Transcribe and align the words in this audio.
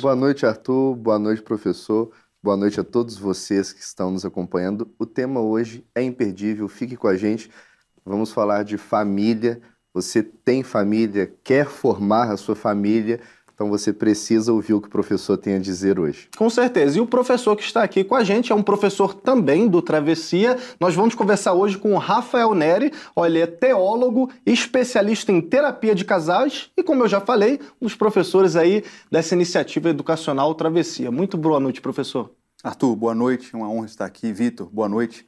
Boa 0.00 0.16
noite, 0.16 0.44
Arthur. 0.44 0.96
Boa 0.96 1.18
noite, 1.18 1.40
professor. 1.40 2.12
Boa 2.42 2.56
noite 2.56 2.80
a 2.80 2.84
todos 2.84 3.16
vocês 3.16 3.72
que 3.72 3.80
estão 3.80 4.10
nos 4.10 4.24
acompanhando. 4.24 4.92
O 4.98 5.06
tema 5.06 5.40
hoje 5.40 5.86
é 5.94 6.02
imperdível, 6.02 6.68
fique 6.68 6.96
com 6.96 7.06
a 7.06 7.16
gente. 7.16 7.48
Vamos 8.04 8.32
falar 8.32 8.64
de 8.64 8.76
família. 8.76 9.62
Você 9.94 10.22
tem 10.22 10.64
família, 10.64 11.32
quer 11.44 11.66
formar 11.66 12.30
a 12.32 12.36
sua 12.36 12.56
família, 12.56 13.20
então 13.54 13.68
você 13.68 13.92
precisa 13.92 14.52
ouvir 14.52 14.74
o 14.74 14.80
que 14.80 14.88
o 14.88 14.90
professor 14.90 15.36
tem 15.38 15.54
a 15.54 15.58
dizer 15.60 15.98
hoje. 16.00 16.28
Com 16.36 16.50
certeza. 16.50 16.98
E 16.98 17.00
o 17.00 17.06
professor 17.06 17.54
que 17.54 17.62
está 17.62 17.84
aqui 17.84 18.02
com 18.02 18.16
a 18.16 18.24
gente 18.24 18.50
é 18.50 18.54
um 18.54 18.62
professor 18.62 19.14
também 19.14 19.68
do 19.68 19.80
Travessia. 19.80 20.58
Nós 20.80 20.94
vamos 20.96 21.14
conversar 21.14 21.52
hoje 21.52 21.78
com 21.78 21.94
o 21.94 21.98
Rafael 21.98 22.52
Neri. 22.52 22.92
Olha, 23.14 23.30
ele 23.30 23.38
é 23.38 23.46
teólogo, 23.46 24.28
especialista 24.44 25.30
em 25.30 25.40
terapia 25.40 25.94
de 25.94 26.04
casais 26.04 26.70
e, 26.76 26.82
como 26.82 27.04
eu 27.04 27.08
já 27.08 27.20
falei, 27.20 27.60
um 27.80 27.86
dos 27.86 27.94
professores 27.94 28.56
aí 28.56 28.82
dessa 29.10 29.34
iniciativa 29.36 29.88
educacional 29.88 30.52
Travessia. 30.56 31.12
Muito 31.12 31.38
boa 31.38 31.60
noite, 31.60 31.80
professor. 31.80 32.32
Arthur, 32.62 32.96
boa 32.96 33.14
noite. 33.14 33.50
É 33.54 33.56
uma 33.56 33.70
honra 33.70 33.86
estar 33.86 34.04
aqui. 34.04 34.32
Vitor, 34.32 34.68
boa 34.68 34.88
noite. 34.88 35.24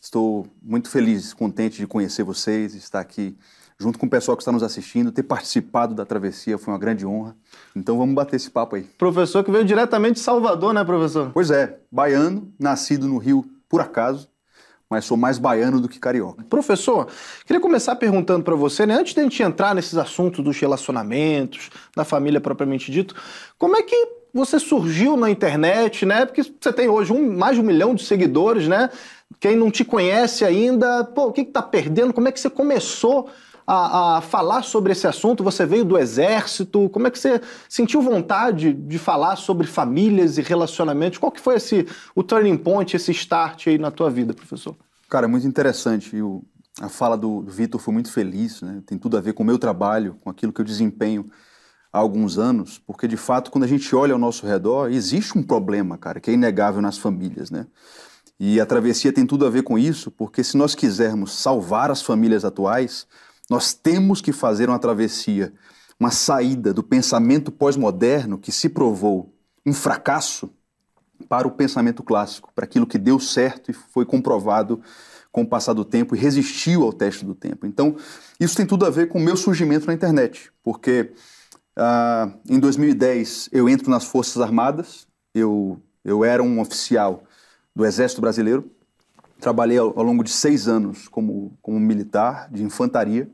Estou 0.00 0.46
muito 0.62 0.88
feliz, 0.88 1.34
contente 1.34 1.78
de 1.78 1.86
conhecer 1.86 2.22
vocês, 2.22 2.76
estar 2.76 3.00
aqui 3.00 3.36
junto 3.78 3.98
com 3.98 4.06
o 4.06 4.10
pessoal 4.10 4.36
que 4.36 4.42
está 4.42 4.52
nos 4.52 4.62
assistindo, 4.62 5.12
ter 5.12 5.22
participado 5.22 5.94
da 5.94 6.04
travessia 6.04 6.58
foi 6.58 6.72
uma 6.72 6.78
grande 6.78 7.06
honra. 7.06 7.36
Então 7.74 7.98
vamos 7.98 8.14
bater 8.14 8.36
esse 8.36 8.50
papo 8.50 8.76
aí. 8.76 8.82
Professor 8.82 9.44
que 9.44 9.50
veio 9.50 9.64
diretamente 9.64 10.14
de 10.14 10.20
Salvador, 10.20 10.72
né, 10.72 10.84
professor? 10.84 11.30
Pois 11.32 11.50
é, 11.50 11.78
baiano, 11.90 12.52
nascido 12.58 13.06
no 13.06 13.18
Rio 13.18 13.44
por 13.68 13.80
acaso, 13.80 14.28
mas 14.88 15.04
sou 15.04 15.16
mais 15.16 15.36
baiano 15.36 15.80
do 15.80 15.88
que 15.88 15.98
carioca. 15.98 16.44
Professor, 16.48 17.08
queria 17.44 17.60
começar 17.60 17.96
perguntando 17.96 18.44
para 18.44 18.54
você, 18.54 18.86
né, 18.86 18.94
antes 18.94 19.12
de 19.12 19.20
a 19.20 19.22
gente 19.24 19.42
entrar 19.42 19.74
nesses 19.74 19.96
assuntos 19.96 20.42
dos 20.42 20.58
relacionamentos, 20.58 21.70
da 21.94 22.04
família 22.04 22.40
propriamente 22.40 22.90
dito, 22.90 23.14
como 23.58 23.76
é 23.76 23.82
que 23.82 24.16
você 24.32 24.58
surgiu 24.60 25.16
na 25.16 25.30
internet, 25.30 26.04
né? 26.04 26.26
Porque 26.26 26.42
você 26.42 26.70
tem 26.70 26.88
hoje 26.88 27.10
um, 27.10 27.36
mais 27.36 27.54
de 27.54 27.62
um 27.62 27.64
milhão 27.64 27.94
de 27.94 28.04
seguidores, 28.04 28.68
né? 28.68 28.90
Quem 29.40 29.56
não 29.56 29.70
te 29.70 29.82
conhece 29.82 30.44
ainda, 30.44 31.04
pô, 31.04 31.28
o 31.28 31.32
que 31.32 31.40
está 31.40 31.62
perdendo? 31.62 32.12
Como 32.12 32.28
é 32.28 32.32
que 32.32 32.38
você 32.38 32.50
começou 32.50 33.30
a, 33.66 34.18
a, 34.18 34.20
falar 34.20 34.62
sobre 34.62 34.92
esse 34.92 35.06
assunto? 35.06 35.42
Você 35.42 35.66
veio 35.66 35.84
do 35.84 35.98
exército? 35.98 36.88
Como 36.90 37.06
é 37.06 37.10
que 37.10 37.18
você 37.18 37.40
sentiu 37.68 38.00
vontade 38.00 38.72
de 38.72 38.98
falar 38.98 39.36
sobre 39.36 39.66
famílias 39.66 40.38
e 40.38 40.42
relacionamentos? 40.42 41.18
Qual 41.18 41.32
que 41.32 41.40
foi 41.40 41.56
esse, 41.56 41.86
o 42.14 42.22
turning 42.22 42.56
point, 42.56 42.94
esse 42.94 43.10
start 43.10 43.66
aí 43.66 43.78
na 43.78 43.90
tua 43.90 44.10
vida, 44.10 44.32
professor? 44.32 44.76
Cara, 45.08 45.26
é 45.26 45.28
muito 45.28 45.46
interessante. 45.46 46.16
A 46.80 46.88
fala 46.88 47.16
do, 47.16 47.42
do 47.42 47.50
Vitor 47.50 47.80
foi 47.80 47.92
muito 47.92 48.12
feliz, 48.12 48.62
né? 48.62 48.82
tem 48.86 48.98
tudo 48.98 49.16
a 49.16 49.20
ver 49.20 49.32
com 49.32 49.42
o 49.42 49.46
meu 49.46 49.58
trabalho, 49.58 50.16
com 50.20 50.30
aquilo 50.30 50.52
que 50.52 50.60
eu 50.60 50.64
desempenho 50.64 51.28
há 51.92 51.98
alguns 51.98 52.38
anos, 52.38 52.78
porque 52.78 53.08
de 53.08 53.16
fato, 53.16 53.50
quando 53.50 53.64
a 53.64 53.68
gente 53.68 53.94
olha 53.96 54.12
ao 54.12 54.18
nosso 54.18 54.46
redor, 54.46 54.90
existe 54.90 55.36
um 55.38 55.42
problema, 55.42 55.96
cara, 55.96 56.20
que 56.20 56.30
é 56.30 56.34
inegável 56.34 56.82
nas 56.82 56.98
famílias, 56.98 57.50
né? 57.50 57.66
E 58.38 58.60
a 58.60 58.66
travessia 58.66 59.12
tem 59.12 59.24
tudo 59.24 59.46
a 59.46 59.50
ver 59.50 59.62
com 59.62 59.78
isso, 59.78 60.10
porque 60.10 60.44
se 60.44 60.58
nós 60.58 60.74
quisermos 60.74 61.32
salvar 61.32 61.90
as 61.90 62.02
famílias 62.02 62.44
atuais, 62.44 63.06
nós 63.50 63.72
temos 63.72 64.20
que 64.20 64.32
fazer 64.32 64.68
uma 64.68 64.78
travessia, 64.78 65.52
uma 65.98 66.10
saída 66.10 66.72
do 66.74 66.82
pensamento 66.82 67.50
pós-moderno 67.50 68.38
que 68.38 68.52
se 68.52 68.68
provou 68.68 69.34
um 69.64 69.72
fracasso 69.72 70.50
para 71.28 71.48
o 71.48 71.50
pensamento 71.50 72.02
clássico, 72.02 72.52
para 72.54 72.64
aquilo 72.64 72.86
que 72.86 72.98
deu 72.98 73.18
certo 73.18 73.70
e 73.70 73.74
foi 73.74 74.04
comprovado 74.04 74.80
com 75.32 75.42
o 75.42 75.46
passar 75.46 75.72
do 75.72 75.84
tempo 75.84 76.14
e 76.14 76.18
resistiu 76.18 76.82
ao 76.82 76.92
teste 76.92 77.24
do 77.24 77.34
tempo. 77.34 77.66
Então, 77.66 77.96
isso 78.38 78.56
tem 78.56 78.66
tudo 78.66 78.86
a 78.86 78.90
ver 78.90 79.08
com 79.08 79.18
o 79.18 79.22
meu 79.22 79.36
surgimento 79.36 79.86
na 79.86 79.94
internet, 79.94 80.50
porque 80.62 81.12
uh, 81.78 82.32
em 82.48 82.58
2010 82.58 83.50
eu 83.52 83.68
entro 83.68 83.90
nas 83.90 84.04
Forças 84.04 84.40
Armadas, 84.40 85.06
eu, 85.34 85.80
eu 86.04 86.24
era 86.24 86.42
um 86.42 86.60
oficial 86.60 87.22
do 87.74 87.84
Exército 87.84 88.20
Brasileiro, 88.20 88.70
trabalhei 89.40 89.78
ao, 89.78 89.98
ao 89.98 90.04
longo 90.04 90.24
de 90.24 90.30
seis 90.30 90.68
anos 90.68 91.08
como, 91.08 91.56
como 91.62 91.78
militar 91.78 92.48
de 92.50 92.62
infantaria, 92.62 93.30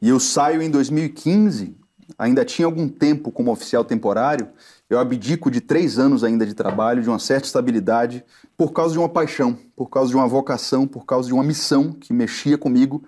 e 0.00 0.08
eu 0.08 0.20
saio 0.20 0.60
em 0.60 0.70
2015, 0.70 1.76
ainda 2.18 2.44
tinha 2.44 2.66
algum 2.66 2.88
tempo 2.88 3.32
como 3.32 3.50
oficial 3.50 3.84
temporário, 3.84 4.48
eu 4.88 4.98
abdico 4.98 5.50
de 5.50 5.60
três 5.60 5.98
anos 5.98 6.22
ainda 6.22 6.46
de 6.46 6.54
trabalho, 6.54 7.02
de 7.02 7.08
uma 7.08 7.18
certa 7.18 7.46
estabilidade, 7.46 8.24
por 8.56 8.72
causa 8.72 8.92
de 8.92 8.98
uma 8.98 9.08
paixão, 9.08 9.58
por 9.74 9.88
causa 9.88 10.10
de 10.10 10.16
uma 10.16 10.28
vocação, 10.28 10.86
por 10.86 11.04
causa 11.04 11.28
de 11.28 11.34
uma 11.34 11.42
missão 11.42 11.92
que 11.92 12.12
mexia 12.12 12.56
comigo, 12.56 13.04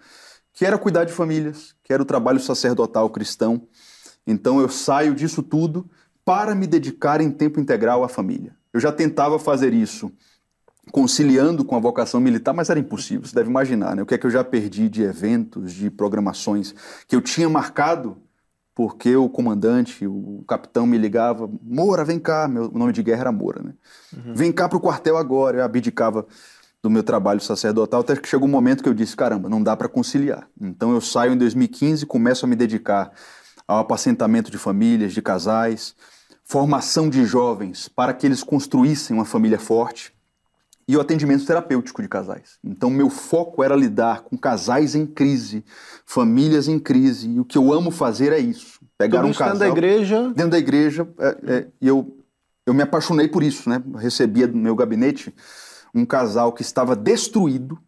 que 0.52 0.64
era 0.64 0.76
cuidar 0.76 1.04
de 1.04 1.12
famílias, 1.12 1.74
que 1.84 1.92
era 1.92 2.02
o 2.02 2.06
trabalho 2.06 2.40
sacerdotal 2.40 3.08
cristão. 3.10 3.62
Então 4.26 4.60
eu 4.60 4.68
saio 4.68 5.14
disso 5.14 5.42
tudo 5.42 5.88
para 6.24 6.54
me 6.54 6.66
dedicar 6.66 7.20
em 7.20 7.30
tempo 7.30 7.60
integral 7.60 8.02
à 8.02 8.08
família. 8.08 8.56
Eu 8.72 8.80
já 8.80 8.92
tentava 8.92 9.38
fazer 9.38 9.72
isso 9.72 10.12
conciliando 10.93 11.65
com 11.65 11.76
a 11.76 11.78
vocação 11.78 12.21
militar, 12.21 12.53
mas 12.53 12.71
era 12.71 12.81
impossível, 12.81 13.26
você 13.26 13.34
deve 13.34 13.49
imaginar, 13.49 13.94
né? 13.94 14.03
O 14.03 14.06
que 14.06 14.15
é 14.15 14.19
que 14.19 14.26
eu 14.26 14.31
já 14.31 14.43
perdi 14.43 14.88
de 14.88 15.03
eventos, 15.03 15.72
de 15.72 15.91
programações 15.91 16.75
que 17.06 17.15
eu 17.15 17.21
tinha 17.21 17.49
marcado 17.49 18.16
porque 18.78 19.16
o 19.16 19.28
comandante, 19.28 20.06
o 20.06 20.44
capitão 20.47 20.87
me 20.87 20.97
ligava, 20.97 21.50
Moura, 21.60 22.04
vem 22.04 22.21
cá, 22.21 22.47
meu 22.47 22.71
nome 22.71 22.93
de 22.93 23.03
guerra 23.03 23.22
era 23.22 23.32
Moura, 23.32 23.60
né? 23.60 23.75
Uhum. 24.16 24.34
Vem 24.34 24.53
cá 24.53 24.69
pro 24.69 24.78
quartel 24.78 25.16
agora, 25.16 25.59
eu 25.59 25.65
abdicava 25.65 26.25
do 26.81 26.88
meu 26.88 27.03
trabalho 27.03 27.41
sacerdotal, 27.41 28.03
até 28.03 28.15
que 28.15 28.28
chegou 28.28 28.47
um 28.47 28.50
momento 28.53 28.84
que 28.84 28.88
eu 28.88 28.94
disse, 28.94 29.16
caramba, 29.16 29.49
não 29.49 29.60
dá 29.60 29.76
para 29.76 29.88
conciliar. 29.88 30.49
Então 30.60 30.93
eu 30.93 31.00
saio 31.00 31.32
em 31.32 31.37
2015, 31.37 32.06
começo 32.06 32.47
a 32.47 32.49
me 32.49 32.55
dedicar 32.55 33.10
ao 33.66 33.78
apacentamento 33.78 34.49
de 34.49 34.59
famílias, 34.59 35.12
de 35.12 35.20
casais, 35.20 35.97
formação 36.44 37.10
de 37.10 37.25
jovens 37.25 37.88
para 37.88 38.15
que 38.15 38.25
eles 38.25 38.44
construíssem 38.44 39.16
uma 39.16 39.25
família 39.25 39.59
forte 39.59 40.15
e 40.88 40.97
o 40.97 41.00
atendimento 41.03 41.44
terapêutico 41.44 42.00
de 42.00 42.09
casais. 42.09 42.59
Então, 42.65 42.88
meu 42.88 43.10
foco 43.10 43.62
era 43.62 43.76
lidar 43.76 44.22
com 44.22 44.38
casais 44.38 44.94
em 44.94 45.04
crise, 45.04 45.62
famílias 46.06 46.66
em 46.66 46.78
crise, 46.78 47.28
e 47.28 47.38
o 47.38 47.44
que 47.44 47.59
eu 47.59 47.71
amo 47.71 47.91
fazer 47.91 48.32
é 48.32 48.38
isso. 48.38 48.81
Pegar 48.97 49.21
Tudo 49.21 49.31
um 49.31 49.34
casal. 49.34 49.59
Dentro 49.59 49.59
da 49.59 49.69
igreja? 49.69 50.22
Dentro 50.34 50.50
da 50.50 50.59
igreja, 50.59 51.09
é, 51.19 51.38
é, 51.47 51.66
e 51.78 51.87
eu, 51.87 52.16
eu 52.65 52.72
me 52.72 52.82
apaixonei 52.82 53.28
por 53.28 53.43
isso, 53.43 53.69
né? 53.69 53.82
recebia 53.99 54.49
do 54.49 54.56
meu 54.56 54.75
gabinete 54.75 55.34
um 55.94 56.06
casal 56.06 56.53
que 56.53 56.62
estava 56.62 56.97
destruído, 56.97 57.78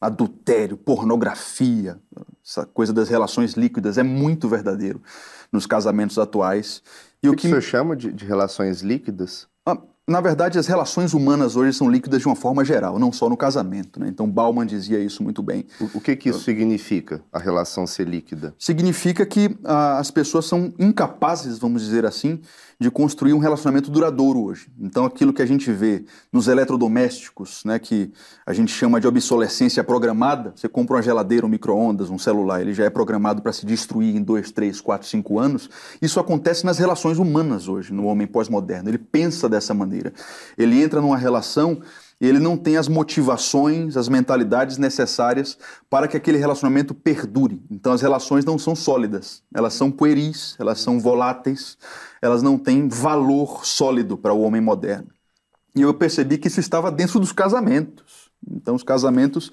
adultério, 0.00 0.76
pornografia, 0.76 1.98
essa 2.44 2.64
coisa 2.64 2.92
das 2.92 3.08
relações 3.08 3.54
líquidas 3.54 3.98
é 3.98 4.04
muito 4.04 4.48
verdadeiro 4.48 5.02
nos 5.50 5.66
casamentos 5.66 6.16
atuais. 6.16 6.80
E 7.20 7.28
o 7.28 7.32
que, 7.32 7.38
que 7.38 7.46
o 7.46 7.50
senhor 7.50 7.62
chama 7.62 7.96
de, 7.96 8.12
de 8.12 8.24
relações 8.24 8.82
líquidas? 8.82 9.48
Ah, 9.64 9.78
na 10.08 10.20
verdade, 10.20 10.56
as 10.56 10.68
relações 10.68 11.14
humanas 11.14 11.56
hoje 11.56 11.76
são 11.76 11.90
líquidas 11.90 12.20
de 12.20 12.26
uma 12.26 12.36
forma 12.36 12.64
geral, 12.64 12.96
não 12.96 13.12
só 13.12 13.28
no 13.28 13.36
casamento. 13.36 13.98
Né? 13.98 14.06
Então, 14.08 14.30
Bauman 14.30 14.64
dizia 14.64 15.00
isso 15.00 15.20
muito 15.20 15.42
bem. 15.42 15.66
O, 15.80 15.98
o 15.98 16.00
que, 16.00 16.14
que 16.14 16.28
isso 16.28 16.40
significa, 16.40 17.20
a 17.32 17.40
relação 17.40 17.86
ser 17.88 18.06
líquida? 18.06 18.54
Significa 18.56 19.26
que 19.26 19.56
ah, 19.64 19.98
as 19.98 20.12
pessoas 20.12 20.46
são 20.46 20.72
incapazes, 20.78 21.58
vamos 21.58 21.82
dizer 21.82 22.06
assim, 22.06 22.40
de 22.78 22.90
construir 22.90 23.32
um 23.32 23.38
relacionamento 23.38 23.90
duradouro 23.90 24.42
hoje. 24.42 24.68
Então, 24.78 25.04
aquilo 25.06 25.32
que 25.32 25.40
a 25.40 25.46
gente 25.46 25.72
vê 25.72 26.04
nos 26.30 26.46
eletrodomésticos, 26.46 27.62
né, 27.64 27.78
que 27.78 28.12
a 28.44 28.52
gente 28.52 28.70
chama 28.72 29.00
de 29.00 29.06
obsolescência 29.06 29.82
programada, 29.82 30.52
você 30.54 30.68
compra 30.68 30.96
uma 30.96 31.02
geladeira, 31.02 31.46
um 31.46 31.48
micro-ondas, 31.48 32.10
um 32.10 32.18
celular, 32.18 32.60
ele 32.60 32.74
já 32.74 32.84
é 32.84 32.90
programado 32.90 33.40
para 33.40 33.52
se 33.52 33.64
destruir 33.64 34.14
em 34.14 34.22
dois, 34.22 34.50
três, 34.50 34.80
quatro, 34.80 35.08
cinco 35.08 35.38
anos. 35.38 35.70
Isso 36.02 36.20
acontece 36.20 36.66
nas 36.66 36.78
relações 36.78 37.18
humanas 37.18 37.66
hoje, 37.66 37.92
no 37.92 38.04
homem 38.04 38.26
pós-moderno. 38.26 38.90
Ele 38.90 38.98
pensa 38.98 39.48
dessa 39.48 39.72
maneira. 39.72 40.12
Ele 40.58 40.82
entra 40.82 41.00
numa 41.00 41.16
relação 41.16 41.80
ele 42.20 42.38
não 42.38 42.56
tem 42.56 42.76
as 42.76 42.88
motivações, 42.88 43.96
as 43.96 44.08
mentalidades 44.08 44.78
necessárias 44.78 45.58
para 45.90 46.08
que 46.08 46.16
aquele 46.16 46.38
relacionamento 46.38 46.94
perdure. 46.94 47.62
Então 47.70 47.92
as 47.92 48.00
relações 48.00 48.44
não 48.44 48.58
são 48.58 48.74
sólidas, 48.74 49.42
elas 49.54 49.74
são 49.74 49.90
pueris, 49.90 50.56
elas 50.58 50.80
são 50.80 50.98
voláteis, 50.98 51.76
elas 52.22 52.42
não 52.42 52.56
têm 52.56 52.88
valor 52.88 53.66
sólido 53.66 54.16
para 54.16 54.32
o 54.32 54.40
homem 54.40 54.60
moderno. 54.60 55.08
E 55.74 55.82
eu 55.82 55.92
percebi 55.92 56.38
que 56.38 56.48
isso 56.48 56.58
estava 56.58 56.90
dentro 56.90 57.20
dos 57.20 57.32
casamentos. 57.32 58.30
Então, 58.50 58.74
os 58.74 58.82
casamentos, 58.82 59.50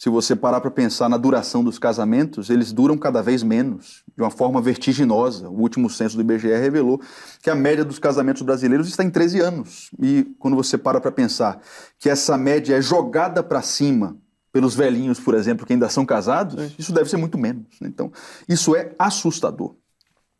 se 0.00 0.08
você 0.08 0.34
parar 0.34 0.62
para 0.62 0.70
pensar 0.70 1.10
na 1.10 1.18
duração 1.18 1.62
dos 1.62 1.78
casamentos, 1.78 2.48
eles 2.48 2.72
duram 2.72 2.96
cada 2.96 3.22
vez 3.22 3.42
menos, 3.42 4.02
de 4.16 4.22
uma 4.22 4.30
forma 4.30 4.58
vertiginosa. 4.58 5.46
O 5.50 5.60
último 5.60 5.90
censo 5.90 6.16
do 6.16 6.22
IBGE 6.22 6.48
revelou 6.48 6.98
que 7.42 7.50
a 7.50 7.54
média 7.54 7.84
dos 7.84 7.98
casamentos 7.98 8.40
brasileiros 8.40 8.88
está 8.88 9.04
em 9.04 9.10
13 9.10 9.40
anos. 9.40 9.90
E 10.02 10.24
quando 10.38 10.56
você 10.56 10.78
para 10.78 11.02
para 11.02 11.12
pensar 11.12 11.60
que 11.98 12.08
essa 12.08 12.38
média 12.38 12.76
é 12.76 12.80
jogada 12.80 13.42
para 13.42 13.60
cima 13.60 14.16
pelos 14.50 14.74
velhinhos, 14.74 15.20
por 15.20 15.34
exemplo, 15.34 15.66
que 15.66 15.74
ainda 15.74 15.90
são 15.90 16.06
casados, 16.06 16.72
isso 16.78 16.94
deve 16.94 17.10
ser 17.10 17.18
muito 17.18 17.36
menos. 17.36 17.66
Então, 17.82 18.10
isso 18.48 18.74
é 18.74 18.94
assustador. 18.98 19.74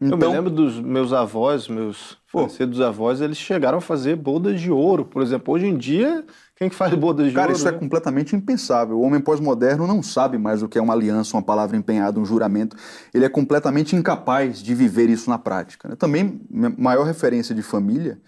Então, 0.00 0.12
eu 0.12 0.16
me 0.16 0.24
então- 0.24 0.32
lembro 0.32 0.50
dos 0.50 0.80
meus 0.80 1.12
avós, 1.12 1.68
meus 1.68 2.16
falecidos 2.26 2.80
avós, 2.80 3.20
eles 3.20 3.36
chegaram 3.36 3.76
a 3.76 3.82
fazer 3.82 4.16
bodas 4.16 4.58
de 4.58 4.70
ouro, 4.70 5.04
por 5.04 5.20
exemplo. 5.20 5.52
Hoje 5.52 5.66
em 5.66 5.76
dia, 5.76 6.24
Quem 6.60 6.68
que 6.68 6.74
faz 6.76 6.94
bodas 6.94 7.26
de 7.26 7.32
Cara, 7.32 7.46
ouro? 7.48 7.56
isso 7.58 7.66
é 7.66 7.72
né? 7.72 7.78
completamente 7.78 8.36
impensável. 8.36 8.98
O 8.98 9.00
homem 9.00 9.18
pós-moderno 9.18 9.86
não 9.86 10.02
sabe 10.02 10.36
mais 10.36 10.62
o 10.62 10.68
que 10.68 10.76
é 10.76 10.82
uma 10.82 10.92
aliança, 10.92 11.34
uma 11.34 11.42
palavra 11.42 11.74
empenhada, 11.74 12.20
um 12.20 12.24
juramento. 12.26 12.76
Ele 13.14 13.24
é 13.24 13.30
completamente 13.30 13.96
incapaz 13.96 14.62
de 14.62 14.74
viver 14.74 15.08
isso 15.08 15.30
na 15.30 15.38
prática. 15.38 15.88
né? 15.88 15.96
Também, 15.96 16.38
minha 16.50 16.68
maior 16.76 17.04
referência 17.04 17.54
de 17.54 17.62
família, 17.62 18.20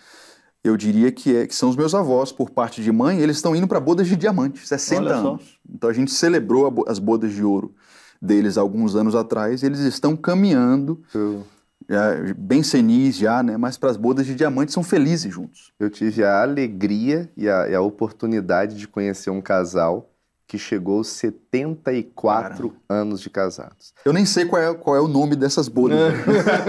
eu 0.65 0.79
diria 0.79 1.13
que, 1.13 1.37
é, 1.37 1.47
que 1.47 1.55
são 1.55 1.69
os 1.69 1.77
meus 1.77 1.95
avós, 1.95 2.33
por 2.33 2.49
parte 2.49 2.83
de 2.83 2.91
mãe, 2.91 3.19
eles 3.21 3.37
estão 3.37 3.55
indo 3.55 3.69
para 3.69 3.79
bodas 3.79 4.09
de 4.09 4.17
diamante, 4.17 4.67
60 4.67 5.03
Olha 5.03 5.21
só. 5.21 5.29
anos. 5.33 5.59
Então 5.71 5.91
a 5.91 5.93
gente 5.93 6.11
celebrou 6.11 6.87
as 6.89 6.99
bodas 6.99 7.33
de 7.33 7.45
ouro 7.45 7.75
deles 8.21 8.57
alguns 8.57 8.97
anos 8.97 9.15
atrás, 9.15 9.63
e 9.63 9.67
eles 9.67 9.81
estão 9.81 10.17
caminhando, 10.17 11.03
Eu, 11.15 11.45
já, 11.89 12.35
bem 12.37 12.63
senis 12.63 13.17
já, 13.17 13.43
né? 13.43 13.57
Mas 13.57 13.77
para 13.77 13.91
as 13.91 13.97
bodas 13.97 14.27
de 14.27 14.35
diamante 14.35 14.73
são 14.73 14.83
felizes 14.83 15.33
juntos. 15.33 15.73
eu 15.79 15.91
tive 15.91 16.25
a 16.25 16.43
alegria 16.43 17.31
e 17.37 17.49
a, 17.49 17.69
e 17.69 17.75
a 17.75 17.81
oportunidade 17.81 18.77
de 18.77 18.87
conhecer 18.89 19.31
um 19.31 19.41
casal 19.41 20.09
que 20.47 20.59
chegou 20.59 20.99
aos 20.99 21.09
74 21.09 22.75
anos 22.87 23.23
de 23.23 23.31
casados. 23.31 23.95
Eu 24.05 24.13
nem 24.13 24.27
sei 24.27 24.45
qual 24.45 24.61
é, 24.61 24.75
qual 24.75 24.97
é 24.97 25.01
o 25.01 25.09
nome 25.09 25.35
dessas 25.35 25.67
bodas. 25.67 25.99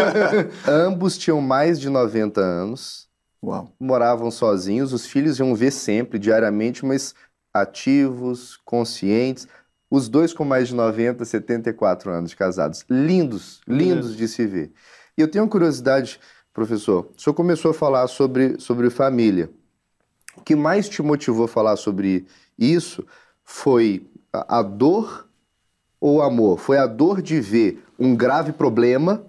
Ambos 0.65 1.17
tinham 1.17 1.41
mais 1.41 1.79
de 1.79 1.89
90 1.89 2.39
anos, 2.39 3.09
Uau. 3.43 3.69
moravam 3.77 4.31
sozinhos, 4.31 4.93
os 4.93 5.05
filhos 5.05 5.37
iam 5.37 5.53
ver 5.53 5.71
sempre, 5.71 6.17
diariamente, 6.17 6.85
mas 6.85 7.13
ativos, 7.53 8.57
conscientes, 8.63 9.49
os 9.91 10.07
dois 10.09 10.33
com 10.33 10.45
mais 10.45 10.69
de 10.69 10.75
90, 10.75 11.23
74 11.23 12.09
anos 12.09 12.29
de 12.31 12.35
casados. 12.35 12.85
Lindos, 12.89 13.61
lindos 13.67 14.15
de 14.15 14.27
se 14.27 14.47
ver. 14.47 14.71
E 15.17 15.21
eu 15.21 15.27
tenho 15.27 15.47
curiosidade, 15.47 16.19
professor. 16.53 17.09
O 17.15 17.21
senhor 17.21 17.33
começou 17.33 17.71
a 17.71 17.73
falar 17.73 18.07
sobre, 18.07 18.59
sobre 18.59 18.89
família. 18.89 19.49
O 20.35 20.41
que 20.41 20.55
mais 20.55 20.89
te 20.89 21.01
motivou 21.01 21.45
a 21.45 21.47
falar 21.47 21.75
sobre 21.75 22.25
isso 22.57 23.05
foi 23.43 24.07
a, 24.31 24.59
a 24.59 24.61
dor 24.63 25.27
ou 26.01 26.17
o 26.17 26.21
amor? 26.21 26.59
Foi 26.59 26.77
a 26.77 26.87
dor 26.87 27.21
de 27.21 27.39
ver 27.39 27.83
um 27.99 28.15
grave 28.15 28.51
problema 28.51 29.23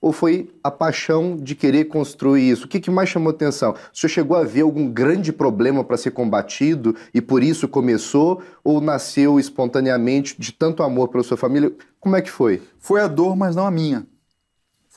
ou 0.00 0.12
foi 0.12 0.52
a 0.62 0.70
paixão 0.70 1.36
de 1.36 1.54
querer 1.54 1.84
construir 1.84 2.50
isso? 2.50 2.64
O 2.64 2.68
que, 2.68 2.80
que 2.80 2.90
mais 2.90 3.08
chamou 3.08 3.30
atenção? 3.30 3.72
O 3.72 3.96
senhor 3.96 4.10
chegou 4.10 4.36
a 4.36 4.42
ver 4.42 4.62
algum 4.62 4.90
grande 4.90 5.32
problema 5.32 5.84
para 5.84 5.96
ser 5.96 6.10
combatido 6.10 6.96
e 7.14 7.20
por 7.20 7.44
isso 7.44 7.68
começou? 7.68 8.42
Ou 8.64 8.80
nasceu 8.80 9.38
espontaneamente 9.38 10.34
de 10.36 10.52
tanto 10.52 10.82
amor 10.82 11.08
pela 11.08 11.22
sua 11.22 11.36
família? 11.36 11.72
Como 12.00 12.16
é 12.16 12.22
que 12.22 12.30
foi? 12.30 12.60
Foi 12.80 13.00
a 13.00 13.06
dor, 13.06 13.36
mas 13.36 13.54
não 13.54 13.66
a 13.66 13.70
minha. 13.70 14.04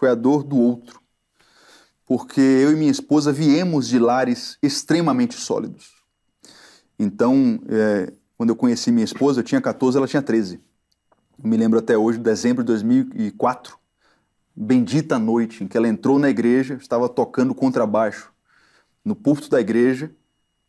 Foi 0.02 0.10
a 0.10 0.16
dor 0.16 0.42
do 0.44 0.58
outro. 0.58 1.00
Porque 2.08 2.42
eu 2.42 2.72
e 2.72 2.76
minha 2.76 2.90
esposa 2.90 3.32
viemos 3.32 3.88
de 3.88 4.00
lares 4.00 4.58
extremamente 4.60 5.36
sólidos. 5.36 5.92
Então, 6.98 7.62
é, 7.70 8.12
quando 8.36 8.50
eu 8.50 8.56
conheci 8.56 8.92
minha 8.92 9.06
esposa, 9.06 9.42
eu 9.42 9.44
tinha 9.44 9.62
14, 9.62 10.00
ela 10.00 10.08
tinha 10.08 10.24
13. 10.24 10.60
Eu 11.38 11.48
me 11.48 11.56
lembro 11.56 11.78
até 11.78 11.96
hoje, 11.96 12.18
de 12.18 12.24
dezembro 12.24 12.64
de 12.64 12.68
2004, 12.70 13.78
bendita 14.56 15.20
noite 15.20 15.64
em 15.64 15.68
que 15.68 15.78
ela 15.78 15.88
entrou 15.88 16.18
na 16.18 16.32
igreja, 16.32 16.80
estava 16.82 17.08
tocando 17.08 17.54
contrabaixo 17.54 18.34
no 19.06 19.16
púlpito 19.16 19.52
da 19.52 19.62
igreja, 19.62 20.12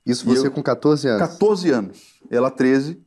Isso 0.04 0.26
você 0.26 0.46
eu- 0.48 0.52
com 0.52 0.62
14 0.62 1.08
anos? 1.08 1.26
14 1.26 1.70
anos, 1.70 2.20
ela 2.30 2.50
13. 2.50 3.00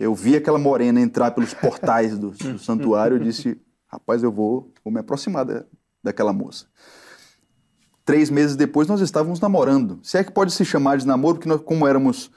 Eu 0.00 0.16
vi 0.16 0.34
aquela 0.34 0.58
morena 0.58 1.00
entrar 1.00 1.30
pelos 1.30 1.54
portais 1.54 2.18
do, 2.18 2.32
do 2.32 2.58
santuário 2.58 3.18
e 3.18 3.20
disse: 3.20 3.56
Rapaz, 3.88 4.22
eu 4.22 4.30
vou, 4.30 4.72
vou 4.84 4.92
me 4.92 5.00
aproximar 5.00 5.44
da, 5.44 5.64
daquela 6.02 6.32
moça. 6.32 6.66
Três 8.04 8.30
meses 8.30 8.56
depois, 8.56 8.86
nós 8.88 9.00
estávamos 9.00 9.40
namorando. 9.40 9.98
Se 10.02 10.18
é 10.18 10.24
que 10.24 10.30
pode 10.30 10.52
se 10.52 10.64
chamar 10.64 10.98
de 10.98 11.06
namoro, 11.06 11.36
porque 11.36 11.48
nós, 11.48 11.60
como 11.60 11.86
éramos 11.86 12.30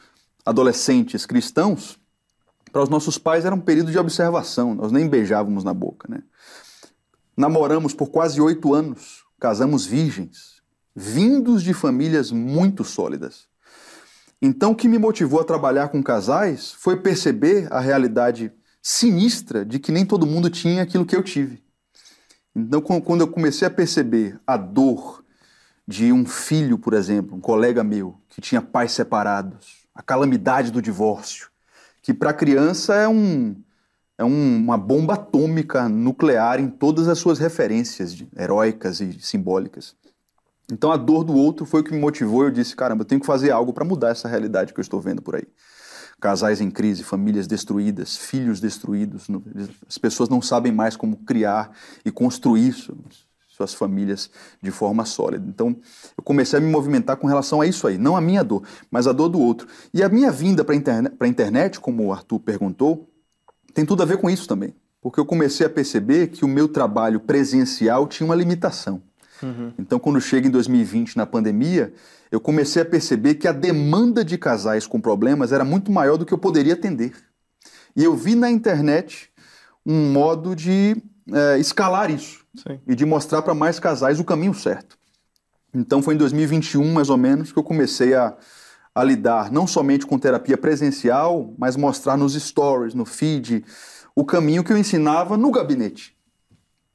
adolescentes 0.45 1.25
cristãos, 1.25 1.99
para 2.71 2.81
os 2.81 2.89
nossos 2.89 3.17
pais 3.17 3.45
era 3.45 3.53
um 3.53 3.59
período 3.59 3.91
de 3.91 3.97
observação, 3.97 4.73
nós 4.73 4.91
nem 4.91 5.07
beijávamos 5.07 5.63
na 5.63 5.73
boca. 5.73 6.07
Né? 6.09 6.23
Namoramos 7.35 7.93
por 7.93 8.09
quase 8.09 8.39
oito 8.39 8.73
anos, 8.73 9.23
casamos 9.39 9.85
virgens, 9.85 10.61
vindos 10.95 11.63
de 11.63 11.73
famílias 11.73 12.31
muito 12.31 12.83
sólidas. 12.83 13.49
Então, 14.41 14.71
o 14.71 14.75
que 14.75 14.87
me 14.87 14.97
motivou 14.97 15.39
a 15.39 15.43
trabalhar 15.43 15.89
com 15.89 16.01
casais 16.01 16.71
foi 16.71 16.97
perceber 16.97 17.67
a 17.71 17.79
realidade 17.79 18.51
sinistra 18.81 19.65
de 19.65 19.79
que 19.79 19.91
nem 19.91 20.05
todo 20.05 20.25
mundo 20.25 20.49
tinha 20.49 20.81
aquilo 20.83 21.05
que 21.05 21.15
eu 21.15 21.23
tive. 21.23 21.61
Então, 22.55 22.81
quan- 22.81 23.01
quando 23.01 23.21
eu 23.21 23.27
comecei 23.27 23.67
a 23.67 23.71
perceber 23.71 24.39
a 24.45 24.57
dor 24.57 25.23
de 25.87 26.11
um 26.11 26.25
filho, 26.25 26.77
por 26.77 26.93
exemplo, 26.93 27.35
um 27.37 27.41
colega 27.41 27.83
meu, 27.83 28.19
que 28.29 28.41
tinha 28.41 28.61
pais 28.61 28.91
separados, 28.91 29.87
a 29.95 30.01
calamidade 30.01 30.71
do 30.71 30.81
divórcio, 30.81 31.49
que 32.01 32.13
para 32.13 32.31
a 32.31 32.33
criança 32.33 32.95
é, 32.95 33.07
um, 33.07 33.55
é 34.17 34.23
um- 34.23 34.57
uma 34.57 34.77
bomba 34.77 35.15
atômica 35.15 35.89
nuclear 35.89 36.59
em 36.59 36.69
todas 36.69 37.07
as 37.07 37.19
suas 37.19 37.39
referências 37.39 38.13
de- 38.15 38.29
heróicas 38.37 39.01
e 39.01 39.19
simbólicas. 39.21 39.95
Então 40.71 40.91
a 40.91 40.97
dor 40.97 41.23
do 41.23 41.35
outro 41.35 41.65
foi 41.65 41.81
o 41.81 41.83
que 41.83 41.91
me 41.91 41.99
motivou. 41.99 42.43
Eu 42.43 42.51
disse, 42.51 42.75
caramba, 42.75 43.01
eu 43.03 43.07
tenho 43.07 43.21
que 43.21 43.27
fazer 43.27 43.51
algo 43.51 43.73
para 43.73 43.85
mudar 43.85 44.09
essa 44.09 44.27
realidade 44.27 44.73
que 44.73 44.79
eu 44.79 44.83
estou 44.83 45.01
vendo 45.01 45.21
por 45.21 45.35
aí. 45.35 45.47
Casais 46.21 46.61
em 46.61 46.69
crise, 46.69 47.03
famílias 47.03 47.47
destruídas, 47.47 48.15
filhos 48.15 48.61
destruídos. 48.61 49.27
As 49.89 49.97
pessoas 49.97 50.29
não 50.29 50.41
sabem 50.41 50.71
mais 50.71 50.95
como 50.95 51.17
criar 51.17 51.71
e 52.05 52.11
construir 52.11 52.71
su- 52.73 52.95
suas 53.49 53.73
famílias 53.73 54.29
de 54.61 54.69
forma 54.71 55.03
sólida. 55.03 55.45
Então 55.47 55.75
eu 56.17 56.23
comecei 56.23 56.59
a 56.59 56.61
me 56.61 56.71
movimentar 56.71 57.17
com 57.17 57.25
relação 57.27 57.59
a 57.59 57.65
isso 57.65 57.87
aí, 57.87 57.97
não 57.97 58.15
a 58.15 58.21
minha 58.21 58.43
dor, 58.43 58.63
mas 58.89 59.07
a 59.07 59.11
dor 59.11 59.29
do 59.29 59.39
outro. 59.39 59.67
E 59.91 60.03
a 60.03 60.09
minha 60.09 60.31
vinda 60.31 60.63
para 60.63 60.75
interne 60.75 61.09
a 61.19 61.27
internet, 61.27 61.79
como 61.79 62.05
o 62.05 62.13
Arthur 62.13 62.39
perguntou, 62.39 63.09
tem 63.73 63.83
tudo 63.83 64.03
a 64.03 64.05
ver 64.05 64.17
com 64.17 64.29
isso 64.29 64.47
também. 64.47 64.75
Porque 65.01 65.19
eu 65.19 65.25
comecei 65.25 65.65
a 65.65 65.69
perceber 65.69 66.27
que 66.27 66.45
o 66.45 66.47
meu 66.47 66.67
trabalho 66.67 67.19
presencial 67.19 68.07
tinha 68.07 68.25
uma 68.25 68.35
limitação. 68.35 69.01
Então, 69.77 69.99
quando 69.99 70.19
chega 70.21 70.47
em 70.47 70.51
2020, 70.51 71.17
na 71.17 71.25
pandemia, 71.25 71.93
eu 72.31 72.39
comecei 72.39 72.81
a 72.81 72.85
perceber 72.85 73.35
que 73.35 73.47
a 73.47 73.51
demanda 73.51 74.23
de 74.23 74.37
casais 74.37 74.87
com 74.87 74.99
problemas 74.99 75.51
era 75.51 75.65
muito 75.65 75.91
maior 75.91 76.17
do 76.17 76.25
que 76.25 76.33
eu 76.33 76.37
poderia 76.37 76.73
atender. 76.73 77.13
E 77.95 78.03
eu 78.03 78.15
vi 78.15 78.35
na 78.35 78.49
internet 78.49 79.29
um 79.85 80.11
modo 80.11 80.55
de 80.55 80.95
eh, 81.31 81.57
escalar 81.59 82.09
isso 82.09 82.45
Sim. 82.55 82.79
e 82.87 82.95
de 82.95 83.05
mostrar 83.05 83.41
para 83.41 83.53
mais 83.53 83.79
casais 83.79 84.19
o 84.19 84.23
caminho 84.23 84.53
certo. 84.53 84.97
Então 85.73 86.01
foi 86.01 86.15
em 86.15 86.17
2021, 86.17 86.91
mais 86.91 87.09
ou 87.09 87.17
menos, 87.17 87.51
que 87.51 87.57
eu 87.57 87.63
comecei 87.63 88.13
a, 88.13 88.35
a 88.93 89.03
lidar 89.03 89.51
não 89.51 89.65
somente 89.65 90.05
com 90.05 90.19
terapia 90.19 90.57
presencial, 90.57 91.53
mas 91.57 91.75
mostrar 91.75 92.17
nos 92.17 92.33
stories, 92.33 92.93
no 92.93 93.05
feed, 93.05 93.63
o 94.15 94.25
caminho 94.25 94.63
que 94.63 94.73
eu 94.73 94.77
ensinava 94.77 95.37
no 95.37 95.51
gabinete. 95.51 96.15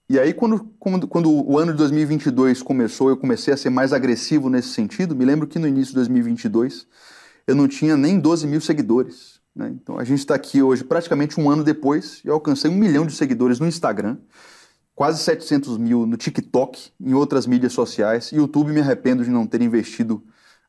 E 0.09 0.19
aí, 0.21 0.33
quando, 0.33 0.65
quando, 0.79 1.09
quando 1.09 1.31
o 1.31 1.59
ano 1.59 1.73
de 1.73 1.79
2022 1.79 2.63
começou, 2.63 3.09
eu 3.09 3.17
comecei 3.17 3.53
a 3.53 3.57
ser 3.57 3.71
mais 3.71 3.93
agressivo 3.93 4.49
nesse 4.49 4.69
sentido. 4.69 5.17
Me 5.17 5.25
lembro 5.25 5.47
que 5.49 5.59
no 5.59 5.67
início 5.67 5.89
de 5.89 5.95
2022 5.97 6.87
eu 7.47 7.55
não 7.57 7.67
tinha 7.67 7.97
nem 7.97 8.19
12 8.21 8.47
mil 8.47 8.61
seguidores. 8.61 9.41
né? 9.55 9.69
Então 9.75 9.99
a 9.99 10.05
gente 10.05 10.21
está 10.21 10.35
aqui 10.35 10.63
hoje, 10.63 10.85
praticamente 10.85 11.41
um 11.41 11.51
ano 11.51 11.65
depois, 11.65 12.21
e 12.25 12.29
eu 12.29 12.35
alcancei 12.35 12.71
um 12.71 12.75
milhão 12.77 13.05
de 13.05 13.15
seguidores 13.15 13.59
no 13.59 13.67
Instagram, 13.67 14.17
quase 14.95 15.21
700 15.23 15.77
mil 15.77 16.07
no 16.07 16.17
TikTok, 16.17 16.91
em 17.01 17.13
outras 17.15 17.47
mídias 17.47 17.73
sociais. 17.73 18.31
YouTube 18.31 18.73
me 18.73 18.81
arrependo 18.81 19.25
de 19.25 19.31
não 19.31 19.45
ter 19.47 19.61
investido 19.61 20.23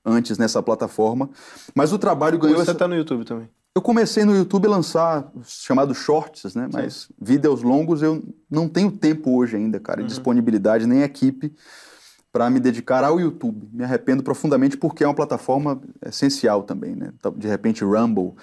antes 0.03 0.37
nessa 0.39 0.63
plataforma. 0.63 1.29
Mas 1.75 1.93
o 1.93 1.99
trabalho 1.99 2.39
ganhou. 2.39 2.57
Você 2.57 2.71
essa- 2.71 2.75
tá 2.75 2.87
no 2.87 2.95
YouTube 2.95 3.23
também. 3.23 3.49
Eu 3.77 3.81
comecei 3.81 4.25
no 4.25 4.35
YouTube 4.35 4.65
a 4.67 4.71
lançar 4.71 5.31
os 5.35 5.61
chamados 5.61 5.97
shorts, 5.97 6.55
né? 6.55 6.67
Mas 6.73 7.07
vídeos 7.21 7.61
longos 7.61 8.01
eu 8.01 8.23
não 8.49 8.67
tenho 8.67 8.91
tempo 8.91 9.37
hoje 9.37 9.55
ainda, 9.55 9.79
cara, 9.79 10.01
Uhum. 10.01 10.07
disponibilidade 10.07 10.85
nem 10.87 11.03
equipe 11.03 11.53
para 12.31 12.49
me 12.49 12.59
dedicar 12.59 13.03
ao 13.03 13.19
YouTube. 13.19 13.69
Me 13.71 13.83
arrependo 13.83 14.21
profundamente 14.23 14.75
porque 14.77 15.03
é 15.03 15.07
uma 15.07 15.13
plataforma 15.15 15.79
essencial 16.05 16.63
também, 16.63 16.95
né? 16.95 17.13
Tá- 17.21 17.29
De 17.29 17.47
repente 17.47 17.83
Rumble 17.83 18.33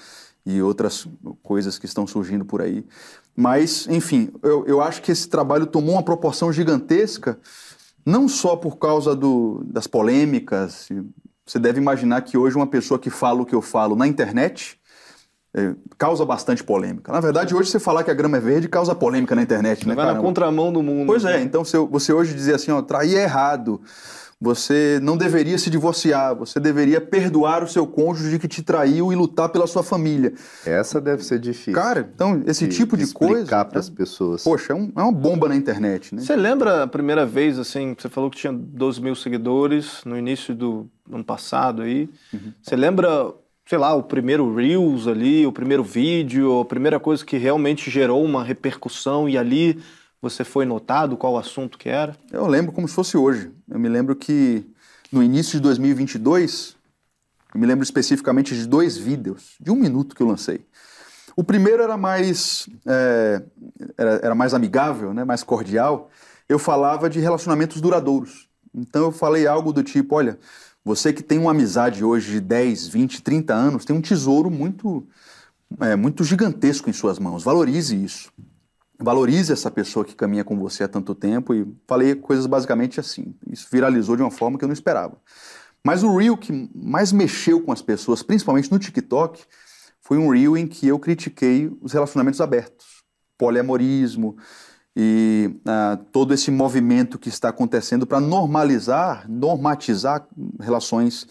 e 0.47 0.61
outras 0.63 1.07
coisas 1.43 1.79
que 1.79 1.87
estão 1.87 2.07
surgindo 2.07 2.45
por 2.45 2.61
aí. 2.63 2.85
Mas, 3.37 3.87
enfim, 3.89 4.31
eu, 4.43 4.65
eu 4.67 4.81
acho 4.81 5.03
que 5.03 5.11
esse 5.11 5.29
trabalho 5.29 5.67
tomou 5.67 5.95
uma 5.95 6.03
proporção 6.03 6.53
gigantesca, 6.53 7.39
não 8.07 8.29
só 8.29 8.55
por 8.57 8.77
causa 8.79 9.15
do, 9.17 9.63
das 9.67 9.87
polêmicas. 9.87 10.89
Você 11.47 11.59
deve 11.59 11.79
imaginar 11.81 12.21
que 12.23 12.37
hoje 12.39 12.57
uma 12.57 12.67
pessoa 12.67 12.99
que 12.99 13.11
fala 13.11 13.43
o 13.43 13.47
que 13.47 13.55
eu 13.55 13.63
falo 13.63 13.97
na 13.97 14.07
internet 14.07 14.79
é, 15.55 15.73
causa 15.97 16.25
bastante 16.25 16.65
polêmica. 16.65 17.13
Na 17.13 17.21
verdade, 17.21 17.55
hoje 17.55 17.71
você 17.71 17.79
falar 17.79 18.03
que 18.05 18.11
a 18.11 18.15
grama 18.15 18.37
é 18.37 18.41
verde 18.41 18.69
causa 18.69 18.95
polêmica 18.95 19.35
na 19.35 19.43
internet, 19.43 19.87
né, 19.87 19.95
Vai 19.95 20.05
na 20.05 20.11
caramba? 20.13 20.27
contramão 20.27 20.73
do 20.73 20.83
mundo. 20.83 21.07
Pois 21.07 21.25
é, 21.25 21.41
então 21.43 21.65
se 21.65 21.77
eu- 21.77 21.87
você 21.87 22.13
hoje 22.13 22.35
dizer 22.35 22.55
assim, 22.55 22.71
ó, 22.73 22.83
trair 22.83 23.17
é 23.17 23.23
errado, 23.23 23.81
você 24.41 24.99
não 25.01 25.17
deveria 25.17 25.57
se 25.57 25.71
divorciar, 25.71 26.35
você 26.35 26.59
deveria 26.61 27.01
perdoar 27.01 27.63
o 27.63 27.69
seu 27.69 27.87
cônjuge 27.87 28.39
que 28.39 28.49
te 28.49 28.63
traiu 28.63 29.13
e 29.13 29.17
lutar 29.17 29.49
pela 29.49 29.67
sua 29.67 29.83
família. 29.83 30.35
Essa 30.67 31.01
deve 31.01 31.25
ser 31.25 31.39
difícil. 31.39 31.73
Cara, 31.73 32.07
então 32.15 32.43
esse 32.47 32.67
tipo 32.69 32.97
de 32.97 33.07
coisa, 33.13 33.35
Explicar 33.35 33.65
para 33.65 33.79
as 33.79 33.89
pessoas. 33.89 34.43
poxa, 34.43 34.73
é, 34.73 34.77
um- 34.77 34.93
é 34.95 35.01
uma 35.03 35.13
bomba 35.13 35.49
na 35.49 35.57
internet, 35.57 36.15
né? 36.15 36.21
Você 36.21 36.37
lembra 36.37 36.83
a 36.83 36.87
primeira 36.87 37.25
vez, 37.25 37.59
assim, 37.59 37.95
você 37.99 38.09
falou 38.09 38.29
que 38.29 38.37
tinha 38.37 38.53
12 38.53 39.01
mil 39.01 39.15
seguidores 39.15 40.01
no 40.05 40.19
início 40.19 40.55
do 40.55 40.91
ano 41.11 41.25
passado 41.25 41.83
aí. 41.83 42.11
Uhum. 42.33 42.53
Você 42.61 42.77
lembra 42.77 43.33
sei 43.67 43.79
lá, 43.79 43.95
o 43.95 44.03
primeiro 44.03 44.55
Reels 44.55 45.07
ali, 45.07 45.47
o 45.47 45.53
primeiro 45.53 45.83
vídeo, 45.83 46.61
a 46.61 46.65
primeira 46.65 47.01
coisa 47.01 47.25
que 47.25 47.37
realmente 47.37 47.91
gerou 47.91 48.23
uma 48.23 48.45
repercussão 48.45 49.29
e 49.29 49.39
ali 49.39 49.83
você 50.21 50.45
foi 50.45 50.65
notado 50.65 51.17
qual 51.17 51.35
o 51.35 51.39
assunto 51.39 51.79
que 51.79 51.89
era? 51.89 52.17
Eu 52.31 52.47
lembro 52.47 52.73
como 52.73 52.89
se 52.89 52.95
fosse 52.95 53.17
hoje. 53.17 53.51
Eu 53.69 53.79
me 53.79 53.89
lembro 53.89 54.15
que 54.17 54.65
no 55.13 55.23
início 55.23 55.59
de 55.59 55.61
2022, 55.61 56.77
eu 57.55 57.61
me 57.61 57.67
lembro 57.67 57.85
especificamente 57.85 58.55
de 58.55 58.67
dois 58.67 58.97
vídeos, 58.97 59.55
de 59.61 59.71
um 59.71 59.77
minuto 59.77 60.15
que 60.15 60.23
eu 60.23 60.27
lancei. 60.27 60.67
O 61.37 61.43
primeiro 61.43 61.83
era 61.83 61.97
mais, 61.97 62.69
é, 62.87 63.43
era, 63.99 64.11
era 64.23 64.35
mais 64.35 64.55
amigável, 64.55 65.13
né, 65.13 65.25
mais 65.25 65.43
cordial. 65.43 66.11
Eu 66.49 66.59
falava 66.59 67.09
de 67.09 67.19
relacionamentos 67.19 67.81
duradouros. 67.81 68.49
Então 68.75 69.05
eu 69.05 69.13
falei 69.13 69.47
algo 69.47 69.73
do 69.73 69.83
tipo, 69.83 70.17
olha, 70.17 70.39
você 70.85 71.13
que 71.13 71.23
tem 71.23 71.39
uma 71.39 71.53
amizade 71.53 72.05
hoje 72.05 72.33
de 72.33 72.41
10, 72.41 72.89
20, 72.89 73.23
30 73.23 73.55
anos, 73.55 73.85
tem 73.85 73.97
um 73.97 74.03
tesouro 74.03 74.51
muito, 74.51 75.07
é, 75.81 75.97
muito 75.97 76.23
gigantesco 76.23 76.91
em 76.91 76.93
suas 76.93 77.19
mãos. 77.19 77.43
Valorize 77.43 77.97
isso. 77.97 78.31
Valorize 78.99 79.53
essa 79.53 79.71
pessoa 79.71 80.05
que 80.05 80.15
caminha 80.15 80.45
com 80.45 80.59
você 80.59 80.85
há 80.85 80.89
tanto 80.89 81.15
tempo. 81.15 81.55
E 81.55 81.67
falei 81.87 82.15
coisas 82.15 82.47
basicamente 82.47 83.01
assim. 83.01 83.35
Isso 83.51 83.67
viralizou 83.73 84.15
de 84.15 84.23
uma 84.23 84.31
forma 84.31 84.59
que 84.59 84.65
eu 84.65 84.69
não 84.69 84.75
esperava. 84.75 85.17
Mas 85.83 86.03
o 86.03 86.17
Reel 86.17 86.37
que 86.37 86.71
mais 86.75 87.13
mexeu 87.13 87.61
com 87.63 87.73
as 87.73 87.81
pessoas, 87.81 88.23
principalmente 88.23 88.71
no 88.71 88.79
TikTok, 88.79 89.43
foi 90.01 90.19
um 90.19 90.29
Reel 90.29 90.57
em 90.57 90.67
que 90.67 90.87
eu 90.87 90.99
critiquei 90.99 91.71
os 91.81 91.93
relacionamentos 91.93 92.41
abertos, 92.43 93.03
poliamorismo, 93.39 94.37
e 94.97 95.51
uh, 95.67 95.97
todo 96.13 96.33
esse 96.33 96.51
movimento 96.51 97.19
que 97.19 97.29
está 97.29 97.49
acontecendo 97.49 98.07
para 98.07 98.21
normalizar, 98.21 99.29
normatizar 99.29 100.27
relações 100.61 101.27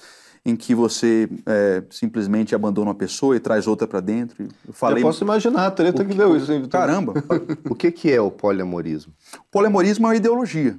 em 0.45 0.55
que 0.55 0.75
você 0.75 1.29
é, 1.45 1.83
simplesmente 1.89 2.53
abandona 2.53 2.89
uma 2.89 2.95
pessoa 2.95 3.35
e 3.35 3.39
traz 3.39 3.65
outra 3.65 3.87
para 3.87 4.01
dentro. 4.01 4.45
Eu 4.67 4.73
falei. 4.73 5.01
Eu 5.01 5.07
posso 5.07 5.23
imaginar, 5.23 5.67
a 5.67 5.71
treta 5.71 6.03
que, 6.03 6.11
que 6.11 6.17
deu 6.17 6.35
isso. 6.35 6.51
Hein, 6.51 6.67
Caramba! 6.67 7.13
o 7.69 7.73
que, 7.73 7.89
que 7.91 8.11
é 8.11 8.19
o 8.19 8.29
poliamorismo? 8.29 9.13
O 9.37 9.51
poliamorismo 9.51 10.05
é 10.05 10.09
uma 10.09 10.15
ideologia. 10.17 10.77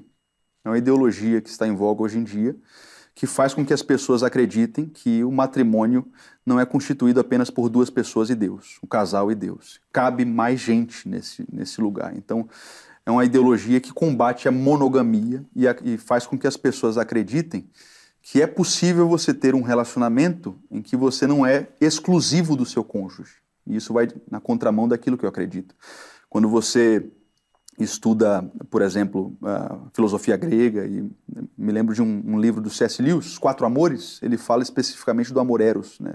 É 0.64 0.68
uma 0.68 0.78
ideologia 0.78 1.40
que 1.40 1.48
está 1.48 1.66
em 1.66 1.74
voga 1.74 2.02
hoje 2.02 2.18
em 2.18 2.24
dia, 2.24 2.56
que 3.14 3.26
faz 3.26 3.54
com 3.54 3.64
que 3.64 3.72
as 3.72 3.82
pessoas 3.82 4.22
acreditem 4.22 4.86
que 4.86 5.22
o 5.22 5.30
matrimônio 5.30 6.06
não 6.44 6.58
é 6.58 6.66
constituído 6.66 7.20
apenas 7.20 7.48
por 7.48 7.68
duas 7.68 7.88
pessoas 7.88 8.28
e 8.28 8.34
Deus, 8.34 8.78
o 8.82 8.86
casal 8.86 9.30
e 9.30 9.34
Deus. 9.34 9.80
Cabe 9.92 10.24
mais 10.24 10.60
gente 10.60 11.08
nesse, 11.08 11.46
nesse 11.52 11.80
lugar. 11.80 12.14
Então, 12.16 12.48
é 13.06 13.10
uma 13.10 13.24
ideologia 13.24 13.80
que 13.80 13.92
combate 13.92 14.48
a 14.48 14.52
monogamia 14.52 15.44
e, 15.54 15.68
a, 15.68 15.76
e 15.84 15.96
faz 15.96 16.26
com 16.26 16.38
que 16.38 16.46
as 16.46 16.56
pessoas 16.56 16.98
acreditem 16.98 17.68
que 18.20 18.40
é 18.40 18.46
possível 18.46 19.06
você 19.06 19.34
ter 19.34 19.54
um 19.54 19.60
relacionamento 19.60 20.56
em 20.70 20.80
que 20.80 20.96
você 20.96 21.26
não 21.26 21.44
é 21.44 21.68
exclusivo 21.78 22.56
do 22.56 22.64
seu 22.64 22.82
cônjuge. 22.82 23.36
E 23.66 23.76
isso 23.76 23.92
vai 23.92 24.08
na 24.30 24.40
contramão 24.40 24.88
daquilo 24.88 25.18
que 25.18 25.26
eu 25.26 25.28
acredito. 25.28 25.74
Quando 26.30 26.48
você 26.48 27.06
estuda, 27.78 28.48
por 28.70 28.82
exemplo, 28.82 29.36
filosofia 29.92 30.36
grega, 30.36 30.86
e 30.86 31.08
me 31.56 31.72
lembro 31.72 31.94
de 31.94 32.02
um, 32.02 32.22
um 32.26 32.38
livro 32.38 32.60
do 32.60 32.70
C.S. 32.70 33.02
Lewis, 33.02 33.38
Quatro 33.38 33.66
Amores, 33.66 34.20
ele 34.22 34.36
fala 34.36 34.62
especificamente 34.62 35.32
do 35.32 35.40
amor 35.40 35.60
eros, 35.60 35.98
né? 35.98 36.14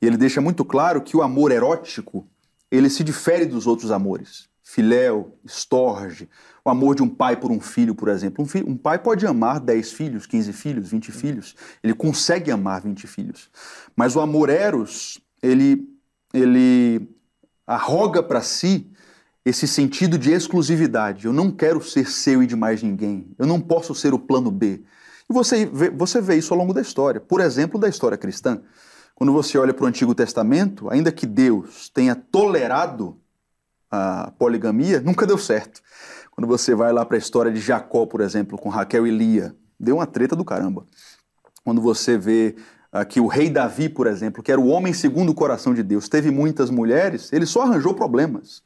E 0.00 0.06
ele 0.06 0.16
deixa 0.16 0.40
muito 0.40 0.64
claro 0.64 1.00
que 1.00 1.16
o 1.16 1.22
amor 1.22 1.50
erótico, 1.50 2.26
ele 2.70 2.90
se 2.90 3.02
difere 3.02 3.46
dos 3.46 3.66
outros 3.66 3.90
amores. 3.90 4.48
Filéu, 4.62 5.38
estorge, 5.44 6.28
o 6.64 6.70
amor 6.70 6.94
de 6.94 7.02
um 7.02 7.08
pai 7.08 7.36
por 7.36 7.50
um 7.50 7.60
filho, 7.60 7.94
por 7.94 8.08
exemplo. 8.08 8.44
Um, 8.44 8.72
um 8.72 8.76
pai 8.76 8.98
pode 8.98 9.26
amar 9.26 9.60
10 9.60 9.92
filhos, 9.92 10.26
15 10.26 10.52
filhos, 10.52 10.90
20 10.90 11.12
filhos. 11.12 11.54
Ele 11.82 11.94
consegue 11.94 12.50
amar 12.50 12.80
20 12.80 13.06
filhos. 13.06 13.50
Mas 13.94 14.16
o 14.16 14.20
amor 14.20 14.48
eros, 14.48 15.20
ele, 15.42 15.86
ele 16.32 17.08
arroga 17.66 18.22
para 18.22 18.40
si 18.40 18.90
esse 19.44 19.68
sentido 19.68 20.16
de 20.16 20.32
exclusividade. 20.32 21.26
Eu 21.26 21.32
não 21.32 21.50
quero 21.50 21.82
ser 21.82 22.08
seu 22.08 22.42
e 22.42 22.46
de 22.46 22.56
mais 22.56 22.82
ninguém. 22.82 23.34
Eu 23.38 23.46
não 23.46 23.60
posso 23.60 23.94
ser 23.94 24.14
o 24.14 24.18
plano 24.18 24.50
B. 24.50 24.82
E 25.28 25.32
você 25.32 25.66
vê, 25.66 25.90
você 25.90 26.20
vê 26.20 26.36
isso 26.36 26.52
ao 26.54 26.58
longo 26.58 26.72
da 26.72 26.80
história. 26.80 27.20
Por 27.20 27.40
exemplo, 27.40 27.78
da 27.78 27.88
história 27.88 28.16
cristã. 28.16 28.62
Quando 29.14 29.32
você 29.32 29.56
olha 29.58 29.74
para 29.74 29.84
o 29.84 29.86
Antigo 29.86 30.14
Testamento, 30.14 30.90
ainda 30.90 31.12
que 31.12 31.26
Deus 31.26 31.88
tenha 31.88 32.14
tolerado 32.14 33.18
a 33.90 34.32
poligamia, 34.38 35.00
nunca 35.00 35.26
deu 35.26 35.38
certo. 35.38 35.80
Quando 36.32 36.48
você 36.48 36.74
vai 36.74 36.92
lá 36.92 37.04
para 37.04 37.16
a 37.16 37.18
história 37.18 37.52
de 37.52 37.60
Jacó, 37.60 38.06
por 38.06 38.20
exemplo, 38.20 38.58
com 38.58 38.68
Raquel 38.68 39.06
e 39.06 39.10
Lia, 39.10 39.54
deu 39.78 39.96
uma 39.96 40.06
treta 40.06 40.34
do 40.34 40.44
caramba. 40.44 40.84
Quando 41.62 41.80
você 41.80 42.18
vê 42.18 42.56
que 43.08 43.20
o 43.20 43.26
rei 43.26 43.48
Davi, 43.50 43.88
por 43.88 44.06
exemplo, 44.06 44.42
que 44.42 44.50
era 44.50 44.60
o 44.60 44.66
homem 44.66 44.92
segundo 44.92 45.30
o 45.30 45.34
coração 45.34 45.72
de 45.74 45.82
Deus, 45.82 46.08
teve 46.08 46.30
muitas 46.30 46.70
mulheres, 46.70 47.32
ele 47.32 47.46
só 47.46 47.62
arranjou 47.62 47.94
problemas. 47.94 48.62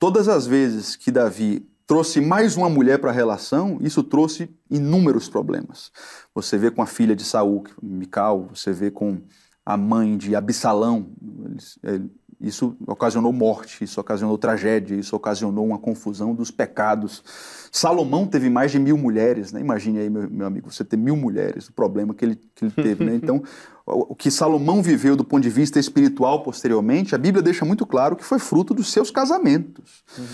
Todas 0.00 0.28
as 0.28 0.46
vezes 0.46 0.96
que 0.96 1.12
Davi 1.12 1.68
trouxe 1.86 2.22
mais 2.22 2.56
uma 2.56 2.70
mulher 2.70 2.98
para 2.98 3.10
a 3.10 3.12
relação, 3.12 3.76
isso 3.82 4.02
trouxe 4.02 4.48
inúmeros 4.70 5.28
problemas. 5.28 5.92
Você 6.34 6.56
vê 6.56 6.70
com 6.70 6.80
a 6.80 6.86
filha 6.86 7.14
de 7.14 7.22
Saul, 7.22 7.64
Mical, 7.82 8.48
você 8.54 8.72
vê 8.72 8.90
com 8.90 9.20
a 9.62 9.76
mãe 9.76 10.16
de 10.16 10.34
Absalão, 10.34 11.12
isso 12.40 12.74
ocasionou 12.86 13.32
morte, 13.32 13.84
isso 13.84 14.00
ocasionou 14.00 14.38
tragédia, 14.38 14.94
isso 14.94 15.14
ocasionou 15.14 15.66
uma 15.66 15.78
confusão 15.78 16.34
dos 16.34 16.50
pecados. 16.50 17.22
Salomão 17.70 18.26
teve 18.26 18.48
mais 18.48 18.70
de 18.72 18.78
mil 18.78 18.96
mulheres, 18.96 19.52
né? 19.52 19.60
Imagine 19.60 19.98
aí, 19.98 20.08
meu, 20.08 20.28
meu 20.30 20.46
amigo, 20.46 20.72
você 20.72 20.82
ter 20.82 20.96
mil 20.96 21.16
mulheres, 21.16 21.68
o 21.68 21.72
problema 21.72 22.14
que 22.14 22.24
ele, 22.24 22.36
que 22.54 22.64
ele 22.64 22.72
teve, 22.72 23.04
né? 23.04 23.14
Então, 23.20 23.42
o, 23.84 24.14
que 24.14 24.30
Salomão 24.30 24.82
viveu 24.82 25.14
do 25.14 25.24
ponto 25.24 25.42
de 25.42 25.50
vista 25.50 25.78
espiritual 25.78 26.42
posteriormente, 26.42 27.14
a 27.14 27.18
Bíblia 27.18 27.42
deixa 27.42 27.64
muito 27.64 27.84
claro 27.84 28.16
que 28.16 28.24
foi 28.24 28.38
fruto 28.38 28.72
dos 28.72 28.90
seus 28.90 29.10
casamentos. 29.10 30.02
Uhum. 30.16 30.24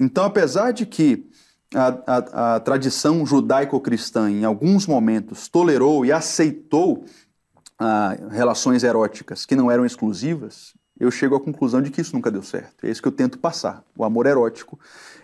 Então, 0.00 0.24
apesar 0.24 0.72
de 0.72 0.86
que 0.86 1.28
a, 1.74 1.98
a, 2.06 2.54
a 2.56 2.60
tradição 2.60 3.26
judaico-cristã, 3.26 4.30
em 4.30 4.44
alguns 4.44 4.86
momentos, 4.86 5.48
tolerou 5.48 6.04
e 6.04 6.12
aceitou 6.12 7.04
ah, 7.78 8.16
relações 8.30 8.84
eróticas 8.84 9.44
que 9.44 9.56
não 9.56 9.70
eram 9.70 9.84
exclusivas, 9.84 10.74
eu 10.98 11.10
chego 11.10 11.34
à 11.36 11.40
conclusão 11.40 11.82
de 11.82 11.90
que 11.90 12.00
isso 12.00 12.14
nunca 12.14 12.30
deu 12.30 12.42
certo. 12.42 12.86
É 12.86 12.90
isso 12.90 13.02
que 13.02 13.08
eu 13.08 13.12
tento 13.12 13.38
passar. 13.38 13.84
O 13.96 14.04
amor 14.04 14.26
erótico, 14.26 14.78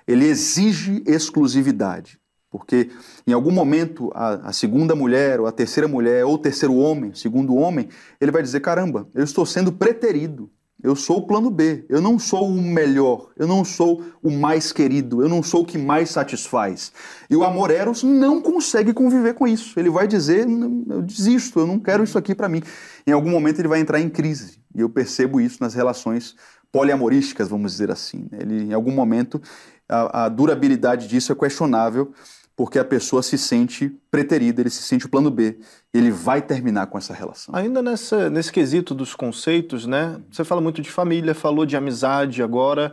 ele 0.07 0.27
exige 0.27 1.03
exclusividade. 1.07 2.21
Porque 2.51 2.91
em 3.27 3.33
algum 3.33 3.51
momento 3.51 4.13
a, 4.15 4.51
a, 4.51 4.53
segunda 4.53 4.95
mulher, 4.95 5.41
ou 5.41 5.47
a 5.47 5.53
terceira 5.53 5.89
mulher, 5.89 6.27
ou 6.27 6.35
o 6.35 6.39
terceiro 6.39 6.77
homem, 6.77 7.15
segundo 7.15 7.55
homem, 7.57 7.89
ele 8.21 8.31
vai 8.31 8.43
dizer: 8.43 8.61
caramba, 8.61 9.09
eu 9.15 9.25
estou 9.25 9.47
sendo 9.47 9.73
preterido. 9.73 10.51
Eu 10.83 10.97
sou 10.97 11.19
o 11.19 11.27
plano 11.27 11.49
B. 11.49 11.87
Eu 11.89 12.01
não 12.01 12.19
sou 12.19 12.49
o 12.49 12.61
melhor. 12.61 13.31
Eu 13.37 13.47
não 13.47 13.65
sou 13.65 14.03
o 14.21 14.31
mais 14.31 14.73
querido. 14.73 15.23
Eu 15.23 15.29
não 15.29 15.41
sou 15.41 15.63
o 15.63 15.65
que 15.65 15.79
mais 15.79 16.11
satisfaz. 16.11 16.93
E 17.31 17.37
o 17.37 17.45
amor 17.45 17.71
eros 17.71 18.03
não 18.03 18.43
consegue 18.43 18.93
conviver 18.93 19.35
com 19.35 19.47
isso. 19.47 19.79
Ele 19.79 19.89
vai 19.89 20.09
dizer: 20.09 20.47
eu 20.91 21.01
desisto. 21.01 21.61
Eu 21.61 21.67
não 21.67 21.79
quero 21.79 22.03
isso 22.03 22.19
aqui 22.19 22.35
para 22.35 22.49
mim. 22.49 22.63
Em 23.07 23.13
algum 23.13 23.31
momento 23.31 23.61
ele 23.61 23.69
vai 23.69 23.81
entrar 23.81 24.01
em 24.01 24.11
crise. 24.11 24.62
E 24.75 24.81
eu 24.81 24.89
percebo 24.89 25.41
isso 25.41 25.59
nas 25.61 25.75
relações 25.75 26.37
poliamorísticas, 26.71 27.49
vamos 27.49 27.73
dizer 27.73 27.91
assim. 27.91 28.27
Né? 28.31 28.39
Ele, 28.41 28.65
em 28.65 28.73
algum 28.73 28.93
momento, 28.93 29.41
a, 29.89 30.25
a 30.25 30.29
durabilidade 30.29 31.07
disso 31.07 31.33
é 31.33 31.35
questionável, 31.35 32.13
porque 32.57 32.79
a 32.79 32.85
pessoa 32.85 33.23
se 33.23 33.37
sente 33.37 33.95
preterida, 34.11 34.61
ele 34.61 34.71
se 34.71 34.83
sente 34.83 35.07
o 35.07 35.09
plano 35.09 35.31
B, 35.31 35.59
ele 35.93 36.11
vai 36.11 36.41
terminar 36.41 36.87
com 36.87 36.99
essa 36.99 37.15
relação. 37.15 37.55
Ainda 37.55 37.83
nessa, 37.83 38.31
nesse 38.31 38.53
quesito 38.53 38.95
dos 38.95 39.15
conceitos, 39.15 39.87
né? 39.87 40.21
Você 40.31 40.45
fala 40.45 40.61
muito 40.61 40.81
de 40.81 40.91
família, 40.91 41.35
falou 41.35 41.67
de 41.67 41.77
amizade 41.77 42.43
agora. 42.43 42.93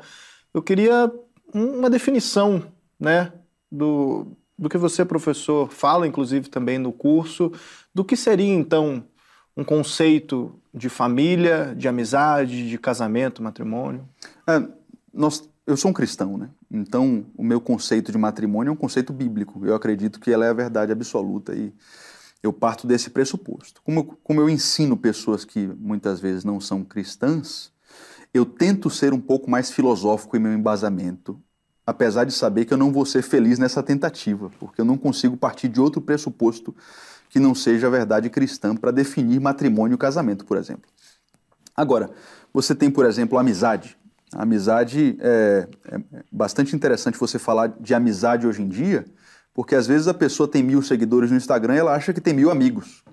Eu 0.53 0.61
queria 0.61 1.11
uma 1.53 1.89
definição, 1.89 2.63
né? 2.99 3.31
Do, 3.71 4.27
do 4.57 4.69
que 4.69 4.77
você, 4.77 5.05
professor, 5.05 5.71
fala, 5.71 6.07
inclusive 6.07 6.49
também 6.49 6.77
no 6.77 6.91
curso, 6.91 7.51
do 7.93 8.03
que 8.03 8.15
seria 8.15 8.53
então 8.53 9.03
um 9.55 9.63
conceito 9.63 10.53
de 10.73 10.89
família, 10.89 11.73
de 11.75 11.87
amizade, 11.87 12.69
de 12.69 12.77
casamento, 12.77 13.43
matrimônio? 13.43 14.07
É, 14.47 14.63
nós, 15.13 15.49
eu 15.65 15.75
sou 15.75 15.91
um 15.91 15.93
cristão, 15.93 16.37
né? 16.37 16.49
Então, 16.71 17.25
o 17.35 17.43
meu 17.43 17.59
conceito 17.59 18.11
de 18.11 18.17
matrimônio 18.17 18.69
é 18.69 18.73
um 18.73 18.77
conceito 18.77 19.11
bíblico. 19.11 19.65
Eu 19.65 19.75
acredito 19.75 20.19
que 20.19 20.31
ela 20.31 20.45
é 20.45 20.49
a 20.49 20.53
verdade 20.53 20.91
absoluta 20.91 21.53
e 21.55 21.73
eu 22.41 22.53
parto 22.53 22.87
desse 22.87 23.09
pressuposto. 23.09 23.81
Como 23.83 23.99
eu, 23.99 24.17
como 24.23 24.41
eu 24.41 24.49
ensino 24.49 24.95
pessoas 24.95 25.43
que 25.43 25.67
muitas 25.67 26.19
vezes 26.19 26.43
não 26.43 26.61
são 26.61 26.83
cristãs, 26.83 27.71
eu 28.33 28.45
tento 28.45 28.89
ser 28.89 29.13
um 29.13 29.19
pouco 29.19 29.49
mais 29.49 29.71
filosófico 29.71 30.37
em 30.37 30.39
meu 30.39 30.53
embasamento, 30.53 31.41
apesar 31.85 32.23
de 32.23 32.31
saber 32.31 32.65
que 32.65 32.73
eu 32.73 32.77
não 32.77 32.91
vou 32.91 33.05
ser 33.05 33.23
feliz 33.23 33.57
nessa 33.57 33.81
tentativa, 33.81 34.49
porque 34.59 34.79
eu 34.79 34.85
não 34.85 34.97
consigo 34.97 35.35
partir 35.35 35.67
de 35.67 35.81
outro 35.81 35.99
pressuposto 35.99 36.75
que 37.29 37.39
não 37.39 37.53
seja 37.53 37.87
a 37.87 37.89
verdade 37.89 38.29
cristã 38.29 38.75
para 38.75 38.91
definir 38.91 39.39
matrimônio 39.39 39.95
e 39.95 39.97
casamento, 39.97 40.45
por 40.45 40.57
exemplo. 40.57 40.89
Agora, 41.75 42.09
você 42.53 42.75
tem, 42.75 42.89
por 42.89 43.05
exemplo, 43.05 43.37
amizade. 43.37 43.95
A 44.33 44.43
amizade 44.43 45.17
é, 45.21 45.67
é 45.91 45.99
bastante 46.31 46.75
interessante 46.75 47.17
você 47.17 47.39
falar 47.39 47.67
de 47.79 47.93
amizade 47.93 48.45
hoje 48.45 48.61
em 48.61 48.67
dia, 48.67 49.05
porque 49.53 49.75
às 49.75 49.87
vezes 49.87 50.07
a 50.07 50.13
pessoa 50.13 50.47
tem 50.47 50.63
mil 50.63 50.81
seguidores 50.81 51.31
no 51.31 51.37
Instagram 51.37 51.75
e 51.75 51.77
ela 51.77 51.95
acha 51.95 52.13
que 52.13 52.21
tem 52.21 52.33
mil 52.33 52.51
amigos. 52.51 53.03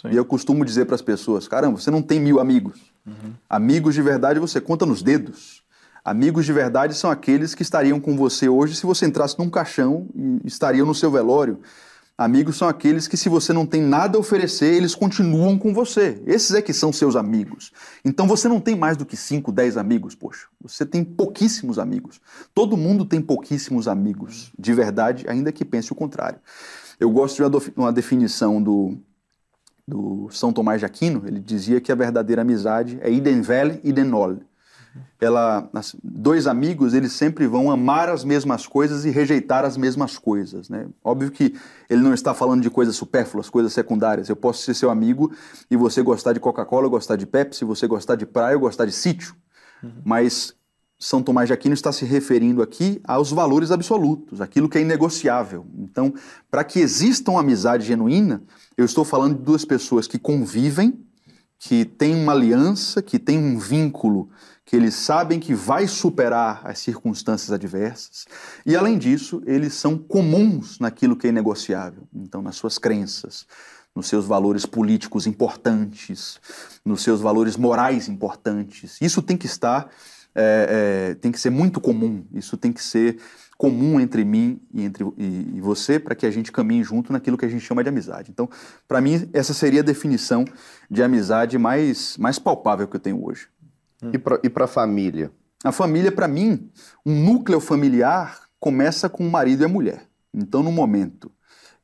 Sim. 0.00 0.08
E 0.12 0.16
eu 0.16 0.24
costumo 0.24 0.64
dizer 0.64 0.86
para 0.86 0.94
as 0.94 1.02
pessoas: 1.02 1.48
caramba, 1.48 1.78
você 1.78 1.90
não 1.90 2.02
tem 2.02 2.20
mil 2.20 2.40
amigos. 2.40 2.92
Uhum. 3.06 3.32
Amigos 3.48 3.94
de 3.94 4.02
verdade 4.02 4.38
você 4.38 4.60
conta 4.60 4.86
nos 4.86 5.02
dedos. 5.02 5.62
Amigos 6.04 6.46
de 6.46 6.52
verdade 6.52 6.94
são 6.94 7.10
aqueles 7.10 7.54
que 7.54 7.62
estariam 7.62 8.00
com 8.00 8.16
você 8.16 8.48
hoje 8.48 8.74
se 8.74 8.86
você 8.86 9.06
entrasse 9.06 9.38
num 9.38 9.50
caixão 9.50 10.08
e 10.14 10.46
estariam 10.46 10.86
no 10.86 10.94
seu 10.94 11.10
velório. 11.10 11.60
Amigos 12.20 12.58
são 12.58 12.68
aqueles 12.68 13.08
que, 13.08 13.16
se 13.16 13.30
você 13.30 13.50
não 13.50 13.64
tem 13.64 13.80
nada 13.80 14.18
a 14.18 14.20
oferecer, 14.20 14.74
eles 14.74 14.94
continuam 14.94 15.58
com 15.58 15.72
você. 15.72 16.22
Esses 16.26 16.52
é 16.54 16.60
que 16.60 16.70
são 16.70 16.92
seus 16.92 17.16
amigos. 17.16 17.72
Então 18.04 18.28
você 18.28 18.46
não 18.46 18.60
tem 18.60 18.76
mais 18.76 18.94
do 18.94 19.06
que 19.06 19.16
5, 19.16 19.50
10 19.50 19.78
amigos, 19.78 20.14
poxa. 20.14 20.46
Você 20.60 20.84
tem 20.84 21.02
pouquíssimos 21.02 21.78
amigos. 21.78 22.20
Todo 22.52 22.76
mundo 22.76 23.06
tem 23.06 23.22
pouquíssimos 23.22 23.88
amigos, 23.88 24.52
de 24.58 24.74
verdade, 24.74 25.24
ainda 25.30 25.50
que 25.50 25.64
pense 25.64 25.92
o 25.92 25.94
contrário. 25.94 26.38
Eu 27.00 27.10
gosto 27.10 27.36
de 27.36 27.72
uma 27.74 27.90
definição 27.90 28.62
do, 28.62 28.98
do 29.88 30.28
São 30.30 30.52
Tomás 30.52 30.78
de 30.78 30.84
Aquino. 30.84 31.22
Ele 31.26 31.40
dizia 31.40 31.80
que 31.80 31.90
a 31.90 31.94
verdadeira 31.94 32.42
amizade 32.42 32.98
é 33.00 33.10
idem 33.10 33.40
vel, 33.40 33.80
idem 33.82 34.04
nol 34.04 34.40
ela, 35.20 35.68
dois 36.02 36.46
amigos, 36.46 36.94
eles 36.94 37.12
sempre 37.12 37.46
vão 37.46 37.70
amar 37.70 38.08
as 38.08 38.24
mesmas 38.24 38.66
coisas 38.66 39.04
e 39.04 39.10
rejeitar 39.10 39.64
as 39.64 39.76
mesmas 39.76 40.16
coisas. 40.18 40.68
Né? 40.68 40.86
Óbvio 41.04 41.30
que 41.30 41.54
ele 41.88 42.02
não 42.02 42.14
está 42.14 42.32
falando 42.32 42.62
de 42.62 42.70
coisas 42.70 42.96
supérfluas, 42.96 43.50
coisas 43.50 43.72
secundárias. 43.72 44.28
Eu 44.28 44.36
posso 44.36 44.62
ser 44.62 44.74
seu 44.74 44.90
amigo 44.90 45.30
e 45.70 45.76
você 45.76 46.02
gostar 46.02 46.32
de 46.32 46.40
Coca-Cola, 46.40 46.86
eu 46.86 46.90
gostar 46.90 47.16
de 47.16 47.26
Pepsi, 47.26 47.64
você 47.64 47.86
gostar 47.86 48.16
de 48.16 48.24
praia, 48.24 48.54
eu 48.54 48.60
gostar 48.60 48.86
de 48.86 48.92
sítio. 48.92 49.34
Uhum. 49.82 49.92
Mas 50.04 50.54
São 50.98 51.22
Tomás 51.22 51.46
de 51.46 51.52
Aquino 51.52 51.74
está 51.74 51.92
se 51.92 52.04
referindo 52.06 52.62
aqui 52.62 53.00
aos 53.04 53.30
valores 53.30 53.70
absolutos, 53.70 54.40
aquilo 54.40 54.68
que 54.68 54.78
é 54.78 54.80
inegociável. 54.80 55.66
Então, 55.78 56.14
para 56.50 56.64
que 56.64 56.80
exista 56.80 57.30
uma 57.30 57.40
amizade 57.40 57.86
genuína, 57.86 58.42
eu 58.76 58.86
estou 58.86 59.04
falando 59.04 59.36
de 59.36 59.42
duas 59.42 59.66
pessoas 59.66 60.06
que 60.06 60.18
convivem, 60.18 60.98
que 61.58 61.84
têm 61.84 62.14
uma 62.14 62.32
aliança, 62.32 63.02
que 63.02 63.18
têm 63.18 63.38
um 63.38 63.58
vínculo 63.58 64.30
que 64.70 64.76
eles 64.76 64.94
sabem 64.94 65.40
que 65.40 65.52
vai 65.52 65.88
superar 65.88 66.60
as 66.62 66.78
circunstâncias 66.78 67.50
adversas, 67.50 68.24
e 68.64 68.76
além 68.76 68.96
disso, 68.96 69.42
eles 69.44 69.74
são 69.74 69.98
comuns 69.98 70.78
naquilo 70.78 71.16
que 71.16 71.26
é 71.26 71.32
negociável, 71.32 72.04
então 72.14 72.40
nas 72.40 72.54
suas 72.54 72.78
crenças, 72.78 73.48
nos 73.96 74.06
seus 74.06 74.26
valores 74.26 74.64
políticos 74.64 75.26
importantes, 75.26 76.38
nos 76.84 77.02
seus 77.02 77.20
valores 77.20 77.56
morais 77.56 78.08
importantes. 78.08 78.96
Isso 79.00 79.20
tem 79.20 79.36
que 79.36 79.46
estar, 79.46 79.90
é, 80.36 81.08
é, 81.10 81.14
tem 81.16 81.32
que 81.32 81.40
ser 81.40 81.50
muito 81.50 81.80
comum, 81.80 82.24
isso 82.32 82.56
tem 82.56 82.72
que 82.72 82.80
ser 82.80 83.18
comum 83.58 83.98
entre 83.98 84.24
mim 84.24 84.60
e 84.72 84.84
entre 84.84 85.04
e, 85.18 85.56
e 85.56 85.60
você 85.60 85.98
para 85.98 86.14
que 86.14 86.24
a 86.24 86.30
gente 86.30 86.52
caminhe 86.52 86.84
junto 86.84 87.12
naquilo 87.12 87.36
que 87.36 87.44
a 87.44 87.48
gente 87.48 87.66
chama 87.66 87.82
de 87.82 87.88
amizade. 87.88 88.30
Então, 88.30 88.48
para 88.86 89.00
mim, 89.00 89.28
essa 89.32 89.52
seria 89.52 89.80
a 89.80 89.84
definição 89.84 90.44
de 90.88 91.02
amizade 91.02 91.58
mais, 91.58 92.16
mais 92.18 92.38
palpável 92.38 92.86
que 92.86 92.94
eu 92.94 93.00
tenho 93.00 93.20
hoje. 93.26 93.48
E 94.42 94.48
para 94.48 94.64
a 94.64 94.68
família? 94.68 95.30
A 95.64 95.72
família, 95.72 96.10
para 96.10 96.26
mim, 96.26 96.70
um 97.04 97.24
núcleo 97.24 97.60
familiar 97.60 98.40
começa 98.58 99.08
com 99.08 99.26
o 99.26 99.30
marido 99.30 99.62
e 99.62 99.66
a 99.66 99.68
mulher. 99.68 100.06
Então, 100.32 100.62
no 100.62 100.72
momento 100.72 101.30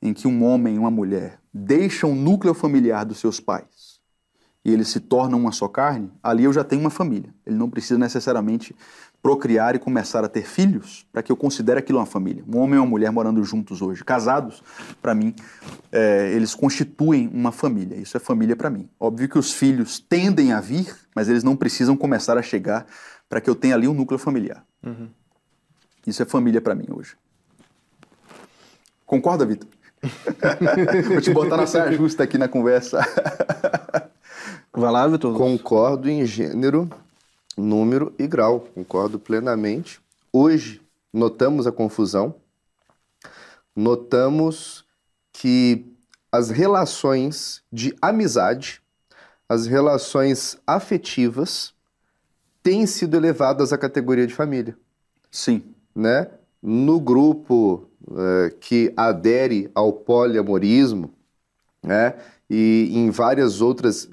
em 0.00 0.12
que 0.12 0.26
um 0.26 0.44
homem 0.44 0.76
e 0.76 0.78
uma 0.78 0.90
mulher 0.90 1.40
deixam 1.52 2.12
o 2.12 2.14
núcleo 2.14 2.54
familiar 2.54 3.04
dos 3.04 3.18
seus 3.18 3.40
pais 3.40 3.95
e 4.66 4.72
eles 4.72 4.88
se 4.88 4.98
tornam 4.98 5.38
uma 5.38 5.52
só 5.52 5.68
carne, 5.68 6.10
ali 6.20 6.42
eu 6.42 6.52
já 6.52 6.64
tenho 6.64 6.80
uma 6.80 6.90
família. 6.90 7.32
Ele 7.46 7.54
não 7.54 7.70
precisa 7.70 7.96
necessariamente 7.96 8.74
procriar 9.22 9.76
e 9.76 9.78
começar 9.78 10.24
a 10.24 10.28
ter 10.28 10.42
filhos 10.42 11.06
para 11.12 11.22
que 11.22 11.30
eu 11.30 11.36
considere 11.36 11.78
aquilo 11.78 12.00
uma 12.00 12.06
família. 12.06 12.42
Um 12.52 12.58
homem 12.58 12.74
e 12.74 12.78
uma 12.78 12.86
mulher 12.86 13.12
morando 13.12 13.44
juntos 13.44 13.80
hoje, 13.80 14.02
casados, 14.02 14.64
para 15.00 15.14
mim, 15.14 15.36
é, 15.92 16.32
eles 16.34 16.52
constituem 16.52 17.30
uma 17.32 17.52
família. 17.52 17.94
Isso 17.94 18.16
é 18.16 18.20
família 18.20 18.56
para 18.56 18.68
mim. 18.68 18.90
Óbvio 18.98 19.28
que 19.28 19.38
os 19.38 19.52
filhos 19.52 20.00
tendem 20.00 20.52
a 20.52 20.60
vir, 20.60 20.92
mas 21.14 21.28
eles 21.28 21.44
não 21.44 21.54
precisam 21.54 21.96
começar 21.96 22.36
a 22.36 22.42
chegar 22.42 22.86
para 23.28 23.40
que 23.40 23.48
eu 23.48 23.54
tenha 23.54 23.76
ali 23.76 23.86
um 23.86 23.94
núcleo 23.94 24.18
familiar. 24.18 24.66
Uhum. 24.84 25.08
Isso 26.04 26.24
é 26.24 26.26
família 26.26 26.60
para 26.60 26.74
mim 26.74 26.86
hoje. 26.90 27.14
Concorda, 29.06 29.46
Vitor? 29.46 29.68
Vou 31.06 31.20
te 31.20 31.32
botar 31.32 31.56
na 31.56 31.68
saia 31.68 31.92
justa 31.92 32.24
aqui 32.24 32.36
na 32.36 32.48
conversa. 32.48 32.98
Vai 34.76 34.92
lá, 34.92 35.08
Vitor. 35.08 35.34
Concordo 35.34 36.06
em 36.10 36.26
gênero 36.26 36.86
número 37.56 38.12
e 38.18 38.26
grau. 38.26 38.60
Concordo 38.74 39.18
plenamente. 39.18 40.02
Hoje, 40.30 40.82
notamos 41.10 41.66
a 41.66 41.72
confusão, 41.72 42.34
notamos 43.74 44.84
que 45.32 45.86
as 46.30 46.50
relações 46.50 47.62
de 47.72 47.96
amizade, 48.02 48.82
as 49.48 49.66
relações 49.66 50.58
afetivas, 50.66 51.72
têm 52.62 52.86
sido 52.86 53.16
elevadas 53.16 53.72
à 53.72 53.78
categoria 53.78 54.26
de 54.26 54.34
família. 54.34 54.76
Sim. 55.30 55.62
Né? 55.94 56.28
No 56.62 57.00
grupo 57.00 57.88
é, 58.14 58.50
que 58.60 58.92
adere 58.94 59.70
ao 59.74 59.90
poliamorismo, 59.90 61.10
né? 61.82 62.14
e 62.50 62.90
em 62.92 63.08
várias 63.08 63.62
outras 63.62 64.10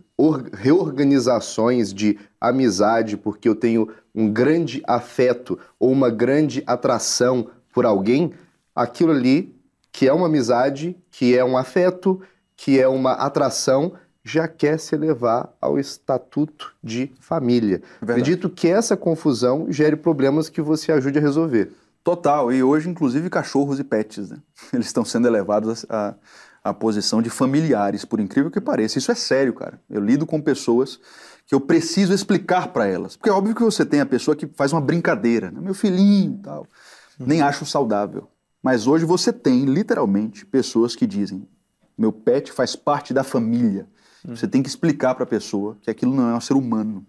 reorganizações 0.53 1.93
de 1.93 2.19
amizade, 2.39 3.17
porque 3.17 3.49
eu 3.49 3.55
tenho 3.55 3.89
um 4.13 4.31
grande 4.31 4.81
afeto 4.87 5.57
ou 5.79 5.91
uma 5.91 6.09
grande 6.09 6.63
atração 6.67 7.47
por 7.73 7.85
alguém, 7.85 8.31
aquilo 8.75 9.11
ali, 9.11 9.55
que 9.91 10.07
é 10.07 10.13
uma 10.13 10.27
amizade, 10.27 10.95
que 11.09 11.37
é 11.37 11.43
um 11.43 11.57
afeto, 11.57 12.21
que 12.55 12.79
é 12.79 12.87
uma 12.87 13.13
atração, 13.13 13.93
já 14.23 14.47
quer 14.47 14.79
se 14.79 14.95
elevar 14.95 15.53
ao 15.59 15.77
estatuto 15.77 16.73
de 16.81 17.11
família. 17.19 17.81
Verdade. 17.99 18.21
Acredito 18.21 18.49
que 18.49 18.67
essa 18.67 18.95
confusão 18.95 19.67
gere 19.69 19.95
problemas 19.95 20.47
que 20.47 20.61
você 20.61 20.91
ajude 20.91 21.19
a 21.19 21.21
resolver. 21.21 21.71
Total, 22.03 22.51
e 22.51 22.61
hoje, 22.61 22.89
inclusive, 22.89 23.29
cachorros 23.29 23.79
e 23.79 23.83
pets, 23.83 24.29
né? 24.29 24.37
Eles 24.73 24.87
estão 24.87 25.03
sendo 25.03 25.27
elevados 25.27 25.85
a, 25.89 26.09
a 26.09 26.15
posição 26.71 27.19
de 27.19 27.31
familiares, 27.31 28.05
por 28.05 28.19
incrível 28.19 28.51
que 28.51 28.61
pareça. 28.61 28.99
Isso 28.99 29.11
é 29.11 29.15
sério, 29.15 29.53
cara. 29.53 29.81
Eu 29.89 29.99
lido 29.99 30.23
com 30.27 30.39
pessoas 30.39 30.99
que 31.47 31.55
eu 31.55 31.59
preciso 31.59 32.13
explicar 32.13 32.67
para 32.69 32.85
elas. 32.85 33.17
Porque 33.17 33.29
é 33.29 33.33
óbvio 33.33 33.55
que 33.55 33.63
você 33.63 33.85
tem 33.85 33.99
a 33.99 34.05
pessoa 34.05 34.35
que 34.35 34.47
faz 34.47 34.71
uma 34.71 34.79
brincadeira, 34.79 35.51
né? 35.51 35.59
meu 35.59 35.73
filhinho 35.73 36.39
tal. 36.41 36.67
Uhum. 37.19 37.25
Nem 37.27 37.41
acho 37.41 37.65
saudável. 37.65 38.29
Mas 38.61 38.87
hoje 38.87 39.03
você 39.03 39.33
tem, 39.33 39.65
literalmente, 39.65 40.45
pessoas 40.45 40.95
que 40.95 41.05
dizem: 41.05 41.47
meu 41.97 42.13
pet 42.13 42.51
faz 42.51 42.75
parte 42.75 43.13
da 43.13 43.23
família. 43.23 43.87
Uhum. 44.25 44.35
Você 44.35 44.47
tem 44.47 44.63
que 44.63 44.69
explicar 44.69 45.15
para 45.15 45.23
a 45.23 45.27
pessoa 45.27 45.77
que 45.81 45.89
aquilo 45.89 46.15
não 46.15 46.29
é 46.29 46.35
um 46.35 46.41
ser 46.41 46.53
humano. 46.53 47.05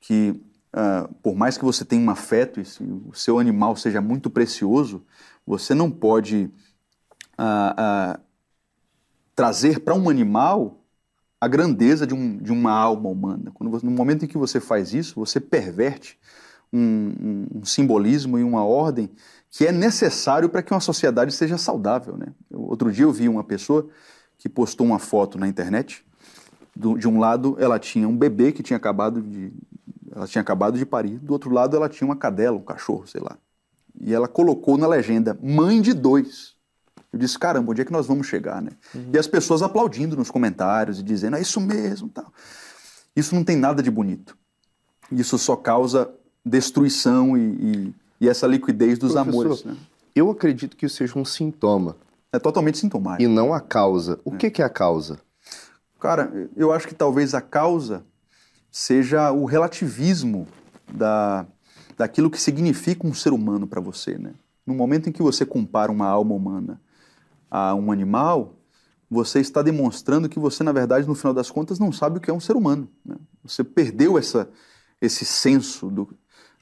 Que 0.00 0.40
uh, 0.72 1.12
por 1.22 1.34
mais 1.34 1.58
que 1.58 1.64
você 1.64 1.84
tenha 1.84 2.06
um 2.06 2.10
afeto 2.10 2.60
e 2.60 2.64
o 3.08 3.12
seu 3.14 3.38
animal 3.40 3.74
seja 3.74 4.00
muito 4.00 4.30
precioso, 4.30 5.04
você 5.44 5.74
não 5.74 5.90
pode. 5.90 6.50
Uh, 7.38 8.16
uh, 8.16 8.25
trazer 9.36 9.80
para 9.80 9.94
um 9.94 10.08
animal 10.08 10.82
a 11.40 11.46
grandeza 11.46 12.06
de, 12.06 12.14
um, 12.14 12.38
de 12.38 12.50
uma 12.50 12.72
alma 12.72 13.08
humana. 13.08 13.52
Quando 13.52 13.70
você, 13.70 13.84
no 13.86 13.92
momento 13.92 14.24
em 14.24 14.28
que 14.28 14.38
você 14.38 14.58
faz 14.58 14.94
isso, 14.94 15.14
você 15.14 15.38
perverte 15.38 16.18
um, 16.72 16.80
um, 16.80 17.46
um 17.58 17.64
simbolismo 17.64 18.38
e 18.38 18.42
uma 18.42 18.64
ordem 18.64 19.10
que 19.50 19.66
é 19.66 19.70
necessário 19.70 20.48
para 20.48 20.62
que 20.62 20.72
uma 20.72 20.80
sociedade 20.80 21.32
seja 21.32 21.58
saudável. 21.58 22.16
Né? 22.16 22.28
Eu, 22.50 22.62
outro 22.62 22.90
dia 22.90 23.04
eu 23.04 23.12
vi 23.12 23.28
uma 23.28 23.44
pessoa 23.44 23.86
que 24.38 24.48
postou 24.48 24.86
uma 24.86 24.98
foto 24.98 25.38
na 25.38 25.46
internet. 25.46 26.04
Do, 26.74 26.98
de 26.98 27.06
um 27.06 27.20
lado, 27.20 27.56
ela 27.58 27.78
tinha 27.78 28.08
um 28.08 28.16
bebê 28.16 28.52
que 28.52 28.62
tinha 28.62 28.76
acabado 28.76 29.20
de 29.20 29.52
ela 30.16 30.26
tinha 30.26 30.40
acabado 30.40 30.78
de 30.78 30.86
parir. 30.86 31.18
Do 31.18 31.34
outro 31.34 31.50
lado, 31.50 31.76
ela 31.76 31.90
tinha 31.90 32.08
uma 32.08 32.16
cadela, 32.16 32.56
um 32.56 32.62
cachorro, 32.62 33.06
sei 33.06 33.20
lá. 33.20 33.36
E 34.00 34.14
ela 34.14 34.26
colocou 34.26 34.78
na 34.78 34.86
legenda 34.86 35.38
mãe 35.42 35.82
de 35.82 35.92
dois. 35.92 36.55
Eu 37.16 37.18
disse, 37.18 37.38
caramba, 37.38 37.72
onde 37.72 37.80
é 37.80 37.84
que 37.84 37.92
nós 37.92 38.06
vamos 38.06 38.26
chegar, 38.26 38.60
né? 38.60 38.72
Uhum. 38.94 39.10
E 39.12 39.18
as 39.18 39.26
pessoas 39.26 39.62
aplaudindo 39.62 40.14
nos 40.16 40.30
comentários 40.30 41.00
e 41.00 41.02
dizendo, 41.02 41.36
é 41.36 41.40
isso 41.40 41.58
mesmo, 41.60 42.10
tal. 42.10 42.30
Isso 43.16 43.34
não 43.34 43.42
tem 43.42 43.56
nada 43.56 43.82
de 43.82 43.90
bonito. 43.90 44.36
Isso 45.10 45.38
só 45.38 45.56
causa 45.56 46.10
destruição 46.44 47.36
e, 47.36 47.40
e, 47.40 47.94
e 48.20 48.28
essa 48.28 48.46
liquidez 48.46 48.98
dos 48.98 49.14
Professor, 49.14 49.44
amores. 49.46 49.64
Né? 49.64 49.76
Eu 50.14 50.30
acredito 50.30 50.76
que 50.76 50.84
isso 50.84 50.96
seja 50.96 51.18
um 51.18 51.24
sintoma. 51.24 51.96
É 52.30 52.38
totalmente 52.38 52.76
sintomático. 52.76 53.22
E 53.22 53.26
não 53.26 53.54
a 53.54 53.60
causa. 53.60 54.20
O 54.22 54.34
é. 54.34 54.36
que, 54.36 54.50
que 54.50 54.60
é 54.60 54.64
a 54.66 54.68
causa? 54.68 55.18
Cara, 55.98 56.50
eu 56.54 56.70
acho 56.70 56.86
que 56.86 56.94
talvez 56.94 57.34
a 57.34 57.40
causa 57.40 58.04
seja 58.70 59.32
o 59.32 59.46
relativismo 59.46 60.46
da, 60.92 61.46
daquilo 61.96 62.30
que 62.30 62.38
significa 62.38 63.06
um 63.06 63.14
ser 63.14 63.32
humano 63.32 63.66
para 63.66 63.80
você, 63.80 64.18
né? 64.18 64.34
No 64.66 64.74
momento 64.74 65.08
em 65.08 65.12
que 65.12 65.22
você 65.22 65.46
compara 65.46 65.90
uma 65.90 66.06
alma 66.06 66.34
humana 66.34 66.78
a 67.50 67.74
um 67.74 67.92
animal, 67.92 68.56
você 69.10 69.40
está 69.40 69.62
demonstrando 69.62 70.28
que 70.28 70.38
você, 70.38 70.64
na 70.64 70.72
verdade, 70.72 71.06
no 71.06 71.14
final 71.14 71.32
das 71.32 71.50
contas, 71.50 71.78
não 71.78 71.92
sabe 71.92 72.18
o 72.18 72.20
que 72.20 72.30
é 72.30 72.34
um 72.34 72.40
ser 72.40 72.56
humano. 72.56 72.88
Né? 73.04 73.16
Você 73.44 73.62
perdeu 73.62 74.18
essa, 74.18 74.48
esse 75.00 75.24
senso 75.24 75.88
do, 75.88 76.08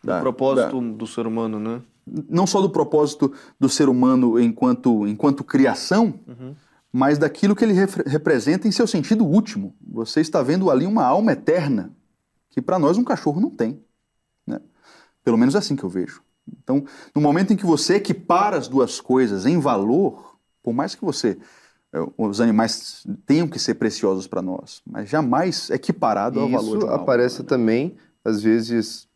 da, 0.03 0.21
propósito 0.21 0.81
da, 0.81 0.97
do 0.97 1.07
ser 1.07 1.27
humano, 1.27 1.59
né? 1.59 1.81
Não 2.29 2.47
só 2.47 2.61
do 2.61 2.69
propósito 2.69 3.33
do 3.59 3.69
ser 3.69 3.89
humano 3.89 4.39
enquanto, 4.39 5.07
enquanto 5.07 5.43
criação, 5.43 6.21
uhum. 6.27 6.55
mas 6.93 7.17
daquilo 7.17 7.57
que 7.57 7.65
ele 7.65 7.73
representa 8.07 8.69
em 8.69 8.73
seu 8.73 8.87
sentido 8.87 9.25
último. 9.25 9.75
Você 9.81 10.21
está 10.21 10.43
vendo 10.43 10.71
ali 10.71 10.85
uma 10.85 11.03
alma 11.03 11.33
eterna, 11.33 11.91
que 12.51 12.61
para 12.61 12.79
nós 12.79 12.99
um 12.99 13.05
cachorro 13.05 13.41
não 13.41 13.49
tem. 13.49 13.81
Né? 14.47 14.61
Pelo 15.25 15.39
menos 15.39 15.55
é 15.55 15.59
assim 15.59 15.75
que 15.75 15.83
eu 15.83 15.89
vejo. 15.89 16.23
Então, 16.63 16.85
no 17.15 17.23
momento 17.23 17.55
em 17.55 17.57
que 17.57 17.65
você 17.65 17.95
equipara 17.95 18.59
as 18.59 18.69
duas 18.69 19.01
coisas 19.01 19.47
em 19.47 19.59
valor, 19.59 20.34
por 20.65 20.73
mais 20.73 20.97
que 20.97 21.05
você 21.05 21.39
é, 21.93 21.99
os 22.19 22.41
animais 22.41 23.07
tenham 23.25 23.47
que 23.47 23.57
ser 23.57 23.75
preciosos 23.75 24.27
para 24.27 24.43
nós, 24.43 24.83
mas 24.85 25.09
jamais 25.09 25.71
equiparado 25.71 26.41
ao 26.41 26.51
valor 26.51 26.79
de 26.79 26.85
Isso 26.85 26.93
aparece 26.93 27.37
alma, 27.37 27.45
né? 27.45 27.49
também, 27.49 27.97
às 28.25 28.43
vezes, 28.43 29.07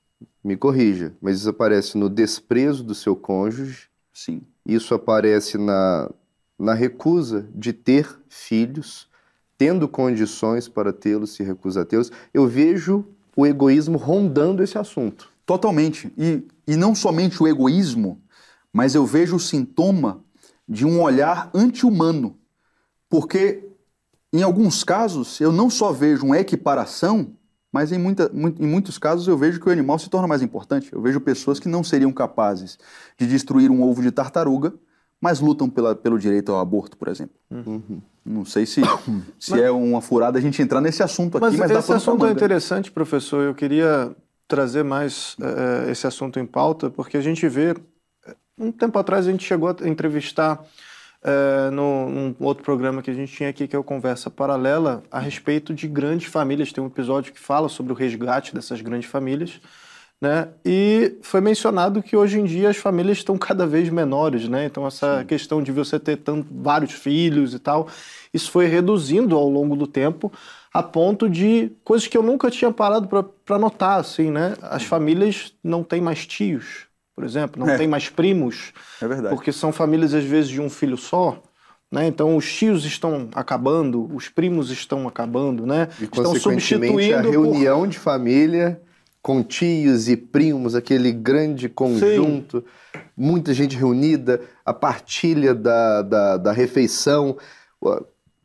me 0.44 0.56
corrija, 0.56 1.12
mas 1.20 1.38
isso 1.38 1.48
aparece 1.48 1.98
no 1.98 2.08
desprezo 2.08 2.84
do 2.84 2.94
seu 2.94 3.16
cônjuge. 3.16 3.88
Sim. 4.12 4.42
Isso 4.64 4.94
aparece 4.94 5.58
na, 5.58 6.08
na 6.56 6.72
recusa 6.72 7.48
de 7.52 7.72
ter 7.72 8.08
filhos, 8.28 9.08
tendo 9.56 9.88
condições 9.88 10.68
para 10.68 10.92
tê-los, 10.92 11.34
se 11.34 11.42
recusa 11.42 11.82
a 11.82 11.84
tê-los. 11.84 12.12
Eu 12.32 12.46
vejo 12.46 13.04
o 13.36 13.44
egoísmo 13.44 13.98
rondando 13.98 14.62
esse 14.62 14.78
assunto. 14.78 15.32
Totalmente. 15.44 16.12
E, 16.16 16.46
e 16.66 16.76
não 16.76 16.94
somente 16.94 17.42
o 17.42 17.48
egoísmo, 17.48 18.20
mas 18.72 18.94
eu 18.94 19.04
vejo 19.04 19.34
o 19.34 19.40
sintoma 19.40 20.22
de 20.68 20.84
um 20.84 21.00
olhar 21.00 21.50
anti-humano 21.54 22.38
porque 23.08 23.64
em 24.32 24.42
alguns 24.42 24.84
casos 24.84 25.40
eu 25.40 25.50
não 25.50 25.70
só 25.70 25.92
vejo 25.92 26.26
uma 26.26 26.38
equiparação, 26.38 27.32
mas 27.72 27.92
em, 27.92 27.98
muita, 27.98 28.30
em 28.34 28.66
muitos 28.66 28.98
casos 28.98 29.26
eu 29.26 29.36
vejo 29.36 29.60
que 29.60 29.68
o 29.68 29.72
animal 29.72 29.98
se 29.98 30.10
torna 30.10 30.28
mais 30.28 30.42
importante. 30.42 30.92
Eu 30.92 31.00
vejo 31.00 31.20
pessoas 31.20 31.58
que 31.58 31.68
não 31.68 31.82
seriam 31.82 32.12
capazes 32.12 32.78
de 33.18 33.26
destruir 33.26 33.70
um 33.70 33.82
ovo 33.82 34.02
de 34.02 34.10
tartaruga, 34.10 34.74
mas 35.20 35.40
lutam 35.40 35.68
pela, 35.68 35.94
pelo 35.94 36.18
direito 36.18 36.52
ao 36.52 36.60
aborto, 36.60 36.96
por 36.96 37.08
exemplo. 37.08 37.34
Uhum. 37.50 38.00
Não 38.24 38.44
sei 38.44 38.66
se, 38.66 38.82
se 39.38 39.52
mas, 39.52 39.60
é 39.60 39.70
uma 39.70 40.00
furada 40.00 40.38
a 40.38 40.42
gente 40.42 40.60
entrar 40.60 40.80
nesse 40.80 41.02
assunto 41.02 41.38
aqui, 41.38 41.46
mas, 41.46 41.56
mas 41.56 41.70
esse 41.70 41.92
assunto 41.92 42.26
é 42.26 42.30
interessante, 42.30 42.90
professor. 42.90 43.42
Eu 43.42 43.54
queria 43.54 44.14
trazer 44.46 44.82
mais 44.82 45.34
uh, 45.34 45.90
esse 45.90 46.06
assunto 46.06 46.38
em 46.38 46.46
pauta, 46.46 46.90
porque 46.90 47.16
a 47.16 47.22
gente 47.22 47.48
vê. 47.48 47.74
Um 48.58 48.72
tempo 48.72 48.98
atrás 48.98 49.26
a 49.26 49.30
gente 49.30 49.44
chegou 49.44 49.68
a 49.68 49.88
entrevistar 49.88 50.64
é, 51.22 51.70
no, 51.70 52.08
num 52.08 52.34
outro 52.40 52.64
programa 52.64 53.02
que 53.02 53.10
a 53.10 53.14
gente 53.14 53.32
tinha 53.32 53.48
aqui, 53.48 53.66
que 53.66 53.74
é 53.74 53.78
o 53.78 53.84
Conversa 53.84 54.30
Paralela, 54.30 55.02
a 55.10 55.18
respeito 55.18 55.74
de 55.74 55.86
grandes 55.86 56.28
famílias. 56.28 56.72
Tem 56.72 56.82
um 56.82 56.86
episódio 56.86 57.32
que 57.32 57.40
fala 57.40 57.68
sobre 57.68 57.92
o 57.92 57.96
resgate 57.96 58.54
dessas 58.54 58.80
grandes 58.80 59.08
famílias. 59.08 59.60
Né? 60.20 60.48
E 60.64 61.16
foi 61.22 61.40
mencionado 61.40 62.02
que 62.02 62.16
hoje 62.16 62.40
em 62.40 62.44
dia 62.44 62.70
as 62.70 62.76
famílias 62.76 63.18
estão 63.18 63.38
cada 63.38 63.64
vez 63.64 63.88
menores, 63.88 64.48
né? 64.48 64.64
Então 64.64 64.84
essa 64.84 65.20
Sim. 65.20 65.26
questão 65.26 65.62
de 65.62 65.70
você 65.70 65.96
ter 65.96 66.16
tanto, 66.16 66.48
vários 66.50 66.90
filhos 66.90 67.54
e 67.54 67.58
tal, 67.60 67.86
isso 68.34 68.50
foi 68.50 68.66
reduzindo 68.66 69.36
ao 69.36 69.48
longo 69.48 69.76
do 69.76 69.86
tempo, 69.86 70.32
a 70.74 70.82
ponto 70.82 71.30
de 71.30 71.70
coisas 71.84 72.08
que 72.08 72.18
eu 72.18 72.22
nunca 72.22 72.50
tinha 72.50 72.72
parado 72.72 73.08
para 73.44 73.58
notar, 73.60 74.00
assim, 74.00 74.28
né? 74.28 74.56
As 74.60 74.82
famílias 74.82 75.54
não 75.62 75.84
têm 75.84 76.00
mais 76.00 76.26
tios, 76.26 76.87
por 77.18 77.24
exemplo, 77.24 77.58
não 77.58 77.72
é. 77.72 77.76
tem 77.76 77.88
mais 77.88 78.08
primos. 78.08 78.72
É 79.02 79.08
verdade. 79.08 79.34
Porque 79.34 79.50
são 79.50 79.72
famílias, 79.72 80.14
às 80.14 80.22
vezes, 80.22 80.48
de 80.48 80.60
um 80.60 80.70
filho 80.70 80.96
só. 80.96 81.42
Né? 81.90 82.06
Então, 82.06 82.36
os 82.36 82.48
tios 82.48 82.84
estão 82.84 83.28
acabando, 83.34 84.08
os 84.14 84.28
primos 84.28 84.70
estão 84.70 85.08
acabando, 85.08 85.66
né? 85.66 85.88
E, 86.00 86.04
estão 86.04 86.32
substituindo 86.36 87.16
a 87.16 87.20
reunião 87.20 87.80
por... 87.80 87.88
de 87.88 87.98
família 87.98 88.80
com 89.20 89.42
tios 89.42 90.08
e 90.08 90.16
primos, 90.16 90.76
aquele 90.76 91.10
grande 91.10 91.68
conjunto, 91.68 92.64
Sim. 92.94 93.00
muita 93.16 93.52
gente 93.52 93.76
reunida, 93.76 94.40
a 94.64 94.72
partilha 94.72 95.52
da, 95.56 96.02
da, 96.02 96.36
da, 96.36 96.52
refeição. 96.52 97.36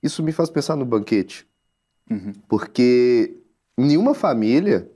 Isso 0.01 0.23
me 0.23 0.31
faz 0.31 0.49
pensar 0.49 0.75
no 0.75 0.83
banquete. 0.83 1.45
Uhum. 2.09 2.33
Porque 2.49 3.37
nenhuma 3.77 4.15
família 4.15 4.89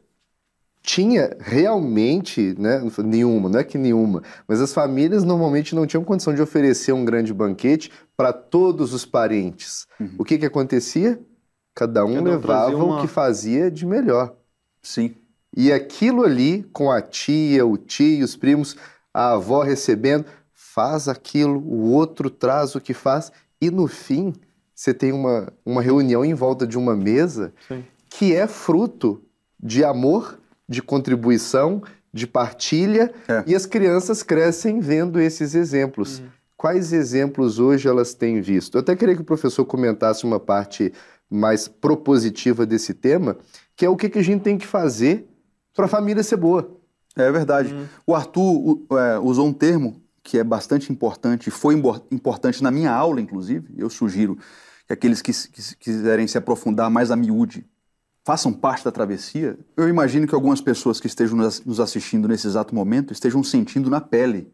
tinha 0.88 1.36
realmente, 1.42 2.56
né, 2.58 2.82
nenhuma, 3.04 3.50
não 3.50 3.60
é 3.60 3.64
que 3.66 3.78
nenhuma, 3.78 4.24
mas 4.48 4.62
as 4.62 4.74
famílias 4.74 5.26
normalmente 5.26 5.76
não 5.76 5.86
tinham 5.86 6.02
condição 6.02 6.34
de 6.34 6.42
oferecer 6.42 6.94
um 6.94 7.04
grande 7.04 7.34
banquete 7.34 7.92
para 8.16 8.32
todos 8.32 8.94
os 8.94 9.06
parentes. 9.06 9.86
Uhum. 10.00 10.16
O 10.18 10.24
que 10.24 10.38
que 10.38 10.46
acontecia? 10.46 11.20
Cada 11.76 12.06
um 12.06 12.16
Cada 12.16 12.30
levava 12.30 12.78
uma... 12.78 13.00
o 13.00 13.02
que 13.02 13.08
fazia 13.08 13.70
de 13.70 13.86
melhor. 13.86 14.34
Sim. 14.82 15.14
E 15.54 15.74
aquilo 15.74 16.24
ali, 16.24 16.64
com 16.72 16.90
a 16.90 17.02
tia, 17.02 17.66
o 17.66 17.78
tio, 17.78 18.24
os 18.24 18.38
primos, 18.38 18.78
a 19.14 19.34
avó 19.34 19.64
recebendo, 19.64 20.24
faz 20.54 21.10
aquilo, 21.10 21.60
o 21.60 21.92
outro 21.92 22.30
traz 22.30 22.76
o 22.76 22.80
que 22.80 22.94
faz, 22.94 23.30
e 23.60 23.70
no 23.70 23.88
fim 23.88 24.34
você 24.74 24.94
tem 24.94 25.12
uma, 25.12 25.52
uma 25.66 25.82
reunião 25.82 26.24
em 26.24 26.34
volta 26.34 26.66
de 26.66 26.78
uma 26.78 26.96
mesa 26.96 27.54
Sim. 27.68 27.84
que 28.10 28.34
é 28.34 28.48
fruto 28.48 29.22
de 29.62 29.84
amor 29.84 30.40
de 30.68 30.82
contribuição, 30.82 31.82
de 32.14 32.28
partilha, 32.28 33.14
é. 33.28 33.44
e 33.48 33.56
as 33.56 33.66
crianças 33.66 34.24
crescem 34.24 34.80
vendo 34.80 35.20
esses 35.20 35.56
exemplos. 35.56 36.20
Uhum. 36.20 36.26
Quais 36.58 36.92
exemplos 36.92 37.60
hoje 37.60 37.88
elas 37.88 38.14
têm 38.14 38.42
visto? 38.42 38.76
Eu 38.76 38.82
até 38.82 38.96
queria 38.96 39.16
que 39.16 39.22
o 39.22 39.26
professor 39.26 39.64
comentasse 39.66 40.26
uma 40.26 40.40
parte 40.40 40.92
mais 41.30 41.68
propositiva 41.68 42.66
desse 42.66 42.94
tema, 42.94 43.38
que 43.76 43.86
é 43.86 43.90
o 43.90 43.96
que, 43.96 44.10
que 44.10 44.20
a 44.20 44.24
gente 44.24 44.42
tem 44.42 44.58
que 44.58 44.66
fazer 44.66 45.28
para 45.74 45.86
a 45.86 45.90
família 45.90 46.24
ser 46.24 46.38
boa. 46.38 46.76
É 47.16 47.32
verdade. 47.32 47.74
Uhum. 47.74 47.86
O 48.08 48.16
Arthur 48.16 48.82
é, 48.92 49.20
usou 49.20 49.48
um 49.48 49.54
termo 49.54 50.02
que 50.24 50.38
é 50.38 50.44
bastante 50.44 50.92
importante, 50.92 51.50
foi 51.50 51.76
importante 52.12 52.62
na 52.62 52.70
minha 52.70 52.92
aula, 52.92 53.22
inclusive. 53.22 53.74
Eu 53.78 53.90
sugiro 53.90 54.38
que 54.86 54.94
aqueles 54.94 55.22
que, 55.22 55.32
que 55.32 55.76
quiserem 55.78 56.28
se 56.28 56.38
aprofundar 56.38 56.90
mais 56.90 57.12
a 57.12 57.16
miúde 57.16 57.66
façam 58.28 58.52
parte 58.52 58.84
da 58.84 58.92
travessia, 58.92 59.58
eu 59.78 59.88
imagino 59.88 60.28
que 60.28 60.36
algumas 60.36 60.60
pessoas 60.60 61.00
que 61.00 61.08
estejam 61.08 61.38
nos 61.38 61.80
assistindo 61.80 62.28
nesse 62.28 62.46
exato 62.46 62.76
momento 62.76 63.14
estejam 63.14 63.42
sentindo 63.42 63.90
na 63.90 64.02
pele 64.02 64.52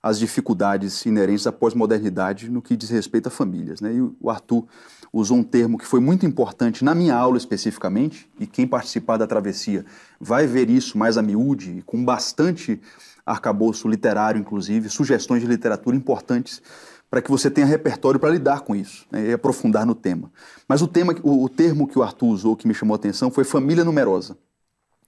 as 0.00 0.16
dificuldades 0.16 1.04
inerentes 1.04 1.44
à 1.44 1.50
pós-modernidade 1.50 2.48
no 2.48 2.62
que 2.62 2.76
diz 2.76 2.88
respeito 2.88 3.26
a 3.26 3.30
famílias. 3.30 3.80
Né? 3.80 3.94
E 3.94 4.00
o 4.00 4.30
Arthur 4.30 4.64
usou 5.12 5.38
um 5.38 5.42
termo 5.42 5.76
que 5.76 5.84
foi 5.84 5.98
muito 5.98 6.24
importante 6.24 6.84
na 6.84 6.94
minha 6.94 7.16
aula 7.16 7.36
especificamente, 7.36 8.30
e 8.38 8.46
quem 8.46 8.64
participar 8.64 9.16
da 9.16 9.26
travessia 9.26 9.84
vai 10.20 10.46
ver 10.46 10.70
isso 10.70 10.96
mais 10.96 11.18
a 11.18 11.22
miúde, 11.22 11.82
com 11.84 12.04
bastante 12.04 12.80
arcabouço 13.26 13.88
literário, 13.88 14.40
inclusive, 14.40 14.88
sugestões 14.88 15.42
de 15.42 15.48
literatura 15.48 15.96
importantes 15.96 16.62
para 17.10 17.22
que 17.22 17.30
você 17.30 17.50
tenha 17.50 17.66
repertório 17.66 18.18
para 18.18 18.30
lidar 18.30 18.60
com 18.60 18.74
isso 18.74 19.06
né, 19.10 19.28
e 19.28 19.32
aprofundar 19.32 19.86
no 19.86 19.94
tema. 19.94 20.30
Mas 20.68 20.82
o, 20.82 20.88
tema, 20.88 21.14
o, 21.22 21.44
o 21.44 21.48
termo 21.48 21.86
que 21.86 21.98
o 21.98 22.02
Arthur 22.02 22.28
usou 22.28 22.56
que 22.56 22.66
me 22.66 22.74
chamou 22.74 22.94
a 22.94 22.96
atenção 22.96 23.30
foi 23.30 23.44
família 23.44 23.84
numerosa. 23.84 24.36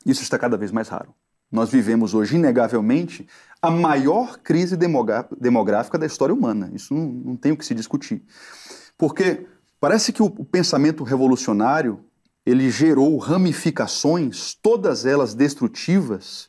Isso 0.07 0.23
está 0.23 0.39
cada 0.39 0.57
vez 0.57 0.71
mais 0.71 0.89
raro. 0.89 1.15
Nós 1.51 1.71
vivemos 1.71 2.15
hoje, 2.15 2.37
inegavelmente, 2.37 3.27
a 3.61 3.71
maior 3.71 4.39
crise 4.39 4.77
demográfica 4.77 5.99
da 5.99 6.07
história 6.07 6.35
humana. 6.35 6.71
Isso 6.75 6.95
não, 6.95 7.07
não 7.07 7.37
tem 7.37 7.53
o 7.53 7.57
que 7.57 7.65
se 7.65 7.75
discutir. 7.75 8.23
Porque 8.97 9.47
parece 9.81 10.13
que 10.13 10.23
o, 10.23 10.27
o 10.27 10.45
pensamento 10.45 11.03
revolucionário 11.03 12.05
ele 12.45 12.71
gerou 12.71 13.17
ramificações, 13.19 14.55
todas 14.55 15.05
elas 15.05 15.35
destrutivas, 15.35 16.49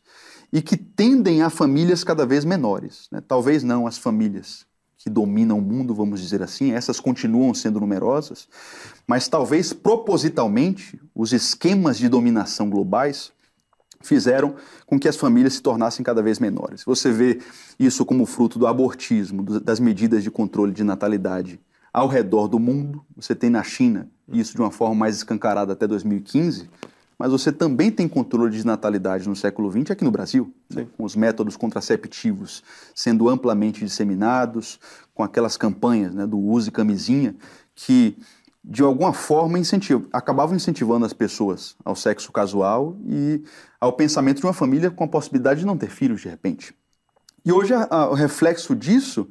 e 0.51 0.61
que 0.61 0.77
tendem 0.77 1.41
a 1.41 1.49
famílias 1.49 2.03
cada 2.03 2.25
vez 2.25 2.45
menores. 2.45 3.07
Né? 3.11 3.21
Talvez 3.25 3.63
não 3.63 3.85
as 3.85 3.97
famílias 3.97 4.65
que 4.99 5.09
dominam 5.09 5.57
o 5.57 5.61
mundo, 5.61 5.95
vamos 5.95 6.21
dizer 6.21 6.43
assim, 6.43 6.73
essas 6.73 6.99
continuam 6.99 7.53
sendo 7.53 7.79
numerosas, 7.79 8.49
mas 9.07 9.29
talvez 9.29 9.71
propositalmente 9.71 11.01
os 11.15 11.31
esquemas 11.31 11.97
de 11.97 12.09
dominação 12.09 12.69
globais 12.69 13.31
fizeram 14.01 14.55
com 14.85 14.99
que 14.99 15.07
as 15.07 15.15
famílias 15.15 15.53
se 15.53 15.61
tornassem 15.61 16.03
cada 16.03 16.21
vez 16.21 16.37
menores. 16.37 16.83
Você 16.83 17.11
vê 17.11 17.39
isso 17.79 18.05
como 18.05 18.25
fruto 18.25 18.59
do 18.59 18.67
abortismo, 18.67 19.41
das 19.61 19.79
medidas 19.79 20.21
de 20.21 20.29
controle 20.29 20.73
de 20.73 20.83
natalidade 20.83 21.59
ao 21.93 22.07
redor 22.07 22.49
do 22.49 22.59
mundo. 22.59 23.03
Você 23.15 23.33
tem 23.33 23.49
na 23.49 23.63
China, 23.63 24.09
isso 24.27 24.53
de 24.53 24.61
uma 24.61 24.71
forma 24.71 24.95
mais 24.95 25.15
escancarada 25.15 25.73
até 25.73 25.87
2015, 25.87 26.69
mas 27.19 27.31
você 27.33 27.51
também 27.51 27.91
tem 27.91 28.07
controle 28.07 28.57
de 28.57 28.65
natalidade 28.65 29.27
no 29.27 29.35
século 29.35 29.69
XX 29.69 29.91
aqui 29.91 30.05
no 30.05 30.11
Brasil, 30.11 30.53
né? 30.73 30.87
com 30.95 31.03
os 31.03 31.17
métodos 31.17 31.57
contraceptivos 31.57 32.63
sendo 32.95 33.27
amplamente 33.27 33.83
disseminados, 33.83 34.79
com 35.13 35.21
aquelas 35.21 35.57
campanhas 35.57 36.15
né, 36.15 36.25
do 36.25 36.39
use 36.39 36.71
camisinha 36.71 37.35
que 37.75 38.17
de 38.63 38.81
alguma 38.81 39.13
forma 39.13 39.59
incentivam, 39.59 40.05
acabavam 40.13 40.55
incentivando 40.55 41.05
as 41.05 41.13
pessoas 41.13 41.75
ao 41.83 41.95
sexo 41.95 42.31
casual 42.31 42.97
e 43.05 43.43
ao 43.81 43.93
pensamento 43.93 44.39
de 44.39 44.45
uma 44.45 44.53
família 44.53 44.89
com 44.89 45.03
a 45.03 45.07
possibilidade 45.07 45.61
de 45.61 45.65
não 45.65 45.77
ter 45.77 45.89
filhos 45.89 46.21
de 46.21 46.29
repente. 46.29 46.73
E 47.45 47.51
hoje 47.51 47.73
a, 47.73 47.87
a, 47.89 48.09
o 48.09 48.13
reflexo 48.13 48.75
disso 48.75 49.29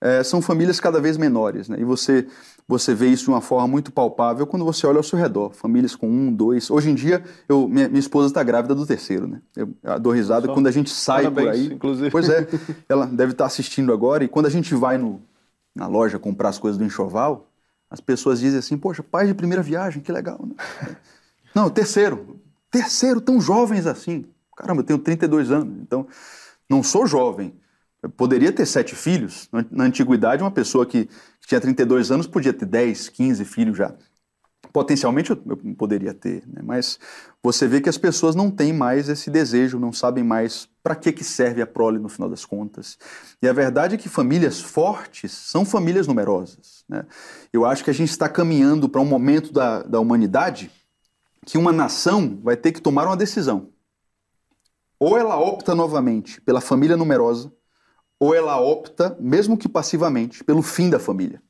é, 0.00 0.22
são 0.22 0.42
famílias 0.42 0.78
cada 0.78 1.00
vez 1.00 1.16
menores, 1.16 1.68
né? 1.68 1.78
E 1.80 1.84
você 1.84 2.26
você 2.68 2.94
vê 2.94 3.08
isso 3.08 3.24
de 3.24 3.30
uma 3.30 3.40
forma 3.40 3.68
muito 3.68 3.92
palpável 3.92 4.46
quando 4.46 4.64
você 4.64 4.86
olha 4.86 4.96
ao 4.96 5.02
seu 5.02 5.18
redor. 5.18 5.52
Famílias 5.54 5.94
com 5.94 6.08
um, 6.08 6.32
dois. 6.32 6.68
Hoje 6.70 6.90
em 6.90 6.94
dia, 6.94 7.22
eu, 7.48 7.68
minha, 7.68 7.88
minha 7.88 8.00
esposa 8.00 8.26
está 8.26 8.42
grávida 8.42 8.74
do 8.74 8.84
terceiro, 8.84 9.28
né? 9.28 9.40
Eu, 9.54 9.72
eu 9.82 10.00
dou 10.00 10.12
risada 10.12 10.46
Só 10.46 10.54
quando 10.54 10.66
a 10.66 10.72
gente 10.72 10.90
sai 10.90 11.22
Parabéns, 11.22 11.46
por 11.46 11.54
aí. 11.54 11.74
Inclusive. 11.74 12.10
Pois 12.10 12.28
é, 12.28 12.46
ela 12.88 13.06
deve 13.06 13.32
estar 13.32 13.44
tá 13.44 13.46
assistindo 13.46 13.92
agora. 13.92 14.24
E 14.24 14.28
quando 14.28 14.46
a 14.46 14.50
gente 14.50 14.74
vai 14.74 14.98
no, 14.98 15.20
na 15.74 15.86
loja 15.86 16.18
comprar 16.18 16.48
as 16.48 16.58
coisas 16.58 16.76
do 16.76 16.84
enxoval, 16.84 17.48
As 17.88 18.00
pessoas 18.00 18.40
dizem 18.40 18.58
assim, 18.58 18.76
poxa, 18.76 19.00
pai 19.00 19.28
de 19.28 19.34
primeira 19.34 19.62
viagem, 19.62 20.02
que 20.02 20.10
legal, 20.10 20.40
né? 20.44 20.96
Não, 21.54 21.70
terceiro. 21.70 22.40
Terceiro, 22.70 23.20
tão 23.20 23.40
jovens 23.40 23.86
assim. 23.86 24.26
Caramba, 24.56 24.80
eu 24.80 24.84
tenho 24.84 24.98
32 24.98 25.50
anos, 25.50 25.78
então 25.80 26.06
não 26.68 26.82
sou 26.82 27.06
jovem. 27.06 27.54
Poderia 28.16 28.52
ter 28.52 28.66
sete 28.66 28.94
filhos. 28.94 29.48
Na 29.70 29.84
antiguidade, 29.84 30.42
uma 30.42 30.50
pessoa 30.50 30.86
que, 30.86 31.06
que 31.06 31.46
tinha 31.46 31.60
32 31.60 32.10
anos 32.10 32.26
podia 32.26 32.52
ter 32.52 32.66
10, 32.66 33.08
15 33.08 33.44
filhos 33.44 33.76
já. 33.76 33.94
Potencialmente 34.72 35.30
eu, 35.30 35.42
eu 35.46 35.56
poderia 35.74 36.12
ter, 36.12 36.46
né? 36.46 36.60
mas 36.62 36.98
você 37.42 37.66
vê 37.66 37.80
que 37.80 37.88
as 37.88 37.96
pessoas 37.96 38.34
não 38.34 38.50
têm 38.50 38.72
mais 38.72 39.08
esse 39.08 39.30
desejo, 39.30 39.78
não 39.78 39.92
sabem 39.92 40.22
mais 40.22 40.68
para 40.82 40.94
que, 40.94 41.12
que 41.12 41.24
serve 41.24 41.62
a 41.62 41.66
prole 41.66 41.98
no 41.98 42.08
final 42.08 42.28
das 42.28 42.44
contas. 42.44 42.98
E 43.40 43.48
a 43.48 43.52
verdade 43.52 43.94
é 43.94 43.98
que 43.98 44.08
famílias 44.08 44.60
fortes 44.60 45.32
são 45.32 45.64
famílias 45.64 46.06
numerosas. 46.06 46.84
Né? 46.88 47.06
Eu 47.52 47.64
acho 47.64 47.82
que 47.82 47.90
a 47.90 47.94
gente 47.94 48.10
está 48.10 48.28
caminhando 48.28 48.88
para 48.88 49.00
um 49.00 49.06
momento 49.06 49.52
da, 49.52 49.82
da 49.82 49.98
humanidade 49.98 50.70
que 51.46 51.56
uma 51.56 51.72
nação 51.72 52.38
vai 52.42 52.56
ter 52.56 52.72
que 52.72 52.82
tomar 52.82 53.06
uma 53.06 53.16
decisão. 53.16 53.70
Ou 54.98 55.16
ela 55.16 55.38
opta 55.38 55.74
novamente 55.74 56.40
pela 56.40 56.60
família 56.60 56.96
numerosa, 56.96 57.52
ou 58.18 58.34
ela 58.34 58.60
opta, 58.60 59.16
mesmo 59.20 59.56
que 59.56 59.68
passivamente, 59.68 60.42
pelo 60.42 60.62
fim 60.62 60.88
da 60.88 60.98
família. 60.98 61.40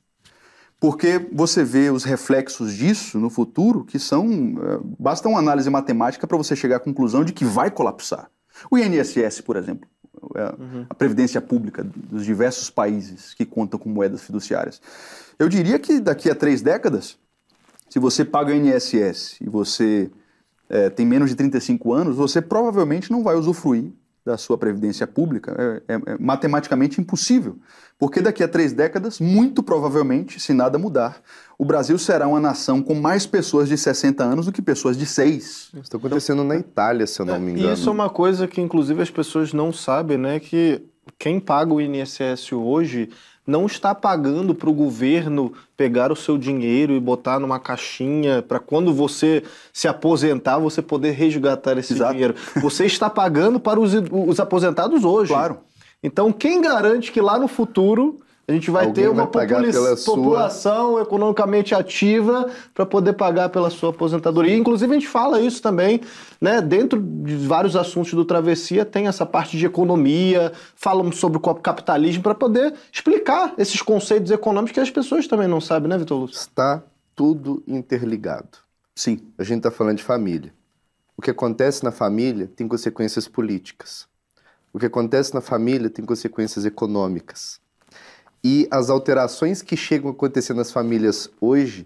Porque 0.78 1.26
você 1.32 1.64
vê 1.64 1.90
os 1.90 2.04
reflexos 2.04 2.74
disso 2.74 3.18
no 3.18 3.30
futuro 3.30 3.84
que 3.84 3.98
são. 3.98 4.26
Eh, 4.30 4.80
basta 4.98 5.26
uma 5.26 5.38
análise 5.38 5.70
matemática 5.70 6.26
para 6.26 6.36
você 6.36 6.54
chegar 6.54 6.76
à 6.76 6.80
conclusão 6.80 7.24
de 7.24 7.32
que 7.32 7.44
vai 7.44 7.70
colapsar. 7.70 8.30
O 8.70 8.76
INSS, 8.76 9.40
por 9.40 9.56
exemplo, 9.56 9.88
é 10.34 10.44
uhum. 10.60 10.86
a 10.88 10.94
previdência 10.94 11.40
pública 11.40 11.82
dos 11.82 12.24
diversos 12.24 12.68
países 12.68 13.32
que 13.32 13.46
contam 13.46 13.78
com 13.78 13.88
moedas 13.88 14.22
fiduciárias. 14.22 14.80
Eu 15.38 15.48
diria 15.48 15.78
que 15.78 15.98
daqui 15.98 16.30
a 16.30 16.34
três 16.34 16.60
décadas, 16.60 17.18
se 17.88 17.98
você 17.98 18.24
paga 18.24 18.52
o 18.52 18.54
INSS 18.54 19.40
e 19.40 19.48
você 19.48 20.10
é, 20.68 20.90
tem 20.90 21.06
menos 21.06 21.30
de 21.30 21.36
35 21.36 21.92
anos, 21.92 22.16
você 22.16 22.42
provavelmente 22.42 23.10
não 23.10 23.22
vai 23.22 23.36
usufruir 23.36 23.92
da 24.26 24.36
sua 24.36 24.58
previdência 24.58 25.06
pública 25.06 25.54
é, 25.56 25.94
é, 25.94 25.94
é, 25.94 26.18
matematicamente 26.18 27.00
impossível, 27.00 27.56
porque 27.96 28.20
daqui 28.20 28.42
a 28.42 28.48
três 28.48 28.72
décadas, 28.72 29.20
muito 29.20 29.62
provavelmente, 29.62 30.40
se 30.40 30.52
nada 30.52 30.80
mudar, 30.80 31.22
o 31.56 31.64
Brasil 31.64 31.96
será 31.96 32.26
uma 32.26 32.40
nação 32.40 32.82
com 32.82 32.92
mais 32.92 33.24
pessoas 33.24 33.68
de 33.68 33.78
60 33.78 34.24
anos 34.24 34.46
do 34.46 34.52
que 34.52 34.60
pessoas 34.60 34.98
de 34.98 35.06
6. 35.06 35.44
Isso 35.44 35.80
está 35.80 35.96
acontecendo 35.96 36.42
na 36.42 36.56
Itália, 36.56 37.06
se 37.06 37.20
eu 37.22 37.24
não 37.24 37.38
me 37.38 37.52
engano. 37.52 37.70
E 37.70 37.72
isso 37.72 37.88
é 37.88 37.92
uma 37.92 38.10
coisa 38.10 38.48
que, 38.48 38.60
inclusive, 38.60 39.00
as 39.00 39.10
pessoas 39.10 39.52
não 39.52 39.72
sabem, 39.72 40.18
né? 40.18 40.40
Que 40.40 40.82
quem 41.16 41.38
paga 41.38 41.72
o 41.72 41.80
INSS 41.80 42.52
hoje 42.52 43.10
não 43.46 43.66
está 43.66 43.94
pagando 43.94 44.54
para 44.54 44.68
o 44.68 44.72
governo 44.74 45.52
pegar 45.76 46.10
o 46.10 46.16
seu 46.16 46.36
dinheiro 46.36 46.92
e 46.92 47.00
botar 47.00 47.38
numa 47.38 47.60
caixinha 47.60 48.42
para 48.42 48.58
quando 48.58 48.92
você 48.92 49.42
se 49.72 49.86
aposentar 49.86 50.58
você 50.58 50.82
poder 50.82 51.12
resgatar 51.12 51.78
esse 51.78 51.92
Exato. 51.92 52.12
dinheiro. 52.12 52.34
Você 52.60 52.86
está 52.86 53.08
pagando 53.08 53.60
para 53.60 53.78
os, 53.78 53.92
os 54.10 54.40
aposentados 54.40 55.04
hoje. 55.04 55.32
Claro. 55.32 55.58
Então, 56.02 56.32
quem 56.32 56.60
garante 56.60 57.12
que 57.12 57.20
lá 57.20 57.38
no 57.38 57.48
futuro 57.48 58.20
a 58.48 58.52
gente 58.52 58.70
vai 58.70 58.86
Alguém 58.86 59.04
ter 59.04 59.10
uma 59.10 59.26
vai 59.26 59.46
população 60.04 60.92
sua... 60.92 61.02
economicamente 61.02 61.74
ativa 61.74 62.48
para 62.72 62.86
poder 62.86 63.14
pagar 63.14 63.48
pela 63.48 63.70
sua 63.70 63.90
aposentadoria. 63.90 64.56
Inclusive, 64.56 64.92
a 64.92 64.94
gente 64.94 65.08
fala 65.08 65.40
isso 65.40 65.60
também, 65.60 66.00
né? 66.40 66.60
Dentro 66.60 67.02
de 67.02 67.36
vários 67.38 67.74
assuntos 67.74 68.14
do 68.14 68.24
Travessia, 68.24 68.84
tem 68.84 69.08
essa 69.08 69.26
parte 69.26 69.58
de 69.58 69.66
economia, 69.66 70.52
falamos 70.76 71.18
sobre 71.18 71.38
o 71.38 71.40
capitalismo 71.40 72.22
para 72.22 72.36
poder 72.36 72.74
explicar 72.92 73.52
esses 73.58 73.82
conceitos 73.82 74.30
econômicos 74.30 74.72
que 74.72 74.80
as 74.80 74.90
pessoas 74.90 75.26
também 75.26 75.48
não 75.48 75.60
sabem, 75.60 75.88
né, 75.88 75.98
Vitor 75.98 76.20
Lúcio? 76.20 76.36
Está 76.36 76.84
tudo 77.16 77.64
interligado. 77.66 78.58
Sim. 78.94 79.18
A 79.36 79.42
gente 79.42 79.58
está 79.58 79.72
falando 79.72 79.96
de 79.96 80.04
família. 80.04 80.54
O 81.16 81.22
que 81.22 81.30
acontece 81.30 81.82
na 81.82 81.90
família 81.90 82.48
tem 82.54 82.68
consequências 82.68 83.26
políticas. 83.26 84.06
O 84.72 84.78
que 84.78 84.86
acontece 84.86 85.34
na 85.34 85.40
família 85.40 85.90
tem 85.90 86.04
consequências 86.04 86.64
econômicas. 86.64 87.58
E 88.48 88.68
as 88.70 88.90
alterações 88.90 89.60
que 89.60 89.76
chegam 89.76 90.08
a 90.08 90.12
acontecer 90.12 90.54
nas 90.54 90.70
famílias 90.70 91.28
hoje 91.40 91.84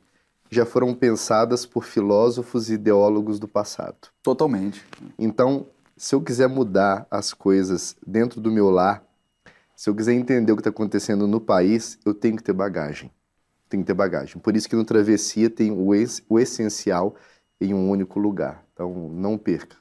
já 0.50 0.66
foram 0.66 0.92
pensadas 0.92 1.64
por 1.64 1.84
filósofos 1.84 2.68
e 2.68 2.74
ideólogos 2.74 3.38
do 3.38 3.48
passado. 3.48 4.08
Totalmente. 4.22 4.84
Então, 5.18 5.68
se 5.96 6.14
eu 6.14 6.20
quiser 6.20 6.50
mudar 6.50 7.06
as 7.10 7.32
coisas 7.32 7.96
dentro 8.06 8.42
do 8.42 8.52
meu 8.52 8.68
lar, 8.68 9.02
se 9.74 9.88
eu 9.88 9.94
quiser 9.94 10.12
entender 10.12 10.52
o 10.52 10.54
que 10.54 10.60
está 10.60 10.68
acontecendo 10.68 11.26
no 11.26 11.40
país, 11.40 11.98
eu 12.04 12.12
tenho 12.12 12.36
que 12.36 12.42
ter 12.42 12.52
bagagem. 12.52 13.10
Tenho 13.66 13.82
que 13.82 13.86
ter 13.86 13.94
bagagem. 13.94 14.36
Por 14.38 14.54
isso 14.54 14.68
que 14.68 14.76
no 14.76 14.84
Travessia 14.84 15.48
tem 15.48 15.70
o, 15.70 15.88
o 16.28 16.38
essencial 16.38 17.16
em 17.58 17.72
um 17.72 17.88
único 17.88 18.20
lugar. 18.20 18.62
Então, 18.74 19.08
não 19.08 19.38
perca. 19.38 19.76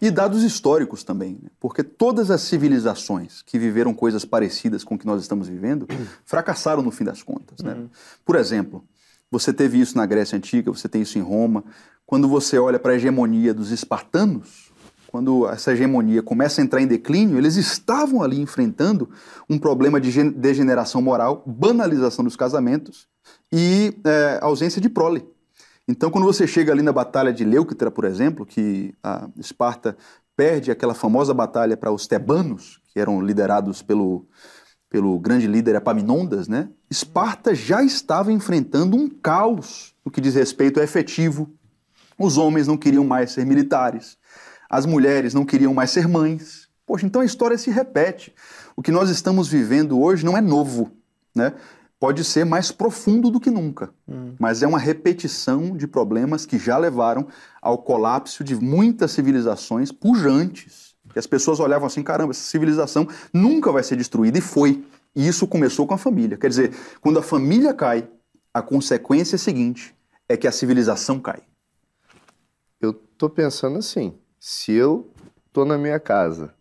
E 0.00 0.10
dados 0.10 0.42
históricos 0.42 1.04
também, 1.04 1.38
né? 1.42 1.50
porque 1.60 1.82
todas 1.82 2.30
as 2.30 2.42
civilizações 2.42 3.42
que 3.42 3.58
viveram 3.58 3.94
coisas 3.94 4.24
parecidas 4.24 4.84
com 4.84 4.94
o 4.94 4.98
que 4.98 5.06
nós 5.06 5.20
estamos 5.20 5.48
vivendo 5.48 5.86
fracassaram 6.24 6.82
no 6.82 6.90
fim 6.90 7.04
das 7.04 7.22
contas. 7.22 7.60
Né? 7.60 7.74
Uhum. 7.74 7.88
Por 8.24 8.36
exemplo, 8.36 8.84
você 9.30 9.52
teve 9.52 9.80
isso 9.80 9.96
na 9.96 10.06
Grécia 10.06 10.36
Antiga, 10.36 10.70
você 10.70 10.88
tem 10.88 11.02
isso 11.02 11.18
em 11.18 11.22
Roma. 11.22 11.64
Quando 12.06 12.28
você 12.28 12.58
olha 12.58 12.78
para 12.78 12.92
a 12.92 12.96
hegemonia 12.96 13.54
dos 13.54 13.70
espartanos, 13.70 14.70
quando 15.14 15.48
essa 15.48 15.72
hegemonia 15.72 16.22
começa 16.22 16.60
a 16.60 16.64
entrar 16.64 16.80
em 16.80 16.88
declínio, 16.88 17.38
eles 17.38 17.56
estavam 17.56 18.22
ali 18.22 18.40
enfrentando 18.40 19.08
um 19.48 19.58
problema 19.58 20.00
de 20.00 20.30
degeneração 20.30 21.00
moral, 21.00 21.44
banalização 21.46 22.24
dos 22.24 22.34
casamentos 22.34 23.06
e 23.52 23.96
é, 24.04 24.38
ausência 24.42 24.80
de 24.80 24.88
prole. 24.88 25.24
Então, 25.86 26.10
quando 26.10 26.24
você 26.24 26.46
chega 26.46 26.72
ali 26.72 26.82
na 26.82 26.92
Batalha 26.92 27.32
de 27.32 27.44
Leuctra, 27.44 27.90
por 27.90 28.04
exemplo, 28.04 28.46
que 28.46 28.94
a 29.02 29.28
Esparta 29.36 29.96
perde 30.36 30.70
aquela 30.70 30.94
famosa 30.94 31.34
batalha 31.34 31.76
para 31.76 31.92
os 31.92 32.06
tebanos, 32.06 32.80
que 32.92 32.98
eram 32.98 33.20
liderados 33.20 33.82
pelo, 33.82 34.26
pelo 34.88 35.18
grande 35.18 35.46
líder 35.46 35.74
Epaminondas, 35.74 36.48
né? 36.48 36.68
Esparta 36.90 37.54
já 37.54 37.82
estava 37.82 38.32
enfrentando 38.32 38.96
um 38.96 39.08
caos 39.08 39.94
no 40.04 40.10
que 40.10 40.20
diz 40.20 40.34
respeito 40.34 40.78
ao 40.78 40.84
efetivo. 40.84 41.52
Os 42.18 42.38
homens 42.38 42.66
não 42.66 42.76
queriam 42.76 43.04
mais 43.04 43.32
ser 43.32 43.44
militares, 43.44 44.16
as 44.70 44.86
mulheres 44.86 45.34
não 45.34 45.44
queriam 45.44 45.74
mais 45.74 45.90
ser 45.90 46.08
mães. 46.08 46.68
Poxa, 46.86 47.06
então 47.06 47.22
a 47.22 47.24
história 47.24 47.58
se 47.58 47.70
repete. 47.70 48.34
O 48.76 48.82
que 48.82 48.92
nós 48.92 49.10
estamos 49.10 49.48
vivendo 49.48 50.00
hoje 50.00 50.24
não 50.24 50.36
é 50.36 50.40
novo, 50.40 50.90
né? 51.34 51.52
Pode 51.98 52.24
ser 52.24 52.44
mais 52.44 52.70
profundo 52.70 53.30
do 53.30 53.40
que 53.40 53.50
nunca, 53.50 53.90
hum. 54.06 54.34
mas 54.38 54.62
é 54.62 54.66
uma 54.66 54.78
repetição 54.78 55.76
de 55.76 55.86
problemas 55.86 56.44
que 56.44 56.58
já 56.58 56.76
levaram 56.76 57.26
ao 57.62 57.78
colapso 57.78 58.44
de 58.44 58.54
muitas 58.54 59.12
civilizações 59.12 59.90
pujantes. 59.90 60.94
Que 61.12 61.18
as 61.18 61.26
pessoas 61.26 61.60
olhavam 61.60 61.86
assim: 61.86 62.02
caramba, 62.02 62.32
essa 62.32 62.42
civilização 62.42 63.06
nunca 63.32 63.70
vai 63.70 63.82
ser 63.82 63.96
destruída, 63.96 64.38
e 64.38 64.40
foi. 64.40 64.84
E 65.14 65.26
isso 65.26 65.46
começou 65.46 65.86
com 65.86 65.94
a 65.94 65.98
família. 65.98 66.36
Quer 66.36 66.48
dizer, 66.48 66.74
quando 67.00 67.18
a 67.18 67.22
família 67.22 67.72
cai, 67.72 68.08
a 68.52 68.60
consequência 68.60 69.38
seguinte 69.38 69.94
é 70.28 70.36
que 70.36 70.48
a 70.48 70.52
civilização 70.52 71.20
cai. 71.20 71.42
Eu 72.80 72.92
tô 72.92 73.30
pensando 73.30 73.78
assim: 73.78 74.14
se 74.40 74.72
eu 74.72 75.10
tô 75.52 75.64
na 75.64 75.78
minha 75.78 76.00
casa 76.00 76.52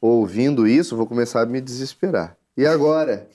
ouvindo 0.00 0.66
isso, 0.66 0.96
vou 0.96 1.06
começar 1.06 1.42
a 1.42 1.46
me 1.46 1.60
desesperar. 1.60 2.36
E 2.56 2.66
agora? 2.66 3.28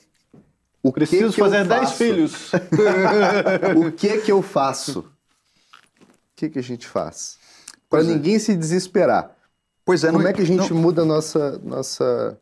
O 0.82 0.92
Preciso 0.92 1.34
que 1.34 1.40
fazer 1.40 1.66
10 1.66 1.92
filhos. 1.94 2.52
o 3.76 3.92
que 3.92 4.20
que 4.20 4.32
eu 4.32 4.42
faço? 4.42 5.00
O 5.00 5.06
que 6.36 6.50
que 6.50 6.60
a 6.60 6.64
gente 6.64 6.88
faz? 6.88 7.38
Para 7.90 8.02
é. 8.02 8.04
ninguém 8.04 8.38
se 8.40 8.56
desesperar. 8.56 9.36
Pois 9.84 10.04
é, 10.04 10.12
como 10.12 10.24
não, 10.24 10.30
é 10.30 10.34
que 10.34 10.42
a 10.42 10.46
gente 10.46 10.74
não... 10.74 10.82
muda 10.82 11.06
nossa 11.06 11.60
nossa 11.64 12.38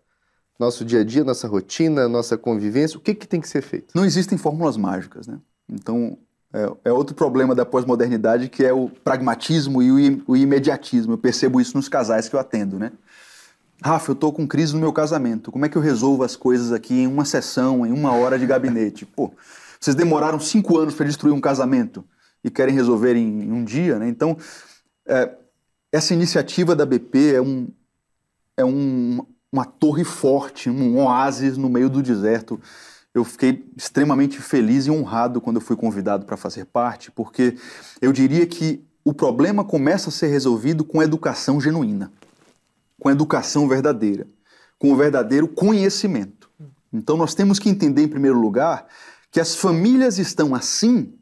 nosso 0.58 0.86
dia 0.86 1.02
a 1.02 1.04
dia, 1.04 1.24
nossa 1.24 1.48
rotina, 1.48 2.08
nossa 2.08 2.38
convivência? 2.38 2.98
O 2.98 3.02
que 3.02 3.14
que 3.14 3.28
tem 3.28 3.42
que 3.42 3.48
ser 3.48 3.62
feito? 3.62 3.94
Não 3.94 4.06
existem 4.06 4.38
fórmulas 4.38 4.78
mágicas, 4.78 5.28
né? 5.28 5.40
Então 5.70 6.18
é, 6.54 6.90
é 6.90 6.92
outro 6.92 7.14
problema 7.14 7.54
da 7.54 7.66
pós-modernidade 7.66 8.50
que 8.50 8.66
é 8.66 8.74
o 8.74 8.90
pragmatismo 8.90 9.84
e 9.84 9.92
o, 10.12 10.24
o 10.28 10.38
imediatismo. 10.38 11.14
Eu 11.14 11.18
percebo 11.18 11.60
isso 11.60 11.76
nos 11.76 11.90
casais 11.90 12.30
que 12.30 12.36
eu 12.36 12.40
atendo, 12.40 12.80
né? 12.80 12.92
Rafa, 13.84 14.12
eu 14.12 14.14
estou 14.14 14.32
com 14.32 14.48
crise 14.48 14.74
no 14.74 14.80
meu 14.80 14.94
casamento. 14.94 15.52
Como 15.52 15.66
é 15.66 15.70
que 15.70 15.78
eu 15.78 15.82
resolvo 15.82 16.24
as 16.24 16.36
coisas 16.36 16.72
aqui 16.72 17.02
em 17.02 17.08
uma 17.08 17.26
sessão, 17.26 17.86
em 17.86 17.92
uma 17.92 18.14
hora 18.14 18.40
de 18.40 18.46
gabinete? 18.46 19.06
Pô, 19.06 19.34
vocês 19.80 19.96
demoraram 19.96 20.40
cinco 20.40 20.78
anos 20.78 20.96
para 20.96 21.06
destruir 21.06 21.34
um 21.34 21.42
casamento 21.42 22.04
e 22.44 22.50
querem 22.50 22.74
resolver 22.74 23.16
em, 23.16 23.52
um 23.52 23.64
dia, 23.64 24.00
né? 24.00 24.08
Então, 24.08 24.38
é, 25.06 25.32
essa 25.92 26.14
iniciativa 26.14 26.76
da 26.76 26.86
BP 26.86 27.36
é, 27.36 27.42
um, 27.42 27.68
é 28.58 28.66
um, 28.66 29.26
uma 29.52 29.66
torre 29.66 30.04
forte, 30.04 30.70
um 30.70 30.98
oásis 31.00 31.58
no 31.58 31.70
meio 31.70 31.90
do 31.90 32.02
deserto. 32.02 32.60
Eu 33.14 33.24
fiquei 33.24 33.66
extremamente 33.76 34.40
feliz 34.40 34.88
e 34.88 34.92
honrado 34.92 35.42
quando 35.42 35.58
eu 35.58 35.62
fui 35.62 35.76
convidado 35.76 36.26
para 36.26 36.38
fazer 36.38 36.66
parte, 36.66 37.12
porque 37.12 37.58
eu 38.02 38.12
diria 38.12 38.46
que 38.46 38.84
o 39.04 39.14
problema 39.14 39.64
começa 39.64 40.10
a 40.10 40.12
ser 40.12 40.28
resolvido 40.28 40.84
com 40.84 41.04
educação 41.04 41.62
genuína 41.62 42.12
com 43.00 43.10
educação 43.10 43.68
verdadeira, 43.68 44.28
com 44.78 44.92
o 44.92 44.96
verdadeiro 44.96 45.48
conhecimento. 45.48 46.50
Então 46.92 47.18
nós 47.18 47.34
temos 47.34 47.60
que 47.60 47.70
entender, 47.70 48.04
em 48.04 48.08
primeiro 48.08 48.40
lugar, 48.40 48.88
que 49.32 49.40
as 49.40 49.56
famílias 49.56 50.18
estão 50.18 50.56
assim, 50.56 51.14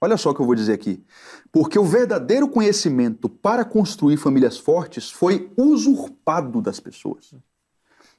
olha 0.00 0.16
só 0.16 0.30
o 0.30 0.34
que 0.34 0.40
eu 0.40 0.46
vou 0.46 0.54
dizer 0.54 0.72
aqui. 0.72 1.04
Porque 1.50 1.78
o 1.78 1.84
verdadeiro 1.84 2.48
conhecimento 2.48 3.28
para 3.28 3.64
construir 3.64 4.16
famílias 4.16 4.56
fortes 4.58 5.10
foi 5.10 5.50
usurpado 5.56 6.62
das 6.62 6.78
pessoas. 6.78 7.34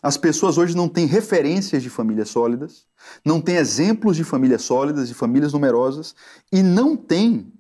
As 0.02 0.15
pessoas 0.17 0.58
hoje 0.58 0.76
não 0.76 0.88
têm 0.88 1.06
referências 1.06 1.82
de 1.82 1.89
famílias 1.89 2.30
sólidas, 2.30 2.86
não 3.26 3.41
têm 3.41 3.56
exemplos 3.56 4.15
de 4.15 4.24
famílias 4.24 4.62
sólidas, 4.62 5.08
de 5.08 5.13
famílias 5.13 5.54
numerosas, 5.54 6.15
e 6.52 6.62
não 6.62 6.96
têm 6.96 7.52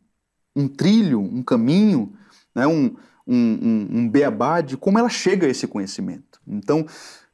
um 0.55 0.67
trilho, 0.67 1.19
um 1.19 1.41
caminho, 1.41 2.13
né, 2.53 2.67
um, 2.67 2.95
um, 3.27 3.35
um, 3.35 3.87
um 3.99 4.09
beabá 4.09 4.61
de 4.61 4.77
como 4.77 4.97
ela 4.97 5.09
chega 5.09 5.45
a 5.45 5.49
esse 5.49 5.67
conhecimento. 5.67 6.39
Então, 6.47 6.85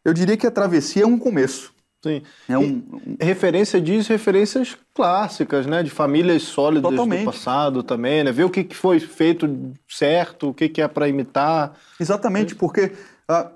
eu 0.03 0.13
diria 0.13 0.36
que 0.36 0.47
a 0.47 0.51
travessia 0.51 1.03
é 1.03 1.08
um 1.08 1.17
começo. 1.17 1.73
Sim. 2.03 2.21
É 2.49 2.58
um, 2.58 2.84
um... 2.91 3.15
Referência 3.19 3.79
diz 3.79 4.08
referências 4.08 4.77
clássicas, 4.93 5.65
né? 5.65 5.82
De 5.82 5.89
famílias 5.89 6.43
sólidas 6.43 6.91
Totalmente. 6.91 7.21
do 7.21 7.32
passado 7.32 7.82
também, 7.82 8.25
né? 8.25 8.32
Ver 8.32 8.43
o 8.43 8.49
que, 8.49 8.63
que 8.65 8.75
foi 8.75 8.99
feito 8.99 9.71
certo, 9.88 10.49
o 10.49 10.53
que, 10.53 10.67
que 10.67 10.82
é 10.82 10.88
para 10.88 11.08
imitar. 11.08 11.73
Exatamente, 11.97 12.56
porque 12.56 12.91
uh, 13.32 13.49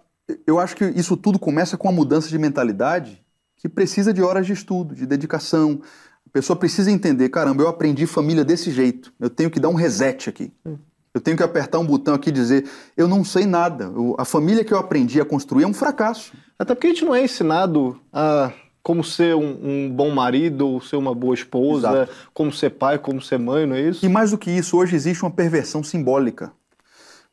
eu 0.45 0.59
acho 0.59 0.77
que 0.77 0.85
isso 0.85 1.17
tudo 1.17 1.37
começa 1.37 1.77
com 1.77 1.89
a 1.89 1.91
mudança 1.91 2.29
de 2.29 2.37
mentalidade 2.37 3.21
que 3.57 3.67
precisa 3.67 4.13
de 4.13 4.21
horas 4.21 4.45
de 4.45 4.53
estudo, 4.53 4.95
de 4.95 5.05
dedicação. 5.05 5.81
A 6.25 6.29
pessoa 6.29 6.55
precisa 6.55 6.89
entender, 6.89 7.27
caramba, 7.27 7.63
eu 7.63 7.67
aprendi 7.67 8.05
família 8.05 8.45
desse 8.45 8.71
jeito, 8.71 9.11
eu 9.19 9.29
tenho 9.29 9.51
que 9.51 9.59
dar 9.59 9.69
um 9.69 9.75
reset 9.75 10.29
aqui. 10.29 10.53
Sim. 10.65 10.79
Eu 11.13 11.21
tenho 11.21 11.35
que 11.35 11.43
apertar 11.43 11.79
um 11.79 11.85
botão 11.85 12.13
aqui 12.13 12.29
e 12.29 12.33
dizer: 12.33 12.69
eu 12.95 13.07
não 13.07 13.23
sei 13.23 13.45
nada. 13.45 13.85
Eu, 13.85 14.15
a 14.17 14.25
família 14.25 14.63
que 14.63 14.73
eu 14.73 14.77
aprendi 14.77 15.19
a 15.19 15.25
construir 15.25 15.63
é 15.63 15.67
um 15.67 15.73
fracasso. 15.73 16.33
Até 16.59 16.73
porque 16.73 16.87
a 16.87 16.89
gente 16.91 17.05
não 17.05 17.15
é 17.15 17.23
ensinado 17.23 17.99
a 18.11 18.51
como 18.87 19.03
ser 19.03 19.35
um, 19.35 19.59
um 19.61 19.91
bom 19.93 20.11
marido, 20.11 20.65
ou 20.65 20.79
ser 20.79 20.95
uma 20.95 21.13
boa 21.13 21.35
esposa, 21.35 21.89
Exato. 21.89 22.13
como 22.33 22.53
ser 22.53 22.69
pai, 22.69 22.97
como 22.97 23.21
ser 23.21 23.37
mãe, 23.37 23.65
não 23.65 23.75
é 23.75 23.81
isso? 23.81 24.05
E 24.05 24.07
mais 24.07 24.31
do 24.31 24.37
que 24.37 24.49
isso, 24.49 24.77
hoje 24.77 24.95
existe 24.95 25.23
uma 25.23 25.31
perversão 25.31 25.83
simbólica. 25.83 26.53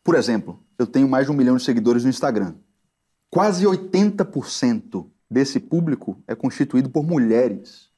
Por 0.03 0.17
exemplo, 0.17 0.59
eu 0.77 0.85
tenho 0.85 1.09
mais 1.09 1.27
de 1.27 1.33
um 1.33 1.35
milhão 1.37 1.57
de 1.57 1.63
seguidores 1.63 2.03
no 2.03 2.11
Instagram. 2.11 2.55
Quase 3.31 3.65
80% 3.65 5.07
desse 5.31 5.61
público 5.61 6.21
é 6.27 6.35
constituído 6.35 6.91
por 6.91 7.05
mulheres. 7.05 7.89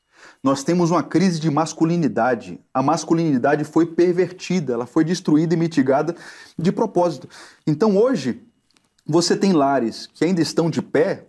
Nós 0.42 0.62
temos 0.62 0.90
uma 0.90 1.02
crise 1.02 1.40
de 1.40 1.50
masculinidade. 1.50 2.60
A 2.72 2.82
masculinidade 2.82 3.64
foi 3.64 3.86
pervertida, 3.86 4.72
ela 4.72 4.86
foi 4.86 5.04
destruída 5.04 5.54
e 5.54 5.56
mitigada 5.56 6.14
de 6.58 6.70
propósito. 6.72 7.28
Então 7.66 7.96
hoje, 7.96 8.42
você 9.06 9.36
tem 9.36 9.52
lares 9.52 10.08
que 10.12 10.24
ainda 10.24 10.40
estão 10.40 10.68
de 10.68 10.82
pé, 10.82 11.26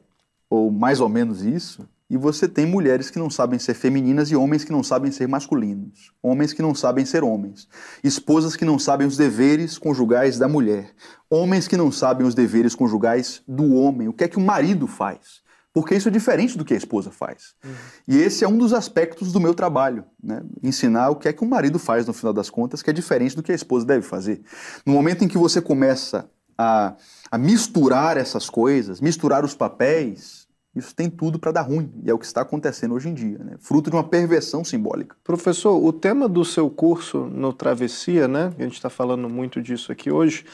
ou 0.49 0.71
mais 0.71 0.99
ou 0.99 1.09
menos 1.09 1.43
isso, 1.43 1.87
e 2.09 2.15
você 2.15 2.47
tem 2.47 2.65
mulheres 2.65 3.09
que 3.09 3.19
não 3.19 3.29
sabem 3.29 3.59
ser 3.59 3.73
femininas 3.73 4.31
e 4.31 4.35
homens 4.35 4.63
que 4.63 4.71
não 4.71 4.81
sabem 4.81 5.11
ser 5.11 5.27
masculinos, 5.27 6.11
homens 6.23 6.53
que 6.53 6.61
não 6.61 6.73
sabem 6.73 7.05
ser 7.05 7.21
homens, 7.23 7.67
esposas 8.01 8.55
que 8.55 8.63
não 8.63 8.79
sabem 8.79 9.05
os 9.05 9.17
deveres 9.17 9.77
conjugais 9.77 10.39
da 10.39 10.47
mulher, 10.47 10.91
homens 11.29 11.67
que 11.67 11.75
não 11.75 11.91
sabem 11.91 12.25
os 12.25 12.33
deveres 12.33 12.73
conjugais 12.73 13.41
do 13.45 13.73
homem. 13.73 14.07
O 14.07 14.13
que 14.13 14.23
é 14.23 14.27
que 14.27 14.37
o 14.37 14.41
marido 14.41 14.87
faz? 14.87 15.41
Porque 15.73 15.95
isso 15.95 16.07
é 16.07 16.11
diferente 16.11 16.57
do 16.57 16.65
que 16.65 16.73
a 16.73 16.77
esposa 16.77 17.11
faz. 17.11 17.53
Uhum. 17.63 17.71
E 18.07 18.17
esse 18.17 18.43
é 18.43 18.47
um 18.47 18.57
dos 18.57 18.73
aspectos 18.73 19.31
do 19.31 19.39
meu 19.39 19.53
trabalho, 19.53 20.03
né? 20.21 20.41
ensinar 20.63 21.09
o 21.09 21.15
que 21.15 21.27
é 21.27 21.33
que 21.33 21.43
o 21.43 21.47
marido 21.47 21.77
faz 21.77 22.05
no 22.05 22.13
final 22.13 22.33
das 22.33 22.49
contas, 22.49 22.81
que 22.81 22.89
é 22.89 22.93
diferente 22.93 23.35
do 23.35 23.43
que 23.43 23.51
a 23.51 23.55
esposa 23.55 23.85
deve 23.85 24.01
fazer. 24.01 24.41
No 24.85 24.93
momento 24.93 25.23
em 25.23 25.27
que 25.27 25.37
você 25.37 25.61
começa 25.61 26.29
a, 26.57 26.95
a 27.29 27.37
misturar 27.37 28.17
essas 28.17 28.49
coisas, 28.49 28.99
misturar 28.99 29.45
os 29.45 29.53
papéis, 29.53 30.47
isso 30.75 30.95
tem 30.95 31.09
tudo 31.09 31.39
para 31.39 31.51
dar 31.51 31.61
ruim, 31.61 31.91
e 32.03 32.09
é 32.09 32.13
o 32.13 32.19
que 32.19 32.25
está 32.25 32.41
acontecendo 32.41 32.93
hoje 32.93 33.09
em 33.09 33.13
dia, 33.13 33.39
né? 33.39 33.55
fruto 33.59 33.89
de 33.89 33.95
uma 33.95 34.03
perversão 34.03 34.63
simbólica. 34.63 35.15
Professor, 35.23 35.83
o 35.83 35.91
tema 35.91 36.27
do 36.27 36.45
seu 36.45 36.69
curso 36.69 37.25
no 37.25 37.51
Travessia, 37.51 38.27
né? 38.27 38.51
a 38.57 38.63
gente 38.63 38.75
está 38.75 38.89
falando 38.89 39.29
muito 39.29 39.61
disso 39.61 39.91
aqui 39.91 40.11
hoje, 40.11 40.45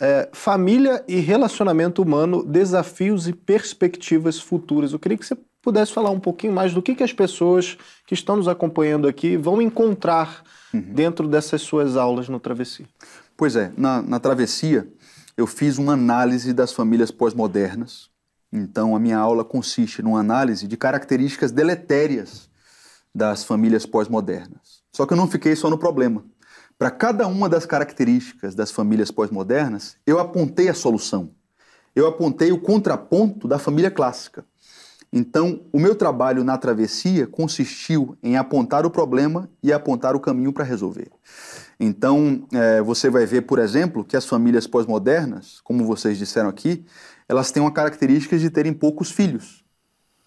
é, 0.00 0.28
família 0.32 1.04
e 1.06 1.20
relacionamento 1.20 2.02
humano, 2.02 2.42
desafios 2.42 3.28
e 3.28 3.32
perspectivas 3.32 4.40
futuras. 4.40 4.92
Eu 4.92 4.98
queria 4.98 5.18
que 5.18 5.26
você 5.26 5.36
pudesse 5.60 5.92
falar 5.92 6.10
um 6.10 6.18
pouquinho 6.18 6.52
mais 6.52 6.72
do 6.72 6.80
que, 6.80 6.94
que 6.94 7.02
as 7.02 7.12
pessoas 7.12 7.76
que 8.06 8.14
estão 8.14 8.36
nos 8.36 8.48
acompanhando 8.48 9.06
aqui 9.06 9.36
vão 9.36 9.60
encontrar 9.60 10.42
uhum. 10.72 10.80
dentro 10.80 11.28
dessas 11.28 11.60
suas 11.60 11.96
aulas 11.96 12.28
no 12.28 12.40
Travessia. 12.40 12.86
Pois 13.36 13.56
é, 13.56 13.72
na, 13.76 14.00
na 14.00 14.18
Travessia 14.18 14.88
eu 15.36 15.46
fiz 15.46 15.78
uma 15.78 15.92
análise 15.92 16.52
das 16.52 16.72
famílias 16.72 17.10
pós-modernas. 17.10 18.08
Então 18.52 18.96
a 18.96 18.98
minha 18.98 19.18
aula 19.18 19.44
consiste 19.44 20.02
numa 20.02 20.20
análise 20.20 20.66
de 20.66 20.76
características 20.76 21.52
deletérias 21.52 22.48
das 23.14 23.44
famílias 23.44 23.84
pós-modernas. 23.86 24.80
Só 24.92 25.06
que 25.06 25.12
eu 25.12 25.16
não 25.16 25.28
fiquei 25.28 25.54
só 25.54 25.68
no 25.70 25.78
problema. 25.78 26.24
Para 26.80 26.90
cada 26.90 27.26
uma 27.26 27.46
das 27.46 27.66
características 27.66 28.54
das 28.54 28.70
famílias 28.70 29.10
pós-modernas, 29.10 29.98
eu 30.06 30.18
apontei 30.18 30.70
a 30.70 30.72
solução. 30.72 31.30
Eu 31.94 32.06
apontei 32.06 32.52
o 32.52 32.58
contraponto 32.58 33.46
da 33.46 33.58
família 33.58 33.90
clássica. 33.90 34.46
Então, 35.12 35.60
o 35.74 35.78
meu 35.78 35.94
trabalho 35.94 36.42
na 36.42 36.56
travessia 36.56 37.26
consistiu 37.26 38.16
em 38.22 38.38
apontar 38.38 38.86
o 38.86 38.90
problema 38.90 39.50
e 39.62 39.74
apontar 39.74 40.16
o 40.16 40.20
caminho 40.20 40.54
para 40.54 40.64
resolver. 40.64 41.10
Então, 41.78 42.48
é, 42.50 42.80
você 42.80 43.10
vai 43.10 43.26
ver, 43.26 43.42
por 43.42 43.58
exemplo, 43.58 44.02
que 44.02 44.16
as 44.16 44.24
famílias 44.24 44.66
pós-modernas, 44.66 45.60
como 45.62 45.84
vocês 45.84 46.16
disseram 46.16 46.48
aqui, 46.48 46.86
elas 47.28 47.52
têm 47.52 47.62
uma 47.62 47.72
característica 47.72 48.38
de 48.38 48.48
terem 48.48 48.72
poucos 48.72 49.10
filhos. 49.10 49.62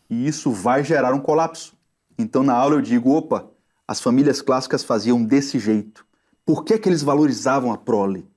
E 0.07 0.27
isso 0.27 0.51
vai 0.51 0.83
gerar 0.83 1.15
um 1.15 1.19
colapso. 1.19 1.75
Então, 2.15 2.43
na 2.43 2.53
aula 2.53 2.75
eu 2.75 2.81
digo: 2.81 3.09
opa, 3.09 3.49
as 3.87 3.99
famílias 3.99 4.39
clássicas 4.39 4.83
faziam 4.83 5.23
desse 5.23 5.57
jeito. 5.57 6.05
Por 6.45 6.63
que, 6.63 6.77
que 6.77 6.89
eles 6.89 7.01
valorizavam 7.01 7.71
a 7.71 7.77
prole? 7.77 8.27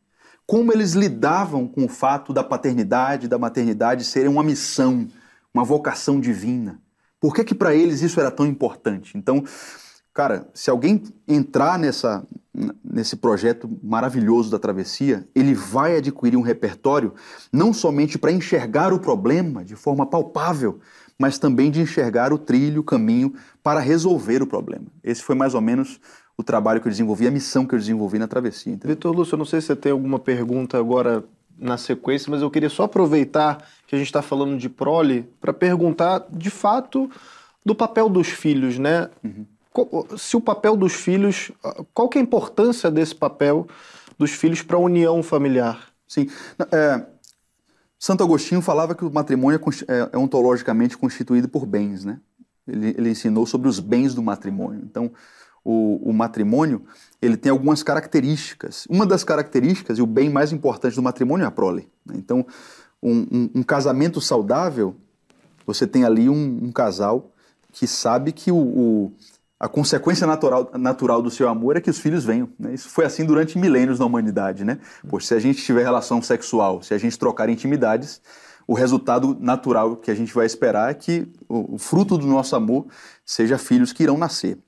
Como 0.46 0.72
eles 0.72 0.92
lidavam 0.92 1.66
com 1.66 1.84
o 1.84 1.88
fato 1.88 2.32
da 2.32 2.44
paternidade 2.44 3.26
da 3.26 3.38
maternidade 3.38 4.04
serem 4.04 4.30
uma 4.30 4.44
missão, 4.44 5.08
uma 5.52 5.64
vocação 5.64 6.20
divina? 6.20 6.80
Por 7.18 7.34
que, 7.34 7.42
que 7.42 7.54
para 7.54 7.74
eles 7.74 8.02
isso 8.02 8.20
era 8.20 8.30
tão 8.30 8.46
importante? 8.46 9.18
Então, 9.18 9.42
cara, 10.14 10.48
se 10.54 10.70
alguém 10.70 11.02
entrar 11.26 11.78
nessa, 11.78 12.24
nesse 12.84 13.16
projeto 13.16 13.68
maravilhoso 13.82 14.50
da 14.50 14.58
travessia, 14.58 15.26
ele 15.34 15.52
vai 15.52 15.96
adquirir 15.96 16.36
um 16.36 16.42
repertório 16.42 17.12
não 17.52 17.72
somente 17.72 18.16
para 18.16 18.30
enxergar 18.30 18.92
o 18.92 19.00
problema 19.00 19.64
de 19.64 19.74
forma 19.74 20.06
palpável, 20.06 20.78
mas 21.18 21.38
também 21.38 21.70
de 21.70 21.80
enxergar 21.80 22.32
o 22.32 22.38
trilho, 22.38 22.82
o 22.82 22.84
caminho 22.84 23.34
para 23.62 23.80
resolver 23.80 24.42
o 24.42 24.46
problema. 24.46 24.86
Esse 25.02 25.22
foi 25.22 25.34
mais 25.34 25.54
ou 25.54 25.60
menos 25.60 25.98
o 26.38 26.42
trabalho 26.42 26.80
que 26.80 26.86
eu 26.86 26.90
desenvolvi, 26.90 27.26
a 27.26 27.30
missão 27.30 27.66
que 27.66 27.74
eu 27.74 27.78
desenvolvi 27.78 28.18
na 28.18 28.28
travessia. 28.28 28.72
Entendeu? 28.72 28.94
Vitor 28.94 29.14
Lúcio, 29.14 29.34
eu 29.34 29.38
não 29.38 29.44
sei 29.44 29.60
se 29.60 29.68
você 29.68 29.76
tem 29.76 29.92
alguma 29.92 30.18
pergunta 30.18 30.78
agora 30.78 31.24
na 31.58 31.78
sequência, 31.78 32.30
mas 32.30 32.42
eu 32.42 32.50
queria 32.50 32.68
só 32.68 32.84
aproveitar 32.84 33.66
que 33.86 33.94
a 33.94 33.98
gente 33.98 34.08
está 34.08 34.20
falando 34.20 34.58
de 34.58 34.68
prole 34.68 35.22
para 35.40 35.52
perguntar, 35.52 36.26
de 36.30 36.50
fato, 36.50 37.10
do 37.64 37.74
papel 37.74 38.08
dos 38.08 38.28
filhos, 38.28 38.78
né? 38.78 39.08
Uhum. 39.24 39.46
Se 40.16 40.36
o 40.36 40.40
papel 40.40 40.76
dos 40.76 40.94
filhos, 40.94 41.50
qual 41.92 42.08
que 42.08 42.18
é 42.18 42.20
a 42.20 42.24
importância 42.24 42.90
desse 42.90 43.14
papel 43.14 43.66
dos 44.18 44.30
filhos 44.30 44.62
para 44.62 44.76
a 44.76 44.80
união 44.80 45.22
familiar? 45.22 45.88
Sim. 46.06 46.28
É, 46.72 47.04
Santo 47.98 48.22
Agostinho 48.22 48.62
falava 48.62 48.94
que 48.94 49.04
o 49.04 49.12
matrimônio 49.12 49.60
é, 49.88 50.10
é 50.12 50.18
ontologicamente 50.18 50.96
constituído 50.96 51.48
por 51.48 51.66
bens, 51.66 52.04
né? 52.04 52.20
Ele, 52.66 52.88
ele 52.96 53.10
ensinou 53.10 53.46
sobre 53.46 53.68
os 53.68 53.80
bens 53.80 54.14
do 54.14 54.22
matrimônio. 54.22 54.82
Então, 54.84 55.10
o, 55.66 56.10
o, 56.10 56.12
matrimônio, 56.12 56.84
ele 57.20 57.36
tem 57.36 57.50
algumas 57.50 57.82
características. 57.82 58.86
Uma 58.88 59.04
das 59.04 59.24
características, 59.24 59.98
e 59.98 60.02
o 60.02 60.06
bem 60.06 60.30
mais 60.30 60.52
importante 60.52 60.94
do 60.94 61.02
matrimônio 61.02 61.42
é 61.42 61.46
a 61.48 61.50
prole. 61.50 61.88
Né? 62.06 62.14
Então, 62.16 62.46
um, 63.02 63.26
um, 63.32 63.50
um, 63.56 63.62
casamento 63.64 64.20
saudável, 64.20 64.94
você 65.66 65.84
tem 65.84 66.04
ali 66.04 66.28
um, 66.28 66.60
um 66.62 66.70
casal 66.70 67.32
que 67.72 67.84
sabe 67.84 68.30
que 68.30 68.52
o, 68.52 68.56
o, 68.56 69.12
a 69.58 69.66
consequência 69.66 70.24
natural, 70.24 70.70
natural 70.74 71.20
do 71.20 71.32
seu 71.32 71.48
amor 71.48 71.76
é 71.76 71.80
que 71.80 71.90
os 71.90 71.98
filhos 71.98 72.24
venham. 72.24 72.48
Né? 72.56 72.72
Isso 72.72 72.88
foi 72.88 73.04
assim 73.04 73.24
durante 73.24 73.58
milênios 73.58 73.98
na 73.98 74.06
humanidade. 74.06 74.64
Né? 74.64 74.78
Pois 75.08 75.26
se 75.26 75.34
a 75.34 75.40
gente 75.40 75.60
tiver 75.64 75.82
relação 75.82 76.22
sexual, 76.22 76.80
se 76.80 76.94
a 76.94 76.98
gente 76.98 77.18
trocar 77.18 77.48
intimidades, 77.48 78.22
o 78.68 78.74
resultado 78.74 79.36
natural 79.40 79.96
que 79.96 80.12
a 80.12 80.14
gente 80.14 80.32
vai 80.32 80.46
esperar 80.46 80.92
é 80.92 80.94
que 80.94 81.26
o, 81.48 81.74
o 81.74 81.78
fruto 81.78 82.16
do 82.16 82.26
nosso 82.26 82.54
amor 82.54 82.86
seja 83.24 83.58
filhos 83.58 83.92
que 83.92 84.04
irão 84.04 84.16
nascer 84.16 84.58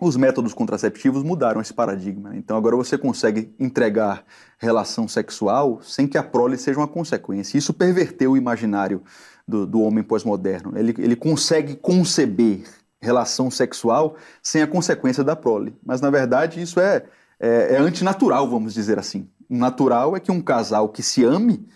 os 0.00 0.16
métodos 0.16 0.52
contraceptivos 0.52 1.22
mudaram 1.22 1.60
esse 1.60 1.72
paradigma. 1.72 2.36
Então 2.36 2.56
agora 2.56 2.76
você 2.76 2.98
consegue 2.98 3.54
entregar 3.58 4.24
relação 4.58 5.08
sexual 5.08 5.80
sem 5.82 6.06
que 6.06 6.18
a 6.18 6.22
prole 6.22 6.58
seja 6.58 6.78
uma 6.78 6.88
consequência. 6.88 7.56
Isso 7.56 7.72
perverteu 7.72 8.32
o 8.32 8.36
imaginário 8.36 9.02
do, 9.46 9.66
do 9.66 9.80
homem 9.80 10.04
pós-moderno. 10.04 10.76
Ele, 10.76 10.94
ele 10.98 11.16
consegue 11.16 11.76
conceber 11.76 12.64
relação 13.00 13.50
sexual 13.50 14.16
sem 14.42 14.62
a 14.62 14.66
consequência 14.66 15.24
da 15.24 15.34
prole. 15.34 15.74
Mas 15.84 16.00
na 16.00 16.10
verdade 16.10 16.60
isso 16.60 16.78
é, 16.78 17.04
é, 17.40 17.74
é 17.74 17.76
antinatural, 17.78 18.48
vamos 18.48 18.74
dizer 18.74 18.98
assim. 18.98 19.28
O 19.48 19.56
natural 19.56 20.16
é 20.16 20.20
que 20.20 20.32
um 20.32 20.42
casal 20.42 20.88
que 20.88 21.02
se 21.02 21.24
ame 21.24 21.66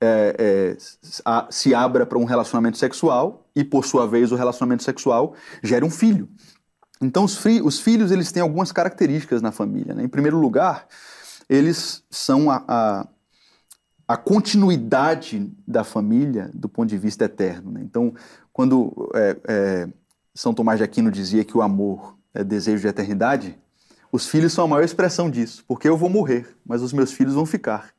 é, 0.00 0.34
é, 0.38 0.76
a, 1.24 1.46
se 1.48 1.72
abra 1.74 2.04
para 2.04 2.18
um 2.18 2.24
relacionamento 2.24 2.76
sexual 2.76 3.46
e, 3.54 3.62
por 3.62 3.84
sua 3.84 4.06
vez, 4.06 4.32
o 4.32 4.36
relacionamento 4.36 4.82
sexual 4.82 5.34
gere 5.62 5.84
um 5.84 5.90
filho. 5.90 6.28
Então, 7.02 7.24
os, 7.24 7.38
os 7.64 7.80
filhos 7.80 8.10
eles 8.12 8.30
têm 8.30 8.42
algumas 8.42 8.70
características 8.70 9.42
na 9.42 9.50
família. 9.50 9.94
Né? 9.94 10.04
Em 10.04 10.08
primeiro 10.08 10.38
lugar, 10.38 10.86
eles 11.48 12.04
são 12.08 12.50
a, 12.50 12.64
a, 12.66 13.08
a, 14.06 14.16
continuidade 14.16 15.52
da 15.66 15.82
família 15.82 16.50
do 16.54 16.68
ponto 16.68 16.88
de 16.88 16.96
vista 16.96 17.24
eterno. 17.24 17.72
Né? 17.72 17.80
Então, 17.82 18.14
quando 18.52 19.10
é, 19.14 19.36
é, 19.48 19.88
São 20.34 20.54
Tomás 20.54 20.78
de 20.78 20.84
Aquino 20.84 21.10
dizia 21.10 21.44
que 21.44 21.56
o 21.56 21.62
amor 21.62 22.16
é 22.32 22.44
desejo 22.44 22.82
de 22.82 22.88
eternidade, 22.88 23.58
os 24.12 24.28
filhos 24.28 24.52
são 24.52 24.64
a 24.64 24.68
maior 24.68 24.84
expressão 24.84 25.30
disso, 25.30 25.64
porque 25.66 25.88
eu 25.88 25.96
vou 25.96 26.08
morrer, 26.08 26.56
mas 26.64 26.82
os 26.82 26.92
meus 26.92 27.12
filhos 27.12 27.34
vão 27.34 27.46
ficar. 27.46 27.90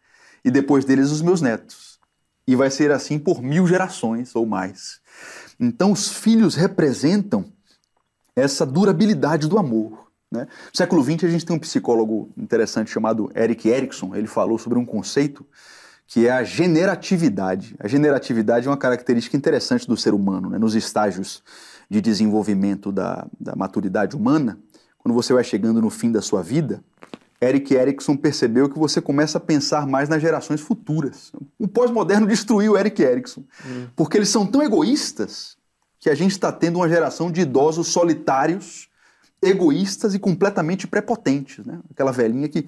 E 0.46 0.52
depois 0.52 0.86
deles, 0.86 1.10
os 1.10 1.22
meus 1.22 1.42
netos. 1.42 2.00
E 2.48 2.56
vai 2.56 2.70
ser 2.70 2.92
assim 2.92 3.18
por 3.18 3.42
mil 3.42 3.66
gerações 3.66 4.36
ou 4.36 4.46
mais. 4.46 5.00
Então, 5.60 5.92
os 5.92 6.10
filhos 6.10 6.56
representam 6.56 7.53
essa 8.36 8.66
durabilidade 8.66 9.48
do 9.48 9.58
amor. 9.58 10.08
Né? 10.32 10.42
No 10.42 10.78
século 10.78 11.04
XX, 11.04 11.26
a 11.26 11.30
gente 11.30 11.46
tem 11.46 11.56
um 11.56 11.60
psicólogo 11.60 12.30
interessante 12.38 12.90
chamado 12.90 13.32
Eric 13.36 13.68
Erickson. 13.70 14.16
Ele 14.16 14.28
falou 14.28 14.58
sobre 14.58 14.80
um 14.80 14.86
conceito 14.86 15.46
que 16.08 16.28
é 16.28 16.32
a 16.32 16.44
generatividade. 16.44 17.76
A 17.80 17.88
generatividade 17.88 18.68
é 18.68 18.70
uma 18.70 18.78
característica 18.78 19.38
interessante 19.38 19.88
do 19.88 19.96
ser 19.96 20.14
humano. 20.14 20.50
Né? 20.50 20.58
Nos 20.58 20.76
estágios 20.76 21.44
de 21.90 22.02
desenvolvimento 22.02 22.92
da, 22.92 23.28
da 23.40 23.56
maturidade 23.56 24.16
humana, 24.16 24.58
quando 24.98 25.14
você 25.14 25.34
vai 25.34 25.44
chegando 25.44 25.82
no 25.82 25.90
fim 25.90 26.12
da 26.12 26.22
sua 26.22 26.42
vida, 26.42 26.84
Eric 27.42 27.74
Erickson 27.74 28.16
percebeu 28.16 28.70
que 28.70 28.80
você 28.80 29.02
começa 29.02 29.38
a 29.38 29.42
pensar 29.42 29.86
mais 29.86 30.08
nas 30.08 30.22
gerações 30.22 30.62
futuras. 30.62 31.32
O 31.60 31.68
pós-moderno 31.68 32.26
destruiu 32.26 32.78
Eric 32.78 33.02
Erickson, 33.02 33.44
hum. 33.66 33.88
porque 33.96 34.18
eles 34.18 34.30
são 34.30 34.46
tão 34.46 34.64
egoístas 34.64 35.53
que 36.04 36.10
a 36.10 36.16
gente 36.16 36.32
está 36.32 36.52
tendo 36.52 36.80
uma 36.80 36.90
geração 36.90 37.32
de 37.32 37.40
idosos 37.40 37.88
solitários, 37.88 38.90
egoístas 39.42 40.14
e 40.14 40.20
completamente 40.20 40.86
prepotentes. 40.86 41.66
Né? 41.66 41.80
Aquela 41.90 42.12
velhinha 42.12 42.50
que, 42.50 42.68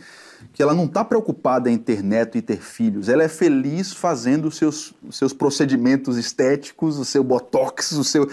que 0.53 0.63
ela 0.63 0.73
não 0.73 0.85
está 0.85 1.03
preocupada 1.03 1.69
em 1.69 1.77
ter 1.77 2.01
neto 2.01 2.37
e 2.37 2.41
ter 2.41 2.61
filhos, 2.61 3.09
ela 3.09 3.23
é 3.23 3.27
feliz 3.27 3.91
fazendo 3.91 4.47
os 4.47 4.55
seus, 4.55 4.93
os 5.03 5.17
seus 5.17 5.33
procedimentos 5.33 6.15
estéticos, 6.17 6.97
o 6.97 7.03
seu 7.03 7.25
botox, 7.25 7.91
o 7.91 8.05
seu, 8.05 8.25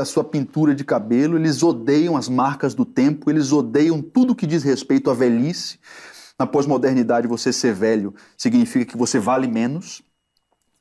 a 0.00 0.04
sua 0.04 0.22
pintura 0.22 0.72
de 0.72 0.84
cabelo. 0.84 1.36
Eles 1.36 1.60
odeiam 1.60 2.16
as 2.16 2.28
marcas 2.28 2.74
do 2.74 2.84
tempo, 2.84 3.28
eles 3.28 3.50
odeiam 3.50 4.00
tudo 4.00 4.36
que 4.36 4.46
diz 4.46 4.62
respeito 4.62 5.10
à 5.10 5.14
velhice. 5.14 5.80
Na 6.38 6.46
pós-modernidade, 6.46 7.26
você 7.26 7.52
ser 7.52 7.74
velho 7.74 8.14
significa 8.36 8.84
que 8.84 8.96
você 8.96 9.18
vale 9.18 9.48
menos. 9.48 10.00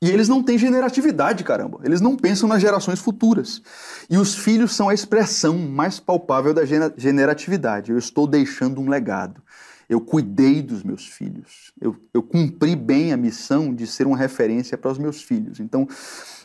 E 0.03 0.09
eles 0.09 0.27
não 0.27 0.43
têm 0.43 0.57
generatividade, 0.57 1.45
caramba. 1.45 1.79
Eles 1.81 2.01
não 2.01 2.17
pensam 2.17 2.49
nas 2.49 2.61
gerações 2.61 2.99
futuras. 2.99 3.61
E 4.09 4.17
os 4.17 4.35
filhos 4.35 4.75
são 4.75 4.89
a 4.89 4.93
expressão 4.93 5.57
mais 5.57 5.97
palpável 5.97 6.53
da 6.53 6.63
generatividade. 6.97 7.89
Eu 7.89 7.97
estou 7.97 8.27
deixando 8.27 8.81
um 8.81 8.89
legado. 8.89 9.41
Eu 9.87 10.01
cuidei 10.01 10.61
dos 10.61 10.83
meus 10.83 11.07
filhos. 11.07 11.71
Eu, 11.79 11.95
eu 12.13 12.21
cumpri 12.21 12.75
bem 12.75 13.13
a 13.13 13.17
missão 13.17 13.73
de 13.73 13.87
ser 13.87 14.05
uma 14.05 14.17
referência 14.17 14.77
para 14.77 14.91
os 14.91 14.97
meus 14.97 15.21
filhos. 15.21 15.61
Então, 15.61 15.87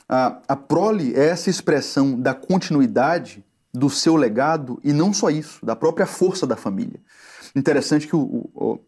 a, 0.09 0.38
a 0.46 0.54
prole 0.54 1.12
é 1.16 1.26
essa 1.26 1.50
expressão 1.50 2.16
da 2.16 2.34
continuidade 2.34 3.44
do 3.74 3.90
seu 3.90 4.14
legado 4.14 4.78
e 4.84 4.92
não 4.92 5.12
só 5.12 5.30
isso, 5.30 5.66
da 5.66 5.74
própria 5.74 6.06
força 6.06 6.46
da 6.46 6.54
família. 6.54 7.00
Interessante 7.56 8.06
que 8.06 8.14
o, 8.14 8.48
o, 8.54 8.78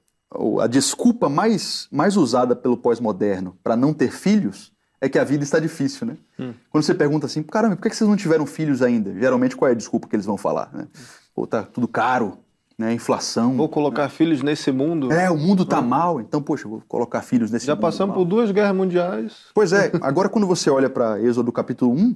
a 0.60 0.66
desculpa 0.66 1.28
mais, 1.28 1.88
mais 1.90 2.16
usada 2.16 2.54
pelo 2.54 2.76
pós-moderno 2.76 3.56
para 3.62 3.76
não 3.76 3.92
ter 3.92 4.12
filhos 4.12 4.72
é 5.00 5.08
que 5.08 5.18
a 5.18 5.24
vida 5.24 5.42
está 5.42 5.58
difícil, 5.58 6.06
né? 6.06 6.16
Hum. 6.38 6.52
Quando 6.70 6.84
você 6.84 6.94
pergunta 6.94 7.26
assim, 7.26 7.42
caramba, 7.42 7.76
por 7.76 7.88
que 7.88 7.96
vocês 7.96 8.08
não 8.08 8.16
tiveram 8.16 8.44
filhos 8.46 8.82
ainda? 8.82 9.12
Geralmente, 9.18 9.56
qual 9.56 9.68
é 9.68 9.72
a 9.72 9.76
desculpa 9.76 10.06
que 10.06 10.14
eles 10.14 10.26
vão 10.26 10.36
falar? 10.36 10.70
Né? 10.72 10.86
Pô, 11.34 11.46
tá 11.46 11.62
tudo 11.62 11.88
caro, 11.88 12.38
né? 12.78 12.92
Inflação. 12.92 13.56
Vou 13.56 13.68
colocar 13.68 14.04
né? 14.04 14.08
filhos 14.10 14.42
nesse 14.42 14.70
mundo. 14.70 15.10
É, 15.10 15.30
o 15.30 15.38
mundo 15.38 15.64
tá 15.64 15.80
mal, 15.80 16.20
então, 16.20 16.42
poxa, 16.42 16.68
vou 16.68 16.82
colocar 16.86 17.22
filhos 17.22 17.50
nesse 17.50 17.66
Já 17.66 17.74
mundo. 17.74 17.82
Já 17.82 17.86
passamos 17.88 18.14
por 18.14 18.24
duas 18.26 18.50
guerras 18.50 18.76
mundiais. 18.76 19.46
Pois 19.54 19.72
é, 19.72 19.90
agora 20.02 20.28
quando 20.28 20.46
você 20.46 20.68
olha 20.68 20.90
para 20.90 21.20
Êxodo 21.20 21.50
capítulo 21.50 21.92
1, 21.92 22.14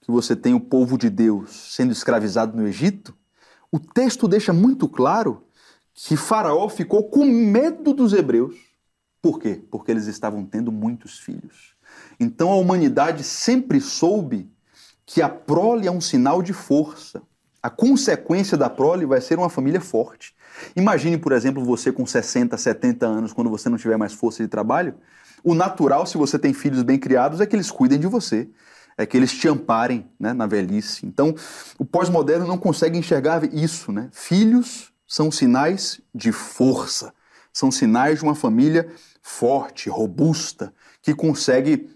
que 0.00 0.10
você 0.10 0.34
tem 0.34 0.54
o 0.54 0.60
povo 0.60 0.96
de 0.96 1.10
Deus 1.10 1.74
sendo 1.74 1.92
escravizado 1.92 2.56
no 2.56 2.66
Egito, 2.66 3.14
o 3.70 3.78
texto 3.78 4.26
deixa 4.26 4.52
muito 4.52 4.88
claro 4.88 5.42
que 6.06 6.16
Faraó 6.16 6.68
ficou 6.68 7.10
com 7.10 7.24
medo 7.24 7.92
dos 7.92 8.12
hebreus. 8.12 8.54
Por 9.20 9.40
quê? 9.40 9.60
Porque 9.68 9.90
eles 9.90 10.06
estavam 10.06 10.44
tendo 10.44 10.70
muitos 10.70 11.18
filhos. 11.18 11.74
Então 12.20 12.52
a 12.52 12.56
humanidade 12.56 13.24
sempre 13.24 13.80
soube 13.80 14.48
que 15.04 15.20
a 15.20 15.28
prole 15.28 15.88
é 15.88 15.90
um 15.90 16.00
sinal 16.00 16.40
de 16.40 16.52
força. 16.52 17.20
A 17.60 17.68
consequência 17.68 18.56
da 18.56 18.70
prole 18.70 19.06
vai 19.06 19.20
ser 19.20 19.38
uma 19.38 19.50
família 19.50 19.80
forte. 19.80 20.36
Imagine, 20.76 21.18
por 21.18 21.32
exemplo, 21.32 21.64
você 21.64 21.90
com 21.90 22.06
60, 22.06 22.56
70 22.56 23.04
anos, 23.04 23.32
quando 23.32 23.50
você 23.50 23.68
não 23.68 23.76
tiver 23.76 23.96
mais 23.96 24.12
força 24.12 24.40
de 24.40 24.48
trabalho. 24.48 24.94
O 25.42 25.52
natural, 25.52 26.06
se 26.06 26.16
você 26.16 26.38
tem 26.38 26.52
filhos 26.52 26.84
bem 26.84 26.98
criados, 26.98 27.40
é 27.40 27.46
que 27.46 27.56
eles 27.56 27.72
cuidem 27.72 27.98
de 27.98 28.06
você, 28.06 28.48
é 28.96 29.04
que 29.04 29.16
eles 29.16 29.32
te 29.32 29.48
amparem 29.48 30.08
né, 30.18 30.32
na 30.32 30.46
velhice. 30.46 31.04
Então, 31.06 31.34
o 31.76 31.84
pós-moderno 31.84 32.46
não 32.46 32.58
consegue 32.58 32.96
enxergar 32.96 33.42
isso. 33.52 33.90
Né? 33.90 34.08
Filhos 34.12 34.92
são 35.08 35.30
sinais 35.30 36.00
de 36.14 36.30
força, 36.30 37.14
são 37.50 37.70
sinais 37.70 38.18
de 38.18 38.24
uma 38.24 38.34
família 38.34 38.88
forte, 39.22 39.88
robusta, 39.88 40.72
que 41.02 41.14
consegue 41.14 41.90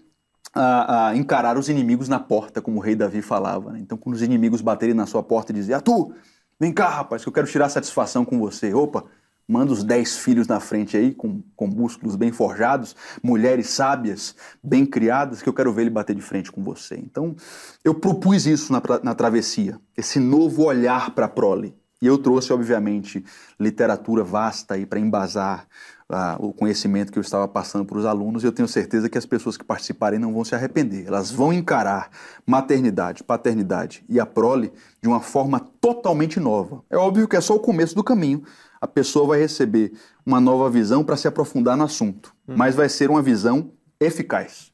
a, 0.53 1.09
a 1.09 1.15
encarar 1.15 1.57
os 1.57 1.69
inimigos 1.69 2.09
na 2.09 2.19
porta, 2.19 2.61
como 2.61 2.77
o 2.77 2.81
rei 2.81 2.95
Davi 2.95 3.21
falava. 3.21 3.71
Né? 3.71 3.79
Então, 3.79 3.97
quando 3.97 4.15
os 4.15 4.21
inimigos 4.21 4.61
baterem 4.61 4.95
na 4.95 5.05
sua 5.05 5.21
porta 5.21 5.51
e 5.51 5.55
dizer, 5.55 5.75
ah, 5.75 5.81
tu, 5.81 6.13
vem 6.59 6.73
cá, 6.73 6.89
rapaz, 6.89 7.21
que 7.21 7.29
eu 7.29 7.33
quero 7.33 7.47
tirar 7.47 7.69
satisfação 7.69 8.25
com 8.25 8.39
você. 8.39 8.73
Opa, 8.73 9.03
manda 9.47 9.71
os 9.71 9.83
dez 9.83 10.17
filhos 10.17 10.47
na 10.47 10.59
frente 10.59 10.97
aí, 10.97 11.13
com, 11.13 11.43
com 11.55 11.67
músculos 11.67 12.15
bem 12.15 12.31
forjados, 12.31 12.95
mulheres 13.21 13.69
sábias, 13.69 14.35
bem 14.63 14.85
criadas, 14.85 15.41
que 15.41 15.49
eu 15.49 15.53
quero 15.53 15.71
ver 15.71 15.81
ele 15.83 15.89
bater 15.89 16.15
de 16.15 16.21
frente 16.21 16.51
com 16.51 16.63
você. 16.63 16.95
Então, 16.95 17.35
eu 17.83 17.93
propus 17.93 18.45
isso 18.47 18.71
na, 18.71 18.81
na 19.03 19.15
travessia, 19.15 19.79
esse 19.95 20.19
novo 20.19 20.63
olhar 20.63 21.11
para 21.11 21.25
a 21.25 21.29
prole. 21.29 21.75
E 22.03 22.07
eu 22.07 22.17
trouxe, 22.17 22.51
obviamente, 22.51 23.23
literatura 23.57 24.25
vasta 24.25 24.73
aí 24.73 24.85
para 24.85 24.99
embasar 24.99 25.65
uh, 26.09 26.45
o 26.45 26.51
conhecimento 26.51 27.13
que 27.13 27.17
eu 27.17 27.21
estava 27.21 27.47
passando 27.47 27.85
para 27.85 27.97
os 27.97 28.05
alunos. 28.05 28.43
E 28.43 28.45
eu 28.45 28.51
tenho 28.51 28.67
certeza 28.67 29.07
que 29.07 29.17
as 29.17 29.25
pessoas 29.25 29.55
que 29.55 29.63
participarem 29.63 30.19
não 30.19 30.33
vão 30.33 30.43
se 30.43 30.53
arrepender. 30.53 31.07
Elas 31.07 31.31
vão 31.31 31.53
encarar 31.53 32.09
maternidade, 32.45 33.23
paternidade 33.23 34.03
e 34.09 34.19
a 34.19 34.25
prole 34.25 34.73
de 35.01 35.07
uma 35.07 35.21
forma 35.21 35.61
totalmente 35.79 36.41
nova. 36.41 36.83
É 36.89 36.97
óbvio 36.97 37.25
que 37.25 37.37
é 37.37 37.41
só 37.41 37.55
o 37.55 37.59
começo 37.61 37.95
do 37.95 38.03
caminho. 38.03 38.43
A 38.81 38.87
pessoa 38.87 39.25
vai 39.25 39.39
receber 39.39 39.93
uma 40.25 40.41
nova 40.41 40.69
visão 40.69 41.05
para 41.05 41.15
se 41.15 41.25
aprofundar 41.25 41.77
no 41.77 41.85
assunto, 41.85 42.35
hum. 42.45 42.55
mas 42.57 42.75
vai 42.75 42.89
ser 42.89 43.09
uma 43.09 43.21
visão 43.21 43.71
eficaz. 43.97 44.73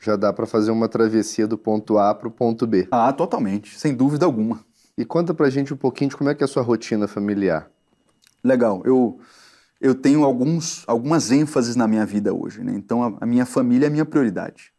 Já 0.00 0.16
dá 0.16 0.32
para 0.32 0.44
fazer 0.44 0.72
uma 0.72 0.88
travessia 0.88 1.46
do 1.46 1.56
ponto 1.56 1.98
A 1.98 2.12
para 2.12 2.26
o 2.26 2.32
ponto 2.32 2.66
B. 2.66 2.88
Ah, 2.90 3.12
totalmente, 3.12 3.78
sem 3.78 3.94
dúvida 3.94 4.26
alguma. 4.26 4.58
E 4.96 5.04
conta 5.04 5.34
pra 5.34 5.50
gente 5.50 5.74
um 5.74 5.76
pouquinho 5.76 6.10
de 6.10 6.16
como 6.16 6.30
é 6.30 6.34
que 6.34 6.42
é 6.42 6.46
a 6.46 6.48
sua 6.48 6.62
rotina 6.62 7.08
familiar. 7.08 7.68
Legal, 8.42 8.82
eu, 8.84 9.18
eu 9.80 9.94
tenho 9.94 10.24
alguns, 10.24 10.84
algumas 10.86 11.32
ênfases 11.32 11.74
na 11.74 11.88
minha 11.88 12.06
vida 12.06 12.32
hoje, 12.32 12.62
né? 12.62 12.72
Então 12.74 13.02
a, 13.02 13.18
a 13.22 13.26
minha 13.26 13.44
família 13.44 13.86
é 13.86 13.88
a 13.88 13.90
minha 13.90 14.04
prioridade. 14.04 14.72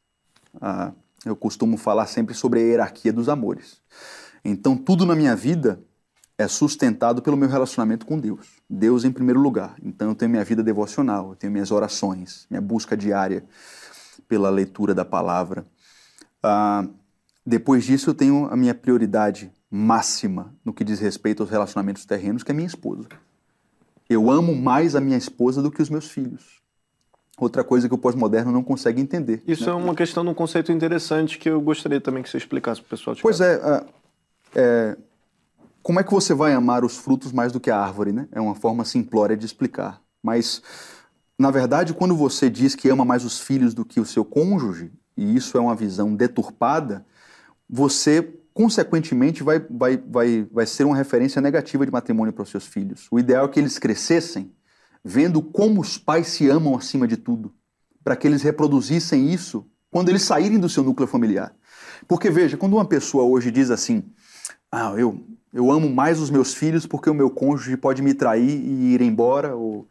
Ah, 0.62 0.94
eu 1.26 1.36
costumo 1.36 1.76
falar 1.76 2.06
sempre 2.06 2.34
sobre 2.34 2.60
a 2.60 2.64
hierarquia 2.64 3.12
dos 3.12 3.28
amores. 3.28 3.82
Então 4.44 4.78
tudo 4.78 5.06
na 5.06 5.16
minha 5.16 5.36
vida 5.36 5.84
é 6.38 6.48
sustentado 6.48 7.22
pelo 7.22 7.36
meu 7.36 7.50
relacionamento 7.50 8.06
com 8.06 8.20
Deus. 8.20 8.62
Deus 8.70 9.04
em 9.04 9.12
primeiro 9.12 9.40
lugar. 9.40 9.76
Então 9.84 10.10
eu 10.10 10.16
tenho 10.16 10.32
minha 10.32 10.44
vida 10.44 10.64
devocional, 10.64 11.30
eu 11.30 11.36
tenho 11.36 11.52
minhas 11.52 11.72
orações, 11.72 12.46
minha 12.50 12.62
busca 12.62 12.96
diária 12.96 13.44
pela 14.28 14.50
leitura 14.50 14.94
da 14.94 15.04
palavra. 15.04 15.66
Ah, 16.42 16.88
depois 17.46 17.84
disso 17.84 18.10
eu 18.10 18.14
tenho 18.14 18.48
a 18.52 18.56
minha 18.56 18.74
prioridade 18.74 19.52
máxima 19.76 20.56
no 20.64 20.74
que 20.74 20.84
diz 20.84 21.00
respeito 21.00 21.44
aos 21.44 21.50
relacionamentos 21.50 22.06
terrenos, 22.06 22.44
que 22.44 22.52
é 22.52 22.54
minha 22.54 22.68
esposa. 22.68 23.08
Eu 24.10 24.32
amo 24.32 24.56
mais 24.56 24.96
a 24.96 25.02
minha 25.02 25.18
esposa 25.18 25.62
do 25.62 25.70
que 25.70 25.82
os 25.82 25.90
meus 25.90 26.10
filhos. 26.10 26.62
Outra 27.38 27.64
coisa 27.64 27.90
que 27.90 27.94
o 27.94 27.98
pós-moderno 27.98 28.52
não 28.52 28.64
consegue 28.64 29.02
entender. 29.02 29.44
Isso 29.46 29.66
né? 29.66 29.72
é 29.72 29.74
uma 29.74 29.94
questão 29.94 30.24
de 30.24 30.30
um 30.30 30.34
conceito 30.34 30.72
interessante 30.72 31.38
que 31.38 31.50
eu 31.50 31.60
gostaria 31.60 32.00
também 32.00 32.24
que 32.24 32.30
você 32.30 32.38
explicasse 32.38 32.80
para 32.80 32.88
o 32.88 32.90
pessoal. 32.90 33.18
Pois 33.22 33.42
é, 33.42 33.56
é, 33.56 33.86
é, 34.56 34.98
como 35.84 36.00
é 36.00 36.04
que 36.04 36.12
você 36.14 36.34
vai 36.34 36.54
amar 36.54 36.86
os 36.86 36.96
frutos 36.96 37.34
mais 37.34 37.52
do 37.52 37.60
que 37.60 37.70
a 37.70 37.78
árvore, 37.78 38.14
né? 38.14 38.30
É 38.32 38.40
uma 38.40 38.56
forma 38.56 38.86
simplória 38.86 39.36
de 39.36 39.46
explicar. 39.46 40.02
Mas, 40.24 40.62
na 41.38 41.52
verdade, 41.52 41.94
quando 41.94 42.16
você 42.16 42.50
diz 42.50 42.76
que 42.76 42.88
ama 42.88 43.04
mais 43.04 43.26
os 43.26 43.42
filhos 43.42 43.74
do 43.74 43.84
que 43.84 44.00
o 44.00 44.06
seu 44.06 44.24
cônjuge, 44.24 44.94
e 45.18 45.36
isso 45.36 45.58
é 45.58 45.60
uma 45.62 45.76
visão 45.76 46.16
deturpada, 46.16 47.06
você 47.70 48.40
consequentemente, 48.56 49.44
vai, 49.44 49.60
vai, 49.70 49.98
vai, 49.98 50.48
vai 50.52 50.66
ser 50.66 50.86
uma 50.86 50.96
referência 50.96 51.42
negativa 51.42 51.86
de 51.86 51.92
matrimônio 51.92 52.34
para 52.34 52.44
os 52.44 52.50
seus 52.50 52.66
filhos. 52.66 53.08
O 53.12 53.20
ideal 53.20 53.46
é 53.46 53.50
que 53.50 53.60
eles 53.60 53.78
crescessem 53.78 54.52
vendo 55.04 55.42
como 55.44 55.82
os 55.82 55.98
pais 55.98 56.28
se 56.28 56.50
amam 56.50 56.76
acima 56.76 57.06
de 57.08 57.18
tudo, 57.18 57.54
para 58.04 58.16
que 58.16 58.26
eles 58.26 58.42
reproduzissem 58.42 59.32
isso 59.32 59.68
quando 59.92 60.10
eles 60.10 60.24
saírem 60.24 60.58
do 60.58 60.70
seu 60.70 60.84
núcleo 60.84 61.08
familiar. 61.08 61.54
Porque 62.08 62.30
veja, 62.32 62.58
quando 62.58 62.74
uma 62.74 62.86
pessoa 62.88 63.26
hoje 63.26 63.52
diz 63.52 63.70
assim, 63.70 64.04
ah, 64.72 64.94
eu, 64.98 65.20
Eu 65.54 65.72
amo 65.72 65.90
mais 65.90 66.20
os 66.20 66.30
meus 66.30 66.54
filhos 66.54 66.86
porque 66.86 67.10
o 67.10 67.14
meu 67.14 67.30
cônjuge 67.30 67.78
pode 67.78 68.02
me 68.02 68.14
trair 68.14 68.50
e 68.50 68.94
ir 68.94 69.02
embora, 69.02 69.56
ou 69.56 69.88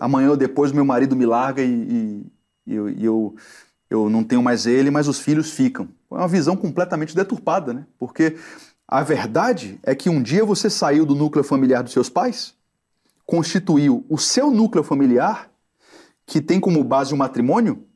amanhã 0.00 0.30
ou 0.30 0.36
depois 0.36 0.72
meu 0.72 0.84
marido 0.84 1.14
me 1.14 1.26
larga 1.26 1.62
e, 1.62 1.68
e, 1.68 2.26
e 2.66 2.74
eu, 2.74 2.88
e 2.88 3.04
eu, 3.04 3.34
eu 3.90 4.08
não 4.08 4.24
tenho 4.24 4.42
mais 4.42 4.66
ele, 4.66 4.90
mas 4.90 5.08
os 5.08 5.18
filhos 5.18 5.50
ficam. 5.50 5.88
É 6.10 6.14
uma 6.14 6.28
visão 6.28 6.56
completamente 6.56 7.14
deturpada, 7.14 7.72
né? 7.72 7.86
Porque 7.98 8.36
a 8.86 9.02
verdade 9.02 9.78
é 9.82 9.94
que 9.94 10.08
um 10.08 10.22
dia 10.22 10.44
você 10.44 10.68
saiu 10.68 11.06
do 11.06 11.14
núcleo 11.14 11.44
familiar 11.44 11.82
dos 11.82 11.92
seus 11.92 12.08
pais, 12.08 12.54
constituiu 13.26 14.04
o 14.08 14.18
seu 14.18 14.50
núcleo 14.50 14.84
familiar, 14.84 15.50
que 16.26 16.40
tem 16.40 16.60
como 16.60 16.82
base 16.84 17.12
o 17.12 17.16
matrimônio, 17.16 17.86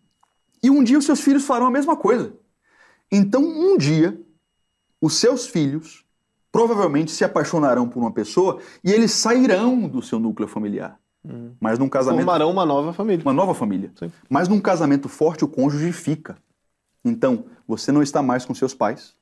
e 0.63 0.71
um 0.71 0.83
dia 0.83 0.99
os 0.99 1.05
seus 1.05 1.21
filhos 1.21 1.45
farão 1.45 1.67
a 1.67 1.71
mesma 1.71 1.97
coisa. 1.97 2.33
Então, 3.11 3.43
um 3.43 3.79
dia, 3.79 4.21
os 5.01 5.15
seus 5.15 5.47
filhos 5.47 6.05
provavelmente 6.51 7.13
se 7.13 7.25
apaixonarão 7.25 7.89
por 7.89 8.01
uma 8.01 8.13
pessoa 8.13 8.61
e 8.83 8.91
eles 8.91 9.13
sairão 9.13 9.87
do 9.87 10.03
seu 10.03 10.19
núcleo 10.19 10.49
familiar. 10.49 10.99
Hum. 11.29 11.53
Mas 11.61 11.79
num 11.79 11.89
casamento. 11.89 12.25
Formarão 12.25 12.51
uma 12.51 12.65
nova 12.65 12.93
família. 12.93 13.23
Uma 13.25 13.35
nova 13.35 13.55
família. 13.55 13.93
Sim. 13.99 14.11
Mas 14.29 14.49
num 14.49 14.61
casamento 14.61 15.09
forte, 15.09 15.45
o 15.45 15.49
cônjuge 15.49 15.93
fica. 15.93 16.39
Então, 17.05 17.45
você 17.67 17.93
não 17.93 18.03
está 18.03 18.23
mais 18.23 18.45
com 18.45 18.55
seus 18.55 18.75
pais, 18.75 19.15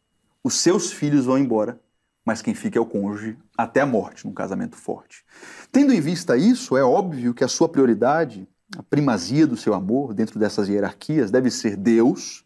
os 0.42 0.54
seus 0.54 0.92
filhos 0.92 1.26
vão 1.26 1.36
embora, 1.36 1.80
mas 2.24 2.40
quem 2.40 2.54
fica 2.54 2.78
é 2.78 2.80
o 2.80 2.86
cônjuge 2.86 3.36
até 3.56 3.80
a 3.80 3.86
morte, 3.86 4.26
num 4.26 4.32
casamento 4.32 4.76
forte. 4.76 5.24
Tendo 5.70 5.92
em 5.92 6.00
vista 6.00 6.36
isso, 6.36 6.76
é 6.76 6.82
óbvio 6.82 7.34
que 7.34 7.44
a 7.44 7.48
sua 7.48 7.68
prioridade, 7.68 8.48
a 8.76 8.82
primazia 8.82 9.46
do 9.46 9.56
seu 9.56 9.74
amor 9.74 10.14
dentro 10.14 10.38
dessas 10.38 10.68
hierarquias 10.68 11.30
deve 11.30 11.50
ser 11.50 11.76
Deus, 11.76 12.44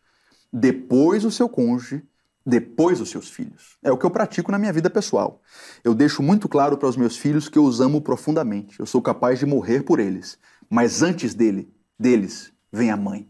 depois 0.52 1.24
o 1.24 1.30
seu 1.30 1.48
cônjuge, 1.48 2.02
depois 2.44 3.00
os 3.00 3.10
seus 3.10 3.28
filhos. 3.28 3.76
É 3.82 3.92
o 3.92 3.98
que 3.98 4.04
eu 4.04 4.10
pratico 4.10 4.50
na 4.50 4.58
minha 4.58 4.72
vida 4.72 4.88
pessoal. 4.88 5.42
Eu 5.84 5.94
deixo 5.94 6.22
muito 6.22 6.48
claro 6.48 6.76
para 6.76 6.88
os 6.88 6.96
meus 6.96 7.16
filhos 7.16 7.48
que 7.48 7.58
eu 7.58 7.64
os 7.64 7.80
amo 7.80 8.00
profundamente. 8.00 8.80
Eu 8.80 8.86
sou 8.86 9.02
capaz 9.02 9.38
de 9.38 9.46
morrer 9.46 9.82
por 9.82 10.00
eles. 10.00 10.38
Mas 10.68 11.02
antes 11.02 11.34
dele, 11.34 11.72
deles, 11.98 12.52
vem 12.72 12.90
a 12.90 12.96
mãe. 12.96 13.28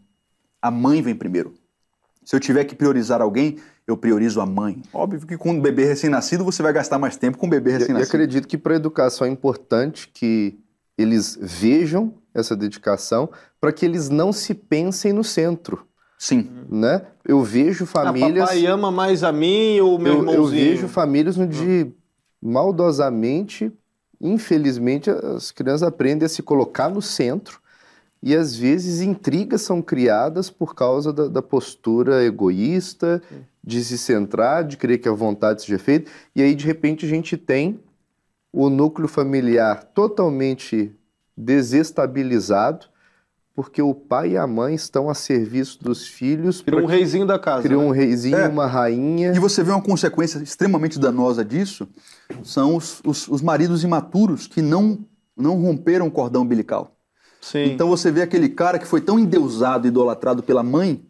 A 0.61 0.71
mãe 0.71 1.01
vem 1.01 1.15
primeiro. 1.15 1.53
Se 2.23 2.35
eu 2.35 2.39
tiver 2.39 2.63
que 2.65 2.75
priorizar 2.75 3.21
alguém, 3.21 3.57
eu 3.87 3.97
priorizo 3.97 4.39
a 4.39 4.45
mãe. 4.45 4.81
Óbvio 4.93 5.25
que 5.25 5.37
com 5.37 5.51
um 5.51 5.61
bebê 5.61 5.85
recém-nascido 5.85 6.45
você 6.45 6.61
vai 6.61 6.71
gastar 6.71 6.99
mais 6.99 7.17
tempo 7.17 7.37
com 7.37 7.47
o 7.47 7.49
bebê 7.49 7.71
recém-nascido. 7.71 8.07
E 8.07 8.07
acredito 8.07 8.47
que 8.47 8.57
para 8.57 8.73
a 8.73 8.77
educação 8.77 9.25
é 9.25 9.29
importante 9.29 10.09
que 10.13 10.59
eles 10.97 11.37
vejam 11.41 12.13
essa 12.33 12.55
dedicação 12.55 13.29
para 13.59 13.73
que 13.73 13.85
eles 13.85 14.09
não 14.09 14.31
se 14.31 14.53
pensem 14.53 15.11
no 15.11 15.23
centro. 15.23 15.85
Sim. 16.21 16.47
Né? 16.69 17.01
Eu 17.25 17.41
vejo 17.41 17.83
famílias. 17.87 18.43
Ah, 18.43 18.53
papai 18.53 18.67
ama 18.67 18.91
mais 18.91 19.23
a 19.23 19.31
mim 19.31 19.79
ou 19.79 19.97
meu 19.97 20.13
eu, 20.13 20.19
irmãozinho? 20.19 20.61
Eu 20.61 20.69
vejo 20.75 20.87
famílias 20.87 21.35
onde, 21.35 21.91
maldosamente, 22.39 23.71
infelizmente, 24.21 25.09
as 25.09 25.49
crianças 25.49 25.81
aprendem 25.81 26.27
a 26.27 26.29
se 26.29 26.43
colocar 26.43 26.89
no 26.89 27.01
centro 27.01 27.59
e 28.21 28.35
às 28.35 28.55
vezes 28.55 29.01
intrigas 29.01 29.63
são 29.63 29.81
criadas 29.81 30.47
por 30.51 30.75
causa 30.75 31.11
da, 31.11 31.27
da 31.27 31.41
postura 31.41 32.23
egoísta, 32.23 33.19
de 33.63 33.83
se 33.83 33.97
centrar, 33.97 34.63
de 34.63 34.77
querer 34.77 34.99
que 34.99 35.09
a 35.09 35.13
vontade 35.13 35.63
seja 35.63 35.79
feita, 35.79 36.11
e 36.35 36.43
aí 36.43 36.53
de 36.53 36.67
repente 36.67 37.03
a 37.03 37.09
gente 37.09 37.35
tem 37.35 37.79
o 38.53 38.69
núcleo 38.69 39.07
familiar 39.07 39.85
totalmente 39.85 40.95
desestabilizado 41.35 42.90
porque 43.53 43.81
o 43.81 43.93
pai 43.93 44.31
e 44.31 44.37
a 44.37 44.47
mãe 44.47 44.75
estão 44.75 45.09
a 45.09 45.13
serviço 45.13 45.83
dos 45.83 46.07
filhos. 46.07 46.61
Criou 46.61 46.83
um 46.83 46.85
reizinho 46.85 47.25
da 47.25 47.37
casa. 47.37 47.63
Criou 47.63 47.81
né? 47.81 47.87
um 47.87 47.91
reizinho, 47.91 48.37
é. 48.37 48.47
uma 48.47 48.65
rainha. 48.65 49.33
E 49.35 49.39
você 49.39 49.63
vê 49.63 49.71
uma 49.71 49.81
consequência 49.81 50.39
extremamente 50.39 50.97
danosa 50.97 51.43
disso, 51.43 51.87
são 52.43 52.75
os, 52.75 53.01
os, 53.05 53.27
os 53.27 53.41
maridos 53.41 53.83
imaturos 53.83 54.47
que 54.47 54.61
não, 54.61 54.99
não 55.35 55.61
romperam 55.61 56.07
o 56.07 56.11
cordão 56.11 56.43
umbilical. 56.43 56.95
Sim. 57.41 57.71
Então 57.71 57.89
você 57.89 58.11
vê 58.11 58.21
aquele 58.21 58.47
cara 58.47 58.79
que 58.79 58.85
foi 58.85 59.01
tão 59.01 59.19
endeusado, 59.19 59.87
idolatrado 59.87 60.43
pela 60.43 60.63
mãe, 60.63 61.03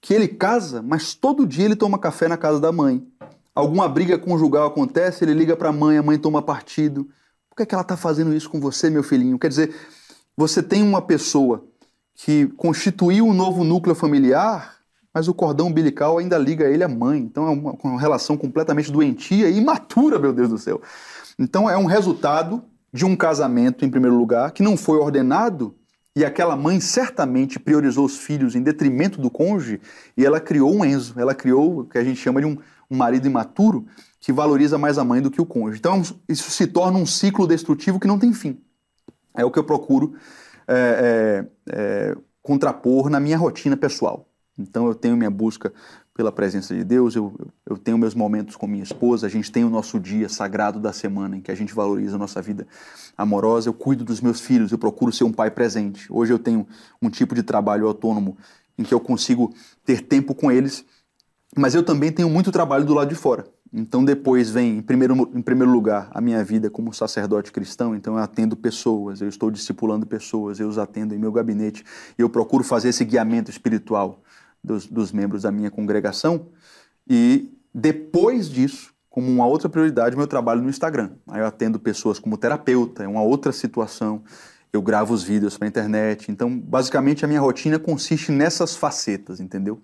que 0.00 0.14
ele 0.14 0.28
casa, 0.28 0.82
mas 0.82 1.14
todo 1.14 1.46
dia 1.46 1.64
ele 1.64 1.76
toma 1.76 1.98
café 1.98 2.28
na 2.28 2.36
casa 2.36 2.60
da 2.60 2.70
mãe. 2.70 3.02
Alguma 3.54 3.88
briga 3.88 4.18
conjugal 4.18 4.66
acontece, 4.66 5.24
ele 5.24 5.34
liga 5.34 5.56
para 5.56 5.68
a 5.68 5.72
mãe, 5.72 5.98
a 5.98 6.02
mãe 6.02 6.18
toma 6.18 6.42
partido. 6.42 7.08
Por 7.48 7.56
que, 7.56 7.62
é 7.62 7.66
que 7.66 7.74
ela 7.74 7.82
está 7.82 7.96
fazendo 7.96 8.34
isso 8.34 8.50
com 8.50 8.60
você, 8.60 8.90
meu 8.90 9.02
filhinho? 9.02 9.38
Quer 9.38 9.48
dizer, 9.48 9.74
você 10.36 10.62
tem 10.62 10.82
uma 10.82 11.00
pessoa 11.00 11.64
que 12.14 12.46
constituiu 12.56 13.26
um 13.26 13.34
novo 13.34 13.64
núcleo 13.64 13.94
familiar, 13.94 14.76
mas 15.12 15.28
o 15.28 15.34
cordão 15.34 15.68
umbilical 15.68 16.18
ainda 16.18 16.38
liga 16.38 16.64
ele 16.64 16.84
à 16.84 16.88
mãe. 16.88 17.20
Então 17.20 17.46
é 17.46 17.50
uma, 17.50 17.76
uma 17.82 18.00
relação 18.00 18.36
completamente 18.36 18.90
doentia 18.90 19.48
e 19.48 19.58
imatura, 19.58 20.18
meu 20.18 20.32
Deus 20.32 20.48
do 20.48 20.58
céu. 20.58 20.80
Então 21.38 21.68
é 21.68 21.76
um 21.76 21.86
resultado 21.86 22.62
de 22.92 23.04
um 23.04 23.16
casamento, 23.16 23.84
em 23.84 23.90
primeiro 23.90 24.16
lugar, 24.16 24.52
que 24.52 24.62
não 24.62 24.76
foi 24.76 24.98
ordenado 24.98 25.74
e 26.16 26.24
aquela 26.24 26.54
mãe 26.54 26.78
certamente 26.78 27.58
priorizou 27.58 28.04
os 28.04 28.16
filhos 28.18 28.54
em 28.54 28.62
detrimento 28.62 29.20
do 29.20 29.28
cônjuge 29.28 29.80
e 30.16 30.24
ela 30.24 30.38
criou 30.38 30.72
um 30.72 30.84
Enzo, 30.84 31.14
ela 31.18 31.34
criou 31.34 31.80
o 31.80 31.84
que 31.84 31.98
a 31.98 32.04
gente 32.04 32.20
chama 32.20 32.40
de 32.40 32.46
um, 32.46 32.56
um 32.88 32.96
marido 32.96 33.26
imaturo 33.26 33.84
que 34.20 34.32
valoriza 34.32 34.78
mais 34.78 34.96
a 34.96 35.04
mãe 35.04 35.20
do 35.20 35.30
que 35.30 35.40
o 35.40 35.46
cônjuge. 35.46 35.78
Então 35.78 36.02
isso 36.28 36.50
se 36.50 36.68
torna 36.68 36.98
um 36.98 37.04
ciclo 37.04 37.48
destrutivo 37.48 37.98
que 37.98 38.06
não 38.06 38.18
tem 38.18 38.32
fim. 38.32 38.60
É 39.36 39.44
o 39.44 39.50
que 39.50 39.58
eu 39.58 39.64
procuro 39.64 40.14
é, 40.66 41.46
é, 41.68 41.72
é, 41.72 42.16
contrapor 42.42 43.08
na 43.08 43.20
minha 43.20 43.36
rotina 43.36 43.76
pessoal. 43.76 44.28
Então 44.58 44.86
eu 44.86 44.94
tenho 44.94 45.16
minha 45.16 45.30
busca 45.30 45.72
pela 46.14 46.30
presença 46.30 46.72
de 46.74 46.84
Deus, 46.84 47.16
eu, 47.16 47.34
eu 47.68 47.76
tenho 47.76 47.98
meus 47.98 48.14
momentos 48.14 48.54
com 48.54 48.68
minha 48.68 48.84
esposa, 48.84 49.26
a 49.26 49.30
gente 49.30 49.50
tem 49.50 49.64
o 49.64 49.70
nosso 49.70 49.98
dia 49.98 50.28
sagrado 50.28 50.78
da 50.78 50.92
semana 50.92 51.36
em 51.36 51.40
que 51.40 51.50
a 51.50 51.54
gente 51.56 51.74
valoriza 51.74 52.14
a 52.14 52.18
nossa 52.18 52.40
vida 52.40 52.68
amorosa, 53.16 53.68
eu 53.68 53.74
cuido 53.74 54.04
dos 54.04 54.20
meus 54.20 54.40
filhos, 54.40 54.70
eu 54.70 54.78
procuro 54.78 55.12
ser 55.12 55.24
um 55.24 55.32
pai 55.32 55.50
presente. 55.50 56.06
Hoje 56.12 56.32
eu 56.32 56.38
tenho 56.38 56.68
um 57.02 57.10
tipo 57.10 57.34
de 57.34 57.42
trabalho 57.42 57.88
autônomo 57.88 58.38
em 58.78 58.84
que 58.84 58.94
eu 58.94 59.00
consigo 59.00 59.52
ter 59.84 60.02
tempo 60.02 60.36
com 60.36 60.52
eles, 60.52 60.84
mas 61.56 61.74
eu 61.74 61.82
também 61.82 62.12
tenho 62.12 62.30
muito 62.30 62.52
trabalho 62.52 62.84
do 62.84 62.94
lado 62.94 63.08
de 63.08 63.16
fora. 63.16 63.44
Então 63.76 64.04
depois 64.04 64.50
vem, 64.50 64.78
em 64.78 64.82
primeiro, 64.82 65.28
em 65.34 65.42
primeiro 65.42 65.72
lugar, 65.72 66.08
a 66.12 66.20
minha 66.20 66.44
vida 66.44 66.70
como 66.70 66.94
sacerdote 66.94 67.50
cristão. 67.50 67.96
Então 67.96 68.16
eu 68.16 68.22
atendo 68.22 68.56
pessoas, 68.56 69.20
eu 69.20 69.28
estou 69.28 69.50
discipulando 69.50 70.06
pessoas, 70.06 70.60
eu 70.60 70.68
os 70.68 70.78
atendo 70.78 71.12
em 71.12 71.18
meu 71.18 71.32
gabinete 71.32 71.84
e 72.16 72.22
eu 72.22 72.30
procuro 72.30 72.62
fazer 72.62 72.90
esse 72.90 73.04
guiamento 73.04 73.50
espiritual 73.50 74.22
dos, 74.62 74.86
dos 74.86 75.10
membros 75.10 75.42
da 75.42 75.50
minha 75.50 75.72
congregação. 75.72 76.46
E 77.08 77.52
depois 77.74 78.48
disso, 78.48 78.94
como 79.10 79.28
uma 79.28 79.44
outra 79.44 79.68
prioridade, 79.68 80.16
meu 80.16 80.28
trabalho 80.28 80.62
no 80.62 80.70
Instagram. 80.70 81.10
Aí 81.26 81.40
eu 81.40 81.46
atendo 81.46 81.80
pessoas 81.80 82.20
como 82.20 82.38
terapeuta, 82.38 83.02
é 83.02 83.08
uma 83.08 83.22
outra 83.22 83.50
situação. 83.50 84.22
Eu 84.72 84.82
gravo 84.82 85.12
os 85.12 85.24
vídeos 85.24 85.56
para 85.56 85.66
a 85.66 85.68
internet. 85.68 86.30
Então, 86.30 86.56
basicamente, 86.58 87.24
a 87.24 87.28
minha 87.28 87.40
rotina 87.40 87.78
consiste 87.78 88.32
nessas 88.32 88.76
facetas, 88.76 89.38
entendeu? 89.38 89.80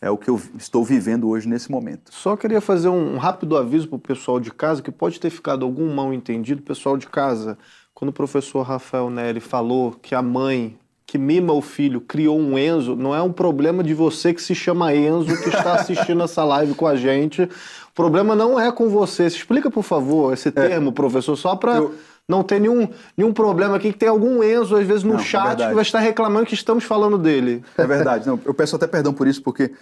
É 0.00 0.10
o 0.10 0.16
que 0.16 0.30
eu 0.30 0.40
estou 0.56 0.84
vivendo 0.84 1.28
hoje 1.28 1.48
nesse 1.48 1.70
momento. 1.70 2.12
Só 2.12 2.36
queria 2.36 2.60
fazer 2.60 2.88
um 2.88 3.16
rápido 3.16 3.56
aviso 3.56 3.88
para 3.88 3.96
o 3.96 4.00
pessoal 4.00 4.38
de 4.38 4.50
casa, 4.52 4.82
que 4.82 4.90
pode 4.90 5.18
ter 5.18 5.30
ficado 5.30 5.64
algum 5.64 5.92
mal 5.94 6.12
entendido. 6.12 6.62
Pessoal 6.62 6.96
de 6.96 7.06
casa, 7.06 7.58
quando 7.94 8.10
o 8.10 8.12
professor 8.12 8.62
Rafael 8.62 9.10
Neri 9.10 9.40
falou 9.40 9.92
que 9.92 10.14
a 10.14 10.22
mãe 10.22 10.78
que 11.04 11.16
mima 11.16 11.54
o 11.54 11.62
filho 11.62 12.02
criou 12.02 12.38
um 12.38 12.58
Enzo, 12.58 12.94
não 12.94 13.14
é 13.14 13.22
um 13.22 13.32
problema 13.32 13.82
de 13.82 13.94
você 13.94 14.34
que 14.34 14.42
se 14.42 14.54
chama 14.54 14.94
Enzo, 14.94 15.42
que 15.42 15.48
está 15.48 15.72
assistindo 15.72 16.22
essa 16.22 16.44
live 16.44 16.74
com 16.74 16.86
a 16.86 16.96
gente. 16.96 17.44
O 17.44 17.94
problema 17.94 18.36
não 18.36 18.60
é 18.60 18.70
com 18.70 18.90
você. 18.90 19.26
Explica, 19.26 19.70
por 19.70 19.82
favor, 19.82 20.34
esse 20.34 20.48
é. 20.48 20.52
termo, 20.52 20.90
é. 20.90 20.92
professor, 20.92 21.34
só 21.34 21.56
para... 21.56 21.76
Eu 21.76 21.94
não 22.28 22.42
ter 22.42 22.60
nenhum, 22.60 22.86
nenhum 23.16 23.32
problema 23.32 23.76
aqui, 23.76 23.90
que 23.90 23.98
tem 23.98 24.08
algum 24.08 24.42
Enzo, 24.42 24.76
às 24.76 24.86
vezes, 24.86 25.02
no 25.02 25.14
não, 25.14 25.20
é 25.20 25.24
chat, 25.24 25.62
é 25.62 25.68
que 25.68 25.74
vai 25.74 25.82
estar 25.82 25.98
reclamando 25.98 26.44
que 26.44 26.54
estamos 26.54 26.84
falando 26.84 27.16
dele. 27.16 27.64
É 27.76 27.86
verdade. 27.86 28.26
Não, 28.26 28.38
eu 28.44 28.52
peço 28.52 28.76
até 28.76 28.86
perdão 28.86 29.14
por 29.14 29.26
isso, 29.26 29.42
porque 29.42 29.72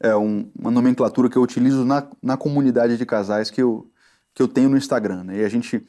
é 0.00 0.14
um, 0.16 0.50
uma 0.58 0.70
nomenclatura 0.70 1.28
que 1.28 1.36
eu 1.36 1.42
utilizo 1.42 1.84
na, 1.84 2.04
na 2.20 2.36
comunidade 2.36 2.96
de 2.96 3.06
casais 3.06 3.50
que 3.50 3.62
eu, 3.62 3.88
que 4.34 4.42
eu 4.42 4.48
tenho 4.48 4.68
no 4.68 4.76
Instagram. 4.76 5.22
Né? 5.22 5.38
E 5.38 5.44
a 5.44 5.48
gente, 5.48 5.80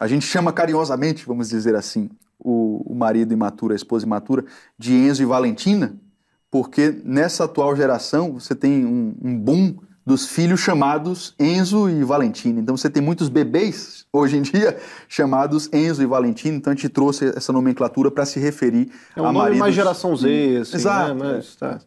a 0.00 0.08
gente 0.08 0.24
chama 0.24 0.50
carinhosamente, 0.50 1.26
vamos 1.26 1.50
dizer 1.50 1.74
assim, 1.74 2.08
o, 2.38 2.92
o 2.92 2.94
marido 2.94 3.34
imaturo, 3.34 3.74
a 3.74 3.76
esposa 3.76 4.06
imatura, 4.06 4.46
de 4.78 4.94
Enzo 4.94 5.22
e 5.22 5.26
Valentina, 5.26 5.94
porque 6.50 7.02
nessa 7.04 7.44
atual 7.44 7.76
geração 7.76 8.32
você 8.32 8.54
tem 8.54 8.86
um, 8.86 9.14
um 9.22 9.38
boom 9.38 9.76
dos 10.06 10.26
filhos 10.26 10.60
chamados 10.60 11.34
Enzo 11.38 11.88
e 11.88 12.04
Valentina. 12.04 12.60
Então 12.60 12.76
você 12.76 12.90
tem 12.90 13.02
muitos 13.02 13.28
bebês 13.28 14.04
hoje 14.12 14.36
em 14.36 14.42
dia 14.42 14.76
chamados 15.08 15.68
Enzo 15.72 16.02
e 16.02 16.06
Valentina. 16.06 16.56
Então 16.56 16.72
a 16.72 16.76
gente 16.76 16.88
trouxe 16.88 17.32
essa 17.36 17.52
nomenclatura 17.52 18.10
para 18.10 18.26
se 18.26 18.38
referir 18.38 18.90
é 19.16 19.22
um 19.22 19.26
a 19.26 19.32
nome 19.32 19.56
mais 19.56 19.74
geração 19.74 20.14
Z, 20.14 20.58
assim, 20.60 20.76
Exato. 20.76 21.14
Né? 21.14 21.32
Mas, 21.36 21.56
tá. 21.56 21.78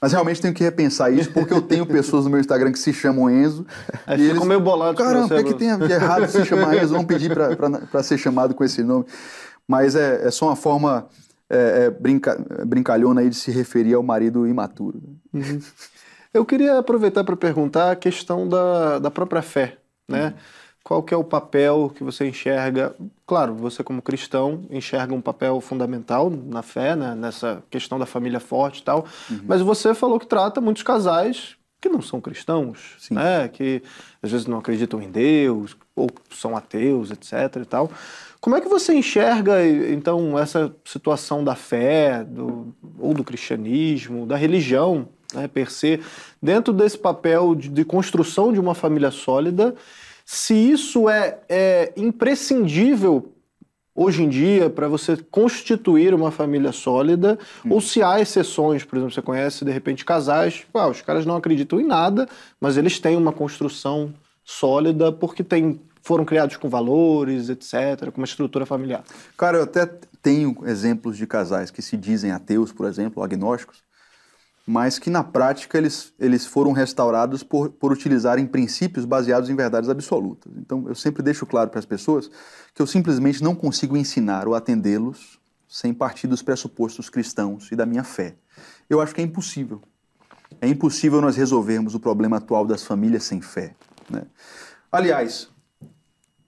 Mas 0.00 0.12
realmente 0.12 0.40
tenho 0.40 0.52
que 0.52 0.64
repensar 0.64 1.12
isso, 1.12 1.30
porque 1.30 1.54
eu 1.54 1.62
tenho 1.62 1.86
pessoas 1.86 2.24
no 2.24 2.30
meu 2.30 2.40
Instagram 2.40 2.72
que 2.72 2.78
se 2.80 2.92
chamam 2.92 3.30
Enzo. 3.30 3.64
É, 4.04 4.16
e 4.16 4.30
eles 4.30 4.44
meio 4.44 4.58
bolado 4.58 4.96
Caramba, 4.96 5.26
o 5.26 5.28
que, 5.28 5.34
é 5.34 5.42
que 5.44 5.54
tem 5.54 5.78
de 5.78 5.92
errado 5.92 6.26
se 6.28 6.44
chamar 6.44 6.76
Enzo? 6.76 6.94
Vamos 6.94 7.06
pedir 7.06 7.32
para 7.32 8.02
ser 8.02 8.18
chamado 8.18 8.52
com 8.52 8.64
esse 8.64 8.82
nome. 8.82 9.04
Mas 9.68 9.94
é, 9.94 10.26
é 10.26 10.30
só 10.32 10.46
uma 10.46 10.56
forma 10.56 11.06
é, 11.48 11.84
é, 11.84 11.90
brinca, 11.90 12.36
brincalhona 12.66 13.20
aí 13.20 13.28
de 13.28 13.36
se 13.36 13.50
referir 13.50 13.94
ao 13.94 14.02
marido 14.02 14.44
imaturo. 14.46 15.00
Uhum. 15.32 15.60
Eu 16.32 16.46
queria 16.46 16.78
aproveitar 16.78 17.24
para 17.24 17.36
perguntar 17.36 17.92
a 17.92 17.96
questão 17.96 18.48
da, 18.48 18.98
da 18.98 19.10
própria 19.10 19.42
fé, 19.42 19.76
né? 20.08 20.26
Uhum. 20.26 20.32
qual 20.82 21.02
que 21.02 21.12
é 21.12 21.16
o 21.16 21.24
papel 21.24 21.92
que 21.94 22.02
você 22.02 22.26
enxerga? 22.26 22.94
Claro, 23.26 23.54
você 23.54 23.84
como 23.84 24.00
cristão 24.00 24.64
enxerga 24.70 25.14
um 25.14 25.20
papel 25.20 25.60
fundamental 25.60 26.30
na 26.30 26.62
fé, 26.62 26.96
né? 26.96 27.14
nessa 27.14 27.62
questão 27.70 27.98
da 27.98 28.06
família 28.06 28.40
forte 28.40 28.80
e 28.80 28.82
tal, 28.82 29.04
uhum. 29.30 29.40
mas 29.46 29.60
você 29.60 29.94
falou 29.94 30.18
que 30.18 30.26
trata 30.26 30.60
muitos 30.60 30.82
casais 30.82 31.56
que 31.80 31.88
não 31.88 32.00
são 32.00 32.20
cristãos, 32.20 32.94
Sim. 32.98 33.14
né? 33.14 33.48
que 33.48 33.82
às 34.22 34.30
vezes 34.30 34.46
não 34.46 34.58
acreditam 34.58 35.02
em 35.02 35.10
Deus 35.10 35.76
ou 35.94 36.08
são 36.30 36.56
ateus, 36.56 37.10
etc. 37.10 37.56
e 37.60 37.64
tal. 37.64 37.90
Como 38.40 38.56
é 38.56 38.60
que 38.60 38.68
você 38.68 38.94
enxerga 38.94 39.64
então 39.66 40.38
essa 40.38 40.74
situação 40.84 41.44
da 41.44 41.54
fé, 41.54 42.24
do, 42.24 42.74
ou 42.98 43.12
do 43.12 43.22
cristianismo, 43.22 44.26
da 44.26 44.36
religião, 44.36 45.08
né, 45.34 45.48
per 45.48 45.70
se, 45.70 46.00
dentro 46.42 46.72
desse 46.72 46.98
papel 46.98 47.54
de, 47.54 47.68
de 47.68 47.84
construção 47.84 48.52
de 48.52 48.60
uma 48.60 48.74
família 48.74 49.10
sólida? 49.10 49.74
Se 50.24 50.54
isso 50.54 51.08
é, 51.08 51.38
é 51.48 51.92
imprescindível 51.96 53.32
hoje 53.94 54.22
em 54.22 54.28
dia 54.28 54.70
para 54.70 54.88
você 54.88 55.16
constituir 55.30 56.14
uma 56.14 56.30
família 56.30 56.72
sólida, 56.72 57.38
hum. 57.64 57.74
ou 57.74 57.80
se 57.80 58.02
há 58.02 58.20
exceções, 58.20 58.84
por 58.84 58.96
exemplo, 58.96 59.14
você 59.14 59.22
conhece 59.22 59.64
de 59.64 59.70
repente 59.70 60.04
casais, 60.04 60.64
ah, 60.72 60.88
os 60.88 61.02
caras 61.02 61.26
não 61.26 61.36
acreditam 61.36 61.80
em 61.80 61.84
nada, 61.84 62.28
mas 62.60 62.76
eles 62.76 62.98
têm 62.98 63.16
uma 63.16 63.32
construção 63.32 64.12
sólida 64.44 65.12
porque 65.12 65.44
tem, 65.44 65.80
foram 66.02 66.24
criados 66.24 66.56
com 66.56 66.68
valores, 66.68 67.48
etc., 67.48 68.10
com 68.10 68.20
uma 68.20 68.26
estrutura 68.26 68.66
familiar. 68.66 69.04
Cara, 69.36 69.58
eu 69.58 69.64
até 69.64 69.86
tenho 70.22 70.56
exemplos 70.64 71.16
de 71.16 71.26
casais 71.26 71.70
que 71.70 71.82
se 71.82 71.96
dizem 71.96 72.30
ateus, 72.30 72.72
por 72.72 72.86
exemplo, 72.86 73.22
agnósticos, 73.22 73.82
mas 74.66 74.98
que 74.98 75.10
na 75.10 75.24
prática 75.24 75.76
eles, 75.76 76.12
eles 76.18 76.46
foram 76.46 76.72
restaurados 76.72 77.42
por, 77.42 77.70
por 77.70 77.92
utilizarem 77.92 78.46
princípios 78.46 79.04
baseados 79.04 79.50
em 79.50 79.56
verdades 79.56 79.90
absolutas. 79.90 80.52
Então 80.56 80.84
eu 80.88 80.94
sempre 80.94 81.22
deixo 81.22 81.44
claro 81.44 81.68
para 81.70 81.80
as 81.80 81.84
pessoas 81.84 82.30
que 82.74 82.80
eu 82.80 82.86
simplesmente 82.86 83.42
não 83.42 83.54
consigo 83.54 83.96
ensinar 83.96 84.46
ou 84.46 84.54
atendê-los 84.54 85.40
sem 85.68 85.92
partir 85.92 86.26
dos 86.26 86.42
pressupostos 86.42 87.08
cristãos 87.08 87.72
e 87.72 87.76
da 87.76 87.86
minha 87.86 88.04
fé. 88.04 88.36
Eu 88.88 89.00
acho 89.00 89.14
que 89.14 89.20
é 89.20 89.24
impossível. 89.24 89.82
É 90.60 90.68
impossível 90.68 91.20
nós 91.20 91.34
resolvermos 91.34 91.94
o 91.94 92.00
problema 92.00 92.36
atual 92.36 92.66
das 92.66 92.84
famílias 92.84 93.24
sem 93.24 93.40
fé. 93.40 93.74
Né? 94.08 94.22
Aliás, 94.92 95.48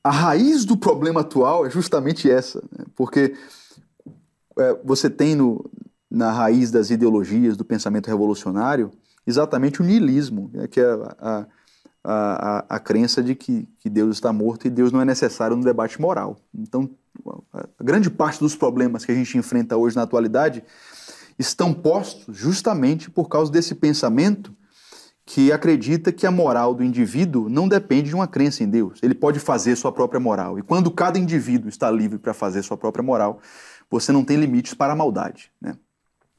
a 0.05 0.11
raiz 0.11 0.65
do 0.65 0.77
problema 0.77 1.23
atual 1.23 1.67
é 1.67 1.71
justamente 1.71 2.31
essa, 2.31 2.63
né? 2.71 2.85
porque 2.95 3.35
é, 4.59 4.79
você 4.85 5.09
tem 5.09 5.35
no, 5.35 5.69
na 6.15 6.31
raiz 6.31 6.71
das 6.71 6.91
ideologias 6.91 7.57
do 7.57 7.65
pensamento 7.65 8.07
revolucionário 8.07 8.91
exatamente 9.27 9.81
o 9.81 9.85
niilismo, 9.85 10.51
né, 10.53 10.67
que 10.69 10.81
é 10.81 10.85
a, 10.85 11.17
a, 11.19 11.47
a, 12.05 12.77
a, 12.77 12.79
crença 12.79 13.23
de 13.23 13.35
que, 13.35 13.69
que 13.79 13.89
Deus 13.89 14.17
está 14.17 14.33
morto 14.33 14.67
e 14.67 14.71
Deus 14.71 14.93
não 14.93 15.01
é 15.01 15.05
necessário 15.05 15.57
no 15.57 15.65
debate 15.65 16.01
moral. 16.01 16.37
Então, 16.55 16.91
a 17.53 17.83
grande 17.83 18.11
parte 18.11 18.41
dos 18.41 18.55
problemas 18.55 19.05
que 19.05 19.13
a 19.13 19.15
gente 19.15 19.39
enfrenta 19.39 19.77
hoje 19.77 19.97
na 19.97 20.03
atualidade 20.03 20.63
estão 21.39 21.73
postos 21.73 22.37
justamente 22.37 23.11
por 23.11 23.29
causa 23.29 23.51
desse 23.51 23.75
pensamento 23.75 24.55
que 25.27 25.51
acredita 25.51 26.13
que 26.13 26.27
a 26.27 26.31
moral 26.31 26.75
do 26.75 26.85
indivíduo 26.85 27.49
não 27.49 27.67
depende 27.67 28.11
de 28.11 28.15
uma 28.15 28.29
crença 28.29 28.63
em 28.63 28.69
Deus. 28.69 28.99
Ele 29.03 29.15
pode 29.15 29.41
fazer 29.41 29.75
sua 29.75 29.91
própria 29.91 30.21
moral. 30.21 30.59
E 30.59 30.63
quando 30.63 30.91
cada 30.91 31.19
indivíduo 31.19 31.69
está 31.69 31.91
livre 31.91 32.19
para 32.19 32.35
fazer 32.35 32.63
sua 32.63 32.77
própria 32.77 33.03
moral, 33.03 33.41
você 33.91 34.13
não 34.13 34.23
tem 34.23 34.37
limites 34.37 34.75
para 34.75 34.93
a 34.93 34.97
maldade. 34.97 35.51
Né? 35.61 35.77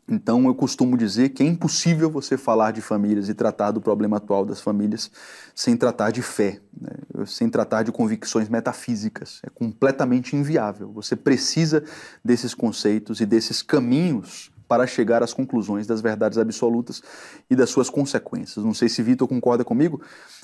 Então, 0.08 0.46
eu 0.46 0.54
costumo 0.54 0.96
dizer 0.96 1.30
que 1.30 1.42
é 1.42 1.46
impossível 1.46 2.12
você 2.12 2.38
falar 2.38 2.72
de 2.72 2.80
famílias 2.80 3.28
e 3.28 3.34
tratar 3.34 3.72
do 3.72 3.82
problema 3.82 4.18
atual 4.18 4.46
das 4.46 4.62
famílias 4.62 5.10
sem 5.56 5.76
tratar 5.76 6.12
de 6.12 6.22
fé, 6.22 6.60
né? 6.80 6.92
sem 7.26 7.50
tratar 7.50 7.82
de 7.82 7.92
convicções 7.92 8.48
metafísicas. 8.48 9.40
É 9.44 9.50
completamente 9.50 10.36
inviável. 10.36 10.92
Você 10.94 11.16
precisa 11.16 11.84
desses 12.24 12.54
conceitos 12.54 13.20
e 13.20 13.26
desses 13.26 13.64
caminhos 13.64 14.52
para 14.68 14.86
chegar 14.86 15.24
às 15.24 15.34
conclusões 15.34 15.88
das 15.88 16.02
verdades 16.02 16.38
absolutas 16.38 17.02
e 17.50 17.56
das 17.56 17.72
suas 17.72 17.90
consequências. 17.90 18.64
Não 18.64 18.74
sei 18.74 18.90
se 18.90 19.02
Vitor 19.02 19.28
concorda 19.28 19.64
comigo, 19.64 20.02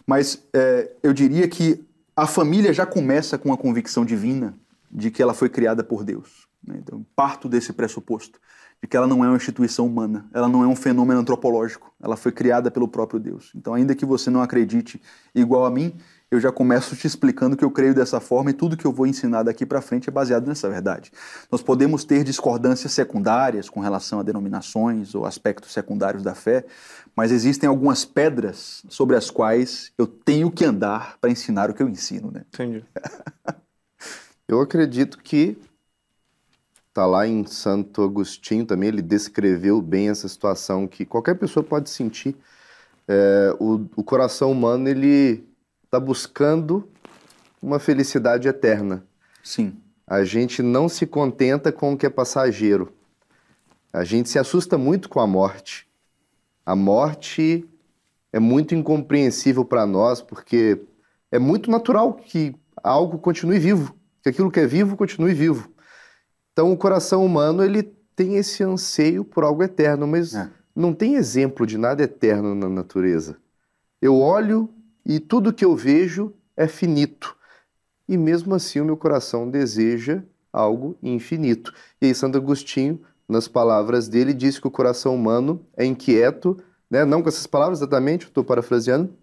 mas 0.08 0.42
é, 0.54 0.92
eu 1.04 1.14
diria 1.14 1.48
que 1.48 1.84
a 2.16 2.26
família 2.26 2.74
já 2.74 2.86
começa 2.86 3.38
com 3.38 3.54
a 3.54 3.58
convicção 3.58 4.06
divina 4.06 4.56
de 4.92 5.12
que 5.12 5.22
ela 5.22 5.34
foi 5.34 5.50
criada 5.50 5.84
por 5.84 6.04
Deus. 6.04 6.48
Né? 6.66 6.78
Então, 6.80 7.06
parto 7.16 7.48
desse 7.48 7.74
pressuposto 7.74 8.40
de 8.82 8.88
que 8.88 8.98
ela 8.98 9.06
não 9.06 9.24
é 9.24 9.28
uma 9.28 9.38
instituição 9.38 9.86
humana, 9.86 10.26
ela 10.34 10.48
não 10.48 10.64
é 10.64 10.68
um 10.68 10.76
fenômeno 10.76 11.20
antropológico, 11.20 11.94
ela 12.02 12.18
foi 12.18 12.32
criada 12.32 12.72
pelo 12.72 12.88
próprio 12.88 13.20
Deus. 13.20 13.52
Então, 13.56 13.74
ainda 13.74 13.94
que 13.94 14.06
você 14.06 14.30
não 14.30 14.42
acredite 14.42 15.00
igual 15.36 15.66
a 15.66 15.72
mim, 15.72 15.94
eu 16.32 16.40
já 16.40 16.50
começo 16.50 16.96
te 16.96 17.06
explicando 17.06 17.58
que 17.58 17.64
eu 17.64 17.70
creio 17.70 17.94
dessa 17.94 18.22
forma 18.22 18.52
e 18.52 18.54
tudo 18.54 18.78
que 18.78 18.86
eu 18.86 18.92
vou 18.94 19.06
ensinar 19.06 19.44
daqui 19.44 19.66
para 19.66 19.82
frente 19.82 20.08
é 20.08 20.12
baseado 20.12 20.48
nessa 20.48 20.70
verdade. 20.70 21.12
Nós 21.52 21.62
podemos 21.62 22.06
ter 22.06 22.24
discordâncias 22.24 22.94
secundárias 22.94 23.70
com 23.70 23.82
relação 23.82 24.22
a 24.22 24.24
denominações 24.24 25.14
ou 25.14 25.26
aspectos 25.26 25.74
secundários 25.74 26.24
da 26.24 26.34
fé, 26.34 26.66
mas 27.14 27.32
existem 27.32 27.68
algumas 27.68 28.06
pedras 28.06 28.82
sobre 28.88 29.18
as 29.18 29.30
quais 29.30 29.92
eu 29.98 30.08
tenho 30.08 30.50
que 30.50 30.64
andar 30.64 31.18
para 31.20 31.30
ensinar 31.30 31.70
o 31.70 31.74
que 31.74 31.84
eu 31.84 31.90
ensino, 31.90 32.32
né? 32.32 32.46
Entendi. 32.48 32.86
eu 34.48 34.62
acredito 34.62 35.20
que 35.20 35.58
Está 36.92 37.06
lá 37.06 37.26
em 37.26 37.46
Santo 37.46 38.04
Agostinho 38.04 38.66
também, 38.66 38.90
ele 38.90 39.02
descreveu 39.02 39.82
bem 39.82 40.10
essa 40.10 40.28
situação 40.28 40.86
que 40.86 41.06
qualquer 41.06 41.36
pessoa 41.36 41.64
pode 41.64 41.90
sentir. 41.90 42.36
É, 43.08 43.56
o, 43.62 43.86
o 43.96 44.04
coração 44.04 44.52
humano, 44.52 44.90
ele 44.90 45.48
está 45.86 45.98
buscando 45.98 46.86
uma 47.62 47.80
felicidade 47.80 48.50
eterna. 48.50 49.06
Sim. 49.42 49.78
A 50.06 50.26
gente 50.26 50.62
não 50.62 50.90
se 50.90 51.08
contenta 51.08 51.72
com 51.72 51.94
o 51.94 51.98
que 51.98 52.06
é 52.06 52.10
passageiro. 52.10 52.92
A 53.94 54.04
gente 54.04 54.30
se 54.30 54.38
assusta 54.38 54.78
muito 54.78 55.08
com 55.08 55.22
a 55.22 55.28
morte. 55.28 55.88
A 56.66 56.76
morte 56.76 57.66
é 58.34 58.40
muito 58.40 58.76
incompreensível 58.76 59.64
para 59.64 59.86
nós, 59.86 60.22
porque 60.22 60.82
é 61.32 61.40
muito 61.40 61.72
natural 61.72 62.16
que 62.16 62.54
algo 62.84 63.18
continue 63.18 63.60
vivo, 63.60 63.96
que 64.22 64.28
aquilo 64.28 64.52
que 64.52 64.60
é 64.60 64.68
vivo 64.68 64.98
continue 64.98 65.34
vivo. 65.34 65.71
Então 66.54 66.72
o 66.72 66.78
coração 66.78 67.26
humano 67.26 67.64
ele 67.64 67.84
tem 68.16 68.36
esse 68.36 68.64
anseio 68.64 69.24
por 69.24 69.44
algo 69.44 69.64
eterno, 69.64 70.06
mas 70.06 70.36
é. 70.36 70.50
não 70.76 70.94
tem 70.94 71.16
exemplo 71.16 71.66
de 71.66 71.78
nada 71.78 72.04
eterno 72.04 72.54
na 72.54 72.68
natureza. 72.68 73.38
Eu 74.02 74.20
olho 74.20 74.70
e 75.06 75.20
tudo 75.20 75.54
que 75.54 75.64
eu 75.64 75.76
vejo 75.76 76.34
é 76.56 76.68
finito. 76.68 77.36
E 78.08 78.18
mesmo 78.18 78.54
assim 78.54 78.80
o 78.80 78.86
meu 78.86 78.98
coração 78.98 79.50
deseja 79.50 80.22
algo 80.52 80.98
infinito. 81.02 81.74
E 82.02 82.08
aí 82.08 82.16
Santo 82.16 82.38
Agostinho, 82.38 83.02
nas 83.28 83.48
palavras 83.48 84.10
dele, 84.10 84.34
diz 84.34 84.60
que 84.60 84.68
o 84.68 84.72
coração 84.72 85.16
humano 85.16 85.66
é 85.78 85.86
inquieto, 85.86 86.58
né? 86.90 87.06
não 87.06 87.22
com 87.22 87.30
essas 87.30 87.48
palavras 87.48 87.80
exatamente, 87.80 88.26
estou 88.26 88.44
parafraseando, 88.44 89.14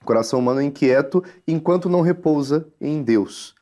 o 0.00 0.04
coração 0.04 0.40
humano 0.40 0.60
é 0.60 0.64
inquieto 0.64 1.22
enquanto 1.46 1.88
não 1.88 2.00
repousa 2.00 2.66
em 2.80 3.00
Deus. 3.02 3.54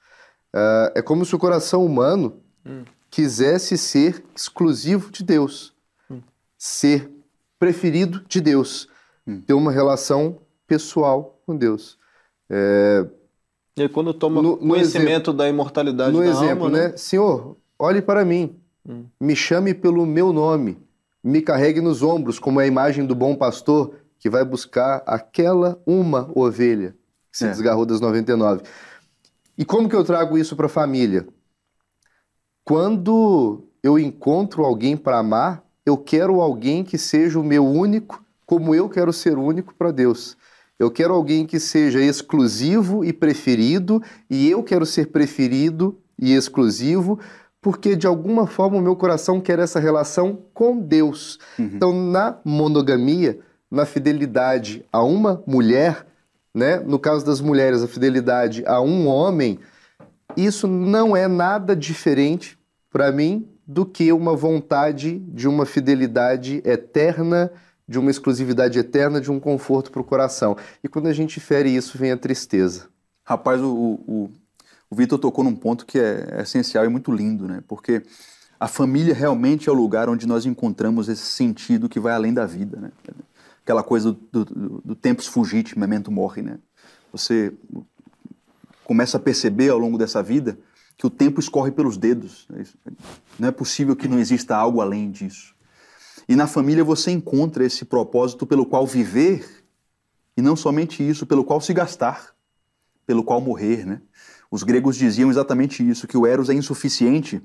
Uh, 0.55 0.91
é 0.95 1.03
como 1.03 1.25
se 1.27 1.35
o 1.35 1.39
coração 1.39 1.85
humano 1.85 2.41
hum 2.65 2.83
quisesse 3.11 3.77
ser 3.77 4.23
exclusivo 4.35 5.11
de 5.11 5.25
Deus, 5.25 5.75
hum. 6.11 6.21
ser 6.57 7.11
preferido 7.59 8.23
de 8.29 8.41
Deus, 8.41 8.89
hum. 9.27 9.41
ter 9.41 9.53
uma 9.53 9.73
relação 9.73 10.39
pessoal 10.67 11.41
com 11.45 11.57
Deus. 11.57 11.99
É... 12.49 13.05
E 13.77 13.83
aí, 13.83 13.89
quando 13.89 14.15
toma 14.15 14.41
no, 14.41 14.53
no 14.53 14.59
conhecimento 14.59 15.31
exemplo, 15.31 15.33
da 15.33 15.49
imortalidade 15.49 16.13
no 16.13 16.21
da 16.21 16.27
exemplo, 16.27 16.65
alma, 16.65 16.79
né? 16.79 16.89
né? 16.89 16.97
Senhor, 16.97 17.57
olhe 17.79 18.01
para 18.01 18.25
mim, 18.25 18.57
hum. 18.89 19.05
me 19.21 19.35
chame 19.35 19.75
pelo 19.75 20.07
meu 20.07 20.33
nome, 20.33 20.79
me 21.23 21.43
carregue 21.43 21.81
nos 21.81 22.03
ombros, 22.03 22.39
como 22.39 22.61
é 22.61 22.65
a 22.65 22.69
imagem 22.69 23.05
do 23.05 23.15
bom 23.15 23.35
pastor 23.35 23.95
que 24.19 24.31
vai 24.31 24.45
buscar 24.45 25.03
aquela 25.07 25.81
uma 25.87 26.31
ovelha 26.35 26.95
que 27.33 27.39
se 27.39 27.47
é. 27.47 27.51
desgarrou 27.51 27.87
das 27.87 28.01
99. 28.01 28.63
E 29.57 29.65
como 29.65 29.89
que 29.89 29.97
eu 29.97 30.05
trago 30.05 30.37
isso 30.37 30.57
para 30.57 30.67
a 30.67 30.71
família? 30.71 31.27
Quando 32.65 33.65
eu 33.83 33.99
encontro 33.99 34.65
alguém 34.65 34.97
para 34.97 35.19
amar, 35.19 35.65
eu 35.85 35.97
quero 35.97 36.41
alguém 36.41 36.85
que 36.85 36.99
seja 36.99 37.39
o 37.39 37.45
meu 37.45 37.67
único, 37.67 38.23
como 38.47 38.75
eu 38.75 38.89
quero 38.89 39.13
ser 39.13 39.39
único 39.39 39.75
para 39.75 39.91
Deus. 39.91 40.37
Eu 40.79 40.91
quero 40.91 41.13
alguém 41.13 41.47
que 41.47 41.61
seja 41.61 42.01
exclusivo 42.01 43.05
e 43.05 43.13
preferido, 43.13 44.03
e 44.31 44.49
eu 44.49 44.63
quero 44.63 44.87
ser 44.87 45.07
preferido 45.09 45.99
e 46.19 46.33
exclusivo, 46.35 47.19
porque 47.61 47.95
de 47.95 48.07
alguma 48.07 48.47
forma 48.47 48.79
o 48.79 48.81
meu 48.81 48.97
coração 48.97 49.41
quer 49.41 49.59
essa 49.59 49.79
relação 49.79 50.39
com 50.55 50.79
Deus. 50.79 51.39
Uhum. 51.59 51.71
Então, 51.75 51.93
na 51.93 52.39
monogamia, 52.45 53.39
na 53.71 53.85
fidelidade 53.85 54.85
a 54.93 55.03
uma 55.03 55.43
mulher, 55.47 56.07
né? 56.55 56.81
no 56.81 56.99
caso 56.99 57.25
das 57.25 57.41
mulheres, 57.41 57.83
a 57.83 57.89
fidelidade 57.89 58.65
a 58.67 58.81
um 58.81 59.07
homem, 59.07 59.59
isso 60.37 60.67
não 60.67 61.17
é 61.17 61.27
nada 61.29 61.75
diferente 61.75 62.59
para 62.91 63.13
mim, 63.13 63.49
do 63.67 63.87
que 63.87 64.13
uma 64.13 64.35
vontade 64.35 65.21
de 65.29 65.47
uma 65.47 65.65
fidelidade 65.65 66.61
eterna, 66.65 67.53
de 67.87 68.01
uma 68.01 68.11
exclusividade 68.11 68.79
eterna, 68.79 69.21
de 69.21 69.31
um 69.31 69.39
conforto 69.39 69.93
para 69.93 70.01
o 70.01 70.05
coração. 70.05 70.57
E 70.83 70.89
quando 70.89 71.07
a 71.07 71.13
gente 71.13 71.39
fere 71.39 71.71
isso, 71.71 71.97
vem 71.97 72.11
a 72.11 72.17
tristeza. 72.17 72.89
Rapaz, 73.25 73.63
o, 73.63 73.69
o, 73.69 74.31
o 74.91 74.97
Vitor 74.97 75.21
tocou 75.21 75.45
num 75.45 75.55
ponto 75.55 75.87
que 75.87 76.01
é, 76.01 76.27
é 76.33 76.43
essencial 76.43 76.85
e 76.85 76.89
muito 76.89 77.13
lindo, 77.13 77.47
né? 77.47 77.63
Porque 77.69 78.03
a 78.59 78.67
família 78.67 79.15
realmente 79.15 79.69
é 79.69 79.73
o 79.73 79.75
lugar 79.75 80.09
onde 80.09 80.27
nós 80.27 80.45
encontramos 80.45 81.09
esse 81.09 81.27
sentido 81.27 81.89
que 81.89 82.01
vai 82.01 82.13
além 82.13 82.35
da 82.35 82.47
vida, 82.47 82.81
né? 82.81 82.91
Aquela 83.63 83.85
coisa 83.85 84.11
do, 84.33 84.45
do, 84.45 84.83
do 84.85 84.95
tempus 84.97 85.29
fugit, 85.29 85.79
memento 85.79 86.11
morre, 86.11 86.43
né? 86.43 86.59
Você 87.13 87.53
começa 88.91 89.19
a 89.19 89.21
perceber 89.21 89.69
ao 89.69 89.79
longo 89.79 89.97
dessa 89.97 90.21
vida 90.21 90.59
que 90.97 91.07
o 91.07 91.11
tempo 91.11 91.39
escorre 91.39 91.71
pelos 91.71 91.97
dedos. 91.97 92.45
Né? 92.51 92.65
Não 93.39 93.47
é 93.47 93.53
possível 93.53 93.95
que 93.95 94.09
não 94.09 94.19
exista 94.19 94.57
algo 94.57 94.81
além 94.81 95.13
disso. 95.13 95.55
E 96.29 96.35
na 96.35 96.49
família 96.49 96.83
você 96.83 97.13
encontra 97.13 97.65
esse 97.65 97.85
propósito 97.85 98.45
pelo 98.45 98.67
qual 98.67 98.85
viver, 98.85 99.65
e 100.37 100.43
não 100.43 100.57
somente 100.57 101.09
isso, 101.09 101.25
pelo 101.25 101.45
qual 101.45 101.61
se 101.61 101.73
gastar, 101.73 102.35
pelo 103.07 103.23
qual 103.23 103.41
morrer, 103.41 103.87
né? 103.87 104.03
Os 104.51 104.65
gregos 104.65 104.97
diziam 104.97 105.31
exatamente 105.31 105.89
isso, 105.89 106.09
que 106.09 106.19
o 106.19 106.27
Eros 106.27 106.51
é 106.51 106.55
insuficiente, 106.55 107.41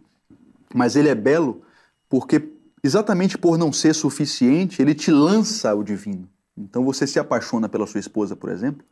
mas 0.74 0.96
ele 0.96 1.10
é 1.10 1.16
belo 1.16 1.62
porque 2.10 2.50
exatamente 2.84 3.38
por 3.38 3.56
não 3.56 3.72
ser 3.72 3.94
suficiente, 3.94 4.82
ele 4.82 4.96
te 4.96 5.12
lança 5.12 5.76
o 5.76 5.84
divino. 5.84 6.28
Então 6.58 6.84
você 6.84 7.06
se 7.06 7.20
apaixona 7.20 7.70
pela 7.70 7.86
sua 7.86 8.00
esposa, 8.00 8.36
por 8.36 8.50
exemplo, 8.50 8.84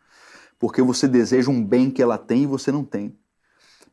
porque 0.63 0.81
você 0.81 1.09
deseja 1.09 1.51
um 1.51 1.61
bem 1.61 1.91
que 1.91 2.01
ela 2.01 2.17
tem 2.17 2.43
e 2.43 2.47
você 2.47 2.71
não 2.71 2.85
tem. 2.85 3.13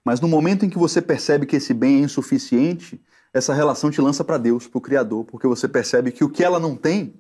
Mas 0.05 0.21
no 0.21 0.29
momento 0.29 0.65
em 0.65 0.71
que 0.71 0.79
você 0.79 1.03
percebe 1.03 1.45
que 1.45 1.57
esse 1.57 1.75
bem 1.75 1.97
é 1.97 2.05
insuficiente, 2.05 3.03
essa 3.35 3.53
relação 3.53 3.91
te 3.91 4.01
lança 4.01 4.23
para 4.23 4.39
Deus, 4.39 4.69
para 4.69 4.79
o 4.79 4.81
Criador, 4.81 5.25
porque 5.25 5.49
você 5.49 5.67
percebe 5.67 6.13
que 6.13 6.23
o 6.23 6.31
que 6.31 6.45
ela 6.45 6.61
não 6.61 6.77
tem, 6.77 7.13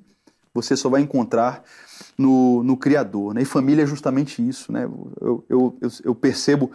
você 0.55 0.77
só 0.77 0.89
vai 0.89 1.01
encontrar 1.01 1.65
no, 2.17 2.63
no 2.63 2.77
Criador. 2.77 3.35
Né? 3.35 3.43
E 3.43 3.45
família 3.45 3.83
é 3.83 3.87
justamente 3.87 4.41
isso. 4.41 4.71
Né? 4.71 4.85
Eu, 5.21 5.45
eu, 5.51 5.77
eu, 5.81 5.91
eu 6.05 6.15
percebo 6.15 6.71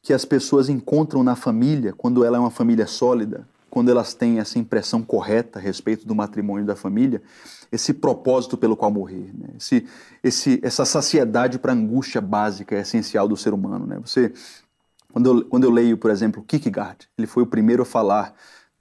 que 0.00 0.12
as 0.12 0.24
pessoas 0.24 0.68
encontram 0.68 1.24
na 1.24 1.34
família, 1.34 1.92
quando 1.92 2.24
ela 2.24 2.36
é 2.36 2.40
uma 2.40 2.52
família 2.52 2.86
sólida, 2.86 3.44
quando 3.70 3.90
elas 3.90 4.12
têm 4.12 4.40
essa 4.40 4.58
impressão 4.58 5.00
correta 5.00 5.58
a 5.58 5.62
respeito 5.62 6.06
do 6.06 6.14
matrimônio 6.14 6.66
da 6.66 6.74
família, 6.74 7.22
esse 7.70 7.94
propósito 7.94 8.58
pelo 8.58 8.76
qual 8.76 8.90
morrer, 8.90 9.30
né? 9.32 9.50
esse, 9.56 9.86
esse, 10.22 10.60
essa 10.62 10.84
saciedade 10.84 11.58
para 11.58 11.72
a 11.72 11.74
angústia 11.74 12.20
básica 12.20 12.76
essencial 12.76 13.28
do 13.28 13.36
ser 13.36 13.54
humano. 13.54 13.86
Né? 13.86 13.98
Você, 14.04 14.32
quando 15.12 15.26
eu, 15.26 15.44
quando 15.44 15.64
eu 15.64 15.70
leio, 15.70 15.96
por 15.96 16.10
exemplo, 16.10 16.42
Kierkegaard, 16.42 17.08
ele 17.16 17.28
foi 17.28 17.44
o 17.44 17.46
primeiro 17.46 17.82
a 17.82 17.86
falar 17.86 18.34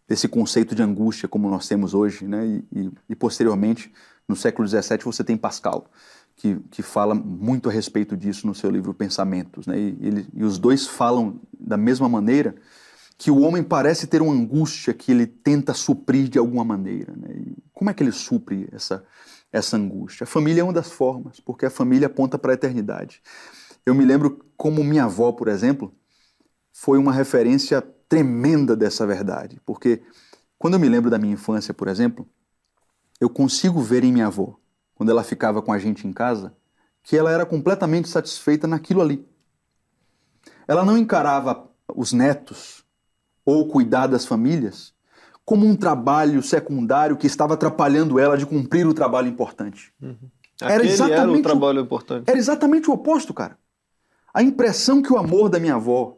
desse 0.08 0.28
conceito 0.28 0.74
de 0.74 0.82
angústia 0.82 1.30
como 1.30 1.50
nós 1.50 1.68
temos 1.68 1.94
hoje, 1.94 2.28
né? 2.28 2.46
e, 2.46 2.66
e, 2.76 2.92
e 3.10 3.16
posteriormente, 3.16 3.94
no 4.28 4.36
século 4.36 4.68
XVII, 4.68 5.04
você 5.04 5.24
tem 5.24 5.38
Pascal, 5.38 5.86
que, 6.36 6.56
que 6.72 6.82
fala 6.82 7.14
muito 7.14 7.70
a 7.70 7.72
respeito 7.72 8.18
disso 8.18 8.48
no 8.48 8.56
seu 8.56 8.72
livro 8.72 8.92
Pensamentos. 8.92 9.68
Né? 9.68 9.78
E, 9.78 9.98
ele, 10.02 10.28
e 10.34 10.44
os 10.44 10.58
dois 10.58 10.88
falam 10.88 11.40
da 11.60 11.78
mesma 11.78 12.10
maneira 12.10 12.56
que 13.20 13.30
o 13.30 13.42
homem 13.42 13.62
parece 13.62 14.08
ter 14.08 14.22
uma 14.22 14.32
angústia 14.32 14.94
que 14.94 15.12
ele 15.12 15.28
tenta 15.28 15.74
suprir 15.74 16.30
de 16.30 16.40
alguma 16.40 16.64
maneira. 16.64 17.14
Né? 17.18 17.48
Como 17.74 17.90
é 17.90 17.94
que 17.94 18.02
ele 18.02 18.14
supre 18.14 18.70
essa, 18.72 19.04
essa 19.52 19.76
angústia? 19.76 20.24
A 20.24 20.28
família 20.28 20.62
é 20.62 20.64
uma 20.64 20.72
das 20.72 20.90
formas, 20.90 21.38
porque 21.42 21.66
a 21.66 21.70
família 21.70 22.08
aponta 22.08 22.40
para 22.40 22.54
a 22.54 22.56
eternidade. 22.56 23.22
Eu 23.86 23.94
me 23.94 24.06
lembro 24.06 24.40
como 24.56 24.82
minha 24.86 25.04
avó, 25.04 25.34
por 25.34 25.50
exemplo, 25.50 25.94
foi 26.72 26.98
uma 26.98 27.12
referência 27.12 27.82
tremenda 28.08 28.74
dessa 28.74 29.06
verdade, 29.06 29.62
porque 29.66 30.02
quando 30.58 30.76
eu 30.76 30.80
me 30.80 30.88
lembro 30.88 31.10
da 31.10 31.20
minha 31.20 31.34
infância, 31.34 31.74
por 31.74 31.90
exemplo, 31.90 32.26
eu 33.20 33.30
consigo 33.30 33.82
ver 33.82 34.06
em 34.06 34.14
minha 34.14 34.28
avó, 34.28 34.58
quando 34.96 35.10
ela 35.10 35.26
ficava 35.26 35.62
com 35.62 35.74
a 35.74 35.78
gente 35.78 36.08
em 36.08 36.14
casa, 36.14 36.56
que 37.04 37.18
ela 37.18 37.34
era 37.34 37.46
completamente 37.46 38.08
satisfeita 38.08 38.66
naquilo 38.66 39.02
ali. 39.02 39.28
Ela 40.66 40.86
não 40.86 40.98
encarava 40.98 41.70
os 41.94 42.14
netos 42.14 42.88
ou 43.50 43.68
cuidar 43.68 44.08
das 44.08 44.26
famílias 44.26 44.93
como 45.43 45.66
um 45.66 45.76
trabalho 45.76 46.43
secundário 46.43 47.18
que 47.18 47.26
estava 47.26 47.56
atrapalhando 47.56 48.20
ela 48.20 48.38
de 48.38 48.45
cumprir 48.45 48.86
o 48.86 48.93
trabalho 48.93 49.28
importante. 49.28 49.91
Uhum. 50.00 50.16
Era 50.62 50.86
exatamente 50.86 51.20
era 51.20 51.32
o 51.32 51.41
trabalho 51.41 51.80
importante. 51.80 52.30
Era 52.30 52.38
exatamente 52.38 52.88
o 52.88 52.93
oposto, 52.93 53.34
cara. 53.34 53.58
A 54.32 54.43
impressão 54.43 55.02
que 55.02 55.12
o 55.12 55.18
amor 55.18 55.50
da 55.50 55.60
minha 55.60 55.74
avó, 55.74 56.18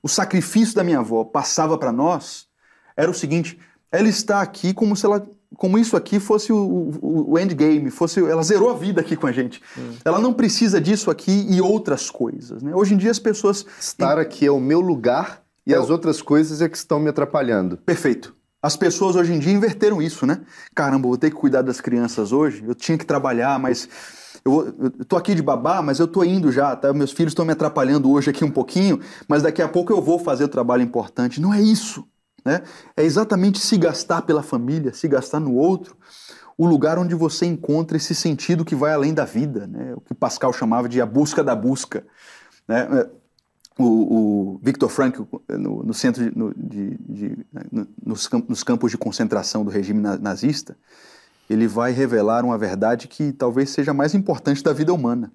o 0.00 0.08
sacrifício 0.08 0.76
da 0.76 0.84
minha 0.84 1.00
avó 1.00 1.24
passava 1.24 1.76
para 1.76 1.90
nós 1.90 2.46
era 2.96 3.10
o 3.10 3.14
seguinte: 3.14 3.58
ela 3.90 4.08
está 4.08 4.40
aqui 4.42 4.72
como 4.72 4.94
se 4.94 5.04
ela 5.04 5.26
como 5.56 5.76
isso 5.76 5.96
aqui 5.96 6.20
fosse 6.20 6.52
o, 6.52 6.92
o, 7.02 7.32
o, 7.32 7.38
endgame, 7.38 7.90
fosse 7.90 8.20
ela 8.20 8.42
zerou 8.42 8.70
a 8.70 8.74
vida 8.74 9.00
aqui 9.00 9.16
com 9.16 9.26
a 9.26 9.32
gente. 9.32 9.60
Hum. 9.76 9.94
Ela 10.04 10.20
não 10.20 10.32
precisa 10.32 10.80
disso 10.80 11.10
aqui 11.10 11.46
e 11.50 11.60
outras 11.60 12.10
coisas. 12.10 12.62
Né? 12.62 12.72
Hoje 12.74 12.94
em 12.94 12.96
dia 12.96 13.10
as 13.10 13.18
pessoas 13.18 13.66
estar 13.80 14.18
aqui 14.18 14.46
é 14.46 14.52
o 14.52 14.60
meu 14.60 14.80
lugar 14.80 15.47
e 15.68 15.74
as 15.74 15.90
outras 15.90 16.22
coisas 16.22 16.62
é 16.62 16.68
que 16.68 16.78
estão 16.78 16.98
me 16.98 17.10
atrapalhando. 17.10 17.76
Perfeito. 17.76 18.34
As 18.62 18.74
pessoas 18.74 19.16
hoje 19.16 19.34
em 19.34 19.38
dia 19.38 19.52
inverteram 19.52 20.00
isso, 20.00 20.24
né? 20.24 20.40
Caramba, 20.74 21.06
vou 21.06 21.18
ter 21.18 21.28
que 21.28 21.36
cuidar 21.36 21.60
das 21.60 21.78
crianças 21.78 22.32
hoje. 22.32 22.64
Eu 22.66 22.74
tinha 22.74 22.96
que 22.96 23.04
trabalhar, 23.04 23.58
mas 23.58 23.86
eu, 24.42 24.74
eu 24.80 25.04
tô 25.04 25.14
aqui 25.14 25.34
de 25.34 25.42
babá, 25.42 25.82
mas 25.82 25.98
eu 25.98 26.08
tô 26.08 26.24
indo 26.24 26.50
já, 26.50 26.74
tá? 26.74 26.90
Meus 26.94 27.12
filhos 27.12 27.32
estão 27.32 27.44
me 27.44 27.52
atrapalhando 27.52 28.10
hoje 28.10 28.30
aqui 28.30 28.46
um 28.46 28.50
pouquinho, 28.50 28.98
mas 29.28 29.42
daqui 29.42 29.60
a 29.60 29.68
pouco 29.68 29.92
eu 29.92 30.00
vou 30.00 30.18
fazer 30.18 30.44
o 30.44 30.48
trabalho 30.48 30.82
importante. 30.82 31.38
Não 31.38 31.52
é 31.52 31.60
isso, 31.60 32.02
né? 32.42 32.62
É 32.96 33.04
exatamente 33.04 33.60
se 33.60 33.76
gastar 33.76 34.22
pela 34.22 34.42
família, 34.42 34.94
se 34.94 35.06
gastar 35.06 35.38
no 35.38 35.54
outro, 35.54 35.98
o 36.56 36.66
lugar 36.66 36.98
onde 36.98 37.14
você 37.14 37.44
encontra 37.44 37.98
esse 37.98 38.14
sentido 38.14 38.64
que 38.64 38.74
vai 38.74 38.94
além 38.94 39.12
da 39.12 39.26
vida, 39.26 39.66
né? 39.66 39.92
O 39.94 40.00
que 40.00 40.14
Pascal 40.14 40.50
chamava 40.50 40.88
de 40.88 40.98
a 40.98 41.04
busca 41.04 41.44
da 41.44 41.54
busca, 41.54 42.06
né? 42.66 43.06
O, 43.78 43.84
o 43.84 44.60
Victor 44.62 44.88
Frankl, 44.88 45.22
no, 45.48 45.84
no 45.84 45.94
centro 45.94 46.24
de, 46.24 46.36
no, 46.36 46.52
de, 46.54 46.98
de, 47.08 47.38
no, 47.70 47.86
nos, 48.04 48.28
nos, 48.48 48.64
campos 48.64 48.90
de 48.90 48.98
concentração 48.98 49.64
do 49.64 49.70
regime 49.70 50.00
nazista, 50.00 50.76
ele 51.48 51.68
vai 51.68 51.92
revelar 51.92 52.44
uma 52.44 52.58
verdade 52.58 53.06
que 53.06 53.32
talvez 53.32 53.70
seja 53.70 53.94
mais 53.94 54.14
importante 54.14 54.62
da 54.62 54.72
vida 54.72 54.92
humana. 54.92 55.32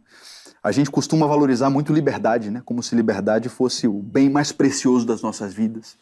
A 0.61 0.71
gente 0.71 0.91
costuma 0.91 1.25
valorizar 1.25 1.69
muito 1.69 1.93
liberdade, 1.93 2.51
né? 2.51 2.61
como 2.63 2.83
se 2.83 2.95
liberdade 2.95 3.49
fosse 3.49 3.87
o 3.87 3.93
bem 4.01 4.29
mais 4.29 4.51
precioso 4.51 5.05
das 5.05 5.21
nossas 5.21 5.53
vidas. 5.53 5.97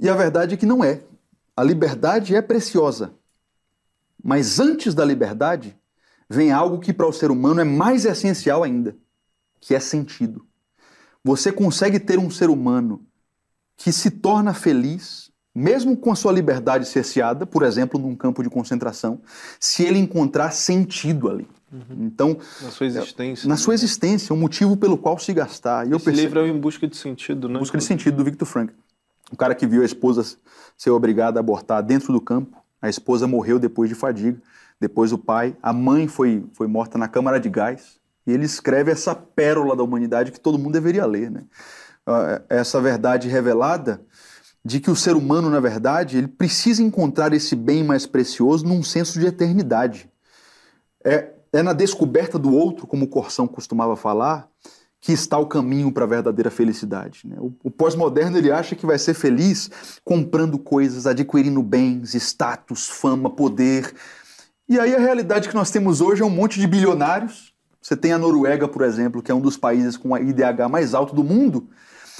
E 0.00 0.08
a 0.08 0.14
verdade 0.14 0.54
é 0.54 0.56
que 0.56 0.66
não 0.66 0.82
é. 0.82 1.02
A 1.56 1.62
liberdade 1.62 2.34
é 2.34 2.40
preciosa. 2.40 3.12
Mas 4.22 4.60
antes 4.60 4.94
da 4.94 5.04
liberdade, 5.04 5.76
vem 6.30 6.52
algo 6.52 6.78
que 6.78 6.92
para 6.92 7.06
o 7.06 7.12
ser 7.12 7.30
humano 7.30 7.60
é 7.60 7.64
mais 7.64 8.04
essencial 8.04 8.62
ainda, 8.62 8.96
que 9.60 9.74
é 9.74 9.80
sentido. 9.80 10.46
Você 11.24 11.52
consegue 11.52 12.00
ter 12.00 12.18
um 12.18 12.30
ser 12.30 12.50
humano 12.50 13.04
que 13.76 13.92
se 13.92 14.10
torna 14.10 14.52
feliz, 14.52 15.30
mesmo 15.54 15.96
com 15.96 16.12
a 16.12 16.16
sua 16.16 16.32
liberdade 16.32 16.86
cerceada, 16.86 17.46
por 17.46 17.62
exemplo, 17.62 17.98
num 17.98 18.14
campo 18.14 18.42
de 18.42 18.50
concentração, 18.50 19.20
se 19.58 19.84
ele 19.84 19.98
encontrar 19.98 20.50
sentido 20.50 21.28
ali. 21.28 21.48
Uhum. 21.72 22.06
Então, 22.06 22.36
na 22.60 22.70
sua 22.70 22.86
existência. 22.86 23.48
Na 23.48 23.54
né? 23.54 23.60
sua 23.60 23.74
existência, 23.74 24.34
um 24.34 24.38
motivo 24.38 24.76
pelo 24.76 24.98
qual 24.98 25.18
se 25.18 25.32
gastar. 25.32 25.86
E 25.86 25.94
Esse 25.94 26.04
percebo... 26.04 26.26
livro 26.26 26.40
é 26.40 26.48
Em 26.48 26.58
Busca 26.58 26.86
de 26.86 26.96
Sentido, 26.96 27.48
né? 27.48 27.58
Busca 27.58 27.78
de 27.78 27.84
Sentido, 27.84 28.16
do 28.16 28.24
Victor 28.24 28.46
Frank. 28.46 28.72
O 29.30 29.36
cara 29.36 29.54
que 29.54 29.66
viu 29.66 29.82
a 29.82 29.84
esposa 29.84 30.36
ser 30.76 30.90
obrigada 30.90 31.38
a 31.38 31.40
abortar 31.40 31.82
dentro 31.82 32.12
do 32.12 32.20
campo, 32.20 32.56
a 32.80 32.88
esposa 32.88 33.26
morreu 33.26 33.58
depois 33.58 33.88
de 33.88 33.94
fadiga, 33.94 34.40
depois 34.78 35.12
o 35.12 35.18
pai, 35.18 35.56
a 35.62 35.72
mãe 35.72 36.08
foi, 36.08 36.44
foi 36.52 36.66
morta 36.66 36.98
na 36.98 37.08
câmara 37.08 37.40
de 37.40 37.48
gás, 37.48 37.98
e 38.26 38.32
ele 38.32 38.44
escreve 38.44 38.90
essa 38.90 39.14
pérola 39.14 39.74
da 39.74 39.82
humanidade 39.82 40.32
que 40.32 40.40
todo 40.40 40.58
mundo 40.58 40.72
deveria 40.72 41.06
ler, 41.06 41.30
né? 41.30 41.44
Ah, 42.06 42.42
é, 42.48 42.58
essa 42.58 42.80
verdade 42.80 43.28
revelada 43.28 44.04
de 44.64 44.80
que 44.80 44.90
o 44.90 44.96
ser 44.96 45.16
humano, 45.16 45.50
na 45.50 45.60
verdade, 45.60 46.18
ele 46.18 46.28
precisa 46.28 46.82
encontrar 46.82 47.32
esse 47.32 47.56
bem 47.56 47.82
mais 47.82 48.06
precioso 48.06 48.64
num 48.64 48.82
senso 48.82 49.18
de 49.18 49.26
eternidade. 49.26 50.08
É, 51.04 51.30
é 51.52 51.62
na 51.62 51.72
descoberta 51.72 52.38
do 52.38 52.52
outro, 52.52 52.86
como 52.86 53.04
o 53.04 53.08
Corsão 53.08 53.48
costumava 53.48 53.96
falar, 53.96 54.48
que 55.00 55.12
está 55.12 55.36
o 55.36 55.46
caminho 55.46 55.90
para 55.90 56.04
a 56.04 56.08
verdadeira 56.08 56.48
felicidade. 56.48 57.22
Né? 57.24 57.36
O, 57.40 57.52
o 57.64 57.70
pós-moderno 57.70 58.38
ele 58.38 58.52
acha 58.52 58.76
que 58.76 58.86
vai 58.86 58.98
ser 58.98 59.14
feliz 59.14 59.68
comprando 60.04 60.56
coisas, 60.60 61.08
adquirindo 61.08 61.60
bens, 61.60 62.14
status, 62.14 62.88
fama, 62.88 63.28
poder. 63.28 63.92
E 64.68 64.78
aí 64.78 64.94
a 64.94 65.00
realidade 65.00 65.48
que 65.48 65.56
nós 65.56 65.72
temos 65.72 66.00
hoje 66.00 66.22
é 66.22 66.24
um 66.24 66.30
monte 66.30 66.60
de 66.60 66.68
bilionários 66.68 67.51
você 67.82 67.96
tem 67.96 68.12
a 68.12 68.18
Noruega, 68.18 68.68
por 68.68 68.82
exemplo, 68.82 69.20
que 69.20 69.32
é 69.32 69.34
um 69.34 69.40
dos 69.40 69.56
países 69.56 69.96
com 69.96 70.14
a 70.14 70.20
IDH 70.20 70.68
mais 70.70 70.94
alto 70.94 71.14
do 71.14 71.24
mundo, 71.24 71.68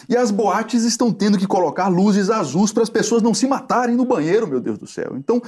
e 0.09 0.17
as 0.17 0.33
boates 0.33 0.83
estão 0.83 1.13
tendo 1.13 1.39
que 1.39 1.47
colocar 1.47 1.87
luzes 1.87 2.29
azuis 2.29 2.73
para 2.73 2.83
as 2.83 2.91
pessoas 2.91 3.23
não 3.23 3.33
se 3.33 3.47
matarem 3.47 3.95
no 3.95 4.05
banheiro, 4.05 4.49
meu 4.49 4.61
Deus 4.61 4.77
do 4.77 4.87
céu. 4.87 5.15
Então, 5.17 5.41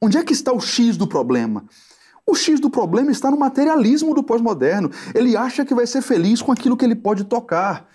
onde 0.00 0.18
é 0.18 0.24
que 0.24 0.32
está 0.32 0.52
o 0.52 0.60
X 0.60 0.96
do 0.96 1.06
problema? 1.06 1.64
O 2.26 2.34
X 2.34 2.58
do 2.58 2.68
problema 2.68 3.10
está 3.10 3.30
no 3.30 3.38
materialismo 3.38 4.14
do 4.14 4.22
pós-moderno. 4.22 4.90
Ele 5.14 5.36
acha 5.36 5.64
que 5.64 5.74
vai 5.74 5.86
ser 5.86 6.02
feliz 6.02 6.42
com 6.42 6.50
aquilo 6.50 6.76
que 6.76 6.84
ele 6.84 6.96
pode 6.96 7.24
tocar. 7.24 7.88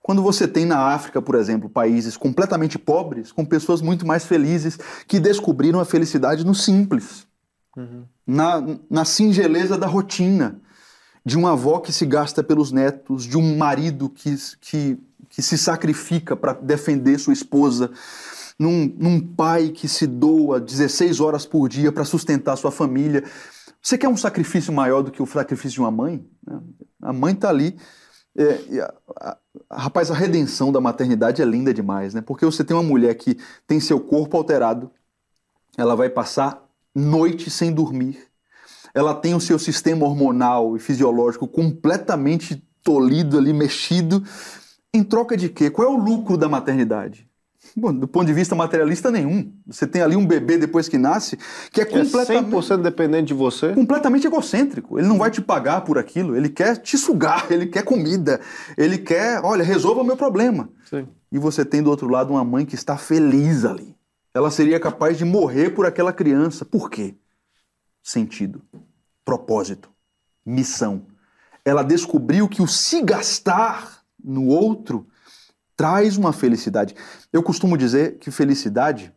Quando 0.00 0.22
você 0.22 0.46
tem 0.46 0.64
na 0.64 0.78
África, 0.78 1.20
por 1.20 1.34
exemplo, 1.34 1.68
países 1.68 2.16
completamente 2.16 2.78
pobres, 2.78 3.32
com 3.32 3.44
pessoas 3.44 3.82
muito 3.82 4.06
mais 4.06 4.24
felizes 4.24 4.78
que 5.08 5.18
descobriram 5.18 5.80
a 5.80 5.84
felicidade 5.84 6.46
no 6.46 6.54
simples, 6.54 7.26
uhum. 7.76 8.04
na, 8.24 8.78
na 8.88 9.04
singeleza 9.04 9.76
da 9.76 9.88
rotina. 9.88 10.60
De 11.26 11.36
uma 11.36 11.54
avó 11.54 11.80
que 11.80 11.92
se 11.92 12.06
gasta 12.06 12.40
pelos 12.40 12.70
netos, 12.70 13.24
de 13.24 13.36
um 13.36 13.56
marido 13.56 14.08
que, 14.08 14.32
que, 14.60 14.96
que 15.28 15.42
se 15.42 15.58
sacrifica 15.58 16.36
para 16.36 16.52
defender 16.52 17.18
sua 17.18 17.32
esposa, 17.32 17.90
num, 18.56 18.86
num 18.96 19.20
pai 19.20 19.70
que 19.70 19.88
se 19.88 20.06
doa 20.06 20.60
16 20.60 21.18
horas 21.18 21.44
por 21.44 21.68
dia 21.68 21.90
para 21.90 22.04
sustentar 22.04 22.56
sua 22.56 22.70
família. 22.70 23.24
Você 23.82 23.98
quer 23.98 24.08
um 24.08 24.16
sacrifício 24.16 24.72
maior 24.72 25.02
do 25.02 25.10
que 25.10 25.20
o 25.20 25.26
sacrifício 25.26 25.74
de 25.74 25.80
uma 25.80 25.90
mãe? 25.90 26.24
A 27.02 27.12
mãe 27.12 27.34
está 27.34 27.48
ali. 27.48 27.76
É, 28.38 28.80
a, 29.20 29.36
a, 29.68 29.82
rapaz, 29.82 30.12
a 30.12 30.14
redenção 30.14 30.70
da 30.70 30.80
maternidade 30.80 31.42
é 31.42 31.44
linda 31.44 31.74
demais, 31.74 32.14
né? 32.14 32.20
Porque 32.20 32.44
você 32.44 32.62
tem 32.62 32.76
uma 32.76 32.84
mulher 32.84 33.12
que 33.16 33.36
tem 33.66 33.80
seu 33.80 33.98
corpo 33.98 34.36
alterado, 34.36 34.92
ela 35.76 35.96
vai 35.96 36.08
passar 36.08 36.64
noite 36.94 37.50
sem 37.50 37.72
dormir, 37.72 38.28
ela 38.96 39.14
tem 39.14 39.34
o 39.34 39.40
seu 39.40 39.58
sistema 39.58 40.06
hormonal 40.06 40.74
e 40.74 40.80
fisiológico 40.80 41.46
completamente 41.46 42.66
tolhido 42.82 43.36
ali, 43.36 43.52
mexido. 43.52 44.24
Em 44.94 45.04
troca 45.04 45.36
de 45.36 45.50
quê? 45.50 45.68
Qual 45.68 45.86
é 45.86 45.90
o 45.90 45.98
lucro 45.98 46.38
da 46.38 46.48
maternidade? 46.48 47.28
Bom, 47.76 47.92
do 47.92 48.08
ponto 48.08 48.24
de 48.24 48.32
vista 48.32 48.54
materialista, 48.54 49.10
nenhum. 49.10 49.52
Você 49.66 49.86
tem 49.86 50.00
ali 50.00 50.16
um 50.16 50.26
bebê 50.26 50.56
depois 50.56 50.88
que 50.88 50.96
nasce 50.96 51.38
que 51.70 51.82
é 51.82 51.84
completamente. 51.84 52.46
É 52.46 52.56
100% 52.56 52.80
dependente 52.80 53.26
de 53.26 53.34
você? 53.34 53.74
Completamente 53.74 54.26
egocêntrico. 54.26 54.98
Ele 54.98 55.08
não 55.08 55.18
vai 55.18 55.30
te 55.30 55.42
pagar 55.42 55.82
por 55.82 55.98
aquilo, 55.98 56.34
ele 56.34 56.48
quer 56.48 56.78
te 56.78 56.96
sugar, 56.96 57.48
ele 57.52 57.66
quer 57.66 57.82
comida, 57.82 58.40
ele 58.78 58.96
quer, 58.96 59.42
olha, 59.44 59.62
resolva 59.62 60.00
o 60.00 60.04
meu 60.04 60.16
problema. 60.16 60.70
Sim. 60.88 61.06
E 61.30 61.38
você 61.38 61.66
tem 61.66 61.82
do 61.82 61.90
outro 61.90 62.08
lado 62.08 62.32
uma 62.32 62.44
mãe 62.44 62.64
que 62.64 62.74
está 62.74 62.96
feliz 62.96 63.66
ali. 63.66 63.94
Ela 64.32 64.50
seria 64.50 64.80
capaz 64.80 65.18
de 65.18 65.24
morrer 65.26 65.74
por 65.74 65.84
aquela 65.84 66.14
criança. 66.14 66.64
Por 66.64 66.88
quê? 66.88 67.14
Sentido 68.06 68.62
propósito, 69.24 69.90
missão. 70.44 71.06
Ela 71.64 71.82
descobriu 71.82 72.48
que 72.48 72.62
o 72.62 72.68
se 72.68 73.02
gastar 73.02 74.04
no 74.22 74.46
outro 74.46 75.08
traz 75.76 76.16
uma 76.16 76.32
felicidade. 76.32 76.94
Eu 77.32 77.42
costumo 77.42 77.76
dizer 77.76 78.18
que 78.18 78.30
felicidade, 78.30 79.12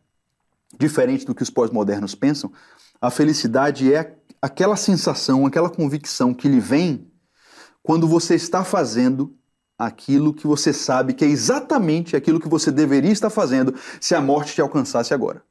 diferente 0.79 1.23
do 1.23 1.35
que 1.35 1.43
os 1.43 1.51
pós-modernos 1.51 2.15
pensam, 2.15 2.51
a 2.99 3.11
felicidade 3.11 3.93
é 3.93 4.17
aquela 4.41 4.75
sensação, 4.75 5.45
aquela 5.45 5.69
convicção 5.69 6.33
que 6.33 6.47
lhe 6.49 6.59
vem 6.59 7.11
quando 7.83 8.07
você 8.07 8.33
está 8.33 8.63
fazendo 8.63 9.37
aquilo 9.77 10.33
que 10.33 10.47
você 10.47 10.73
sabe 10.73 11.13
que 11.13 11.23
é 11.23 11.27
exatamente 11.27 12.15
aquilo 12.15 12.39
que 12.39 12.49
você 12.49 12.71
deveria 12.71 13.11
estar 13.11 13.29
fazendo 13.29 13.75
se 14.01 14.15
a 14.15 14.19
morte 14.19 14.55
te 14.55 14.61
alcançasse 14.61 15.13
agora. 15.13 15.43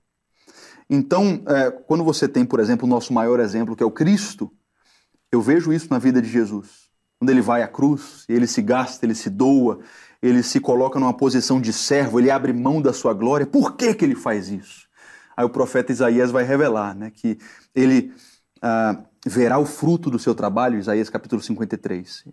Então, 0.88 1.42
é, 1.46 1.70
quando 1.70 2.02
você 2.02 2.26
tem, 2.26 2.44
por 2.44 2.60
exemplo, 2.60 2.86
o 2.86 2.90
nosso 2.90 3.12
maior 3.12 3.40
exemplo, 3.40 3.76
que 3.76 3.82
é 3.82 3.86
o 3.86 3.90
Cristo, 3.90 4.50
eu 5.30 5.42
vejo 5.42 5.72
isso 5.72 5.88
na 5.90 5.98
vida 5.98 6.22
de 6.22 6.28
Jesus. 6.28 6.88
Quando 7.18 7.30
ele 7.30 7.42
vai 7.42 7.62
à 7.62 7.68
cruz, 7.68 8.24
ele 8.28 8.46
se 8.46 8.62
gasta, 8.62 9.04
ele 9.04 9.14
se 9.14 9.28
doa, 9.28 9.80
ele 10.22 10.42
se 10.42 10.60
coloca 10.60 10.98
numa 10.98 11.12
posição 11.12 11.60
de 11.60 11.72
servo, 11.72 12.18
ele 12.18 12.30
abre 12.30 12.52
mão 12.52 12.80
da 12.80 12.92
sua 12.92 13.12
glória. 13.12 13.46
Por 13.46 13.76
que, 13.76 13.92
que 13.94 14.04
ele 14.04 14.14
faz 14.14 14.48
isso? 14.48 14.88
Aí 15.36 15.44
o 15.44 15.50
profeta 15.50 15.92
Isaías 15.92 16.30
vai 16.30 16.44
revelar 16.44 16.94
né, 16.94 17.10
que 17.10 17.38
ele 17.74 18.12
ah, 18.62 19.04
verá 19.26 19.58
o 19.58 19.66
fruto 19.66 20.10
do 20.10 20.18
seu 20.18 20.34
trabalho, 20.34 20.78
Isaías 20.78 21.10
capítulo 21.10 21.42
53. 21.42 22.24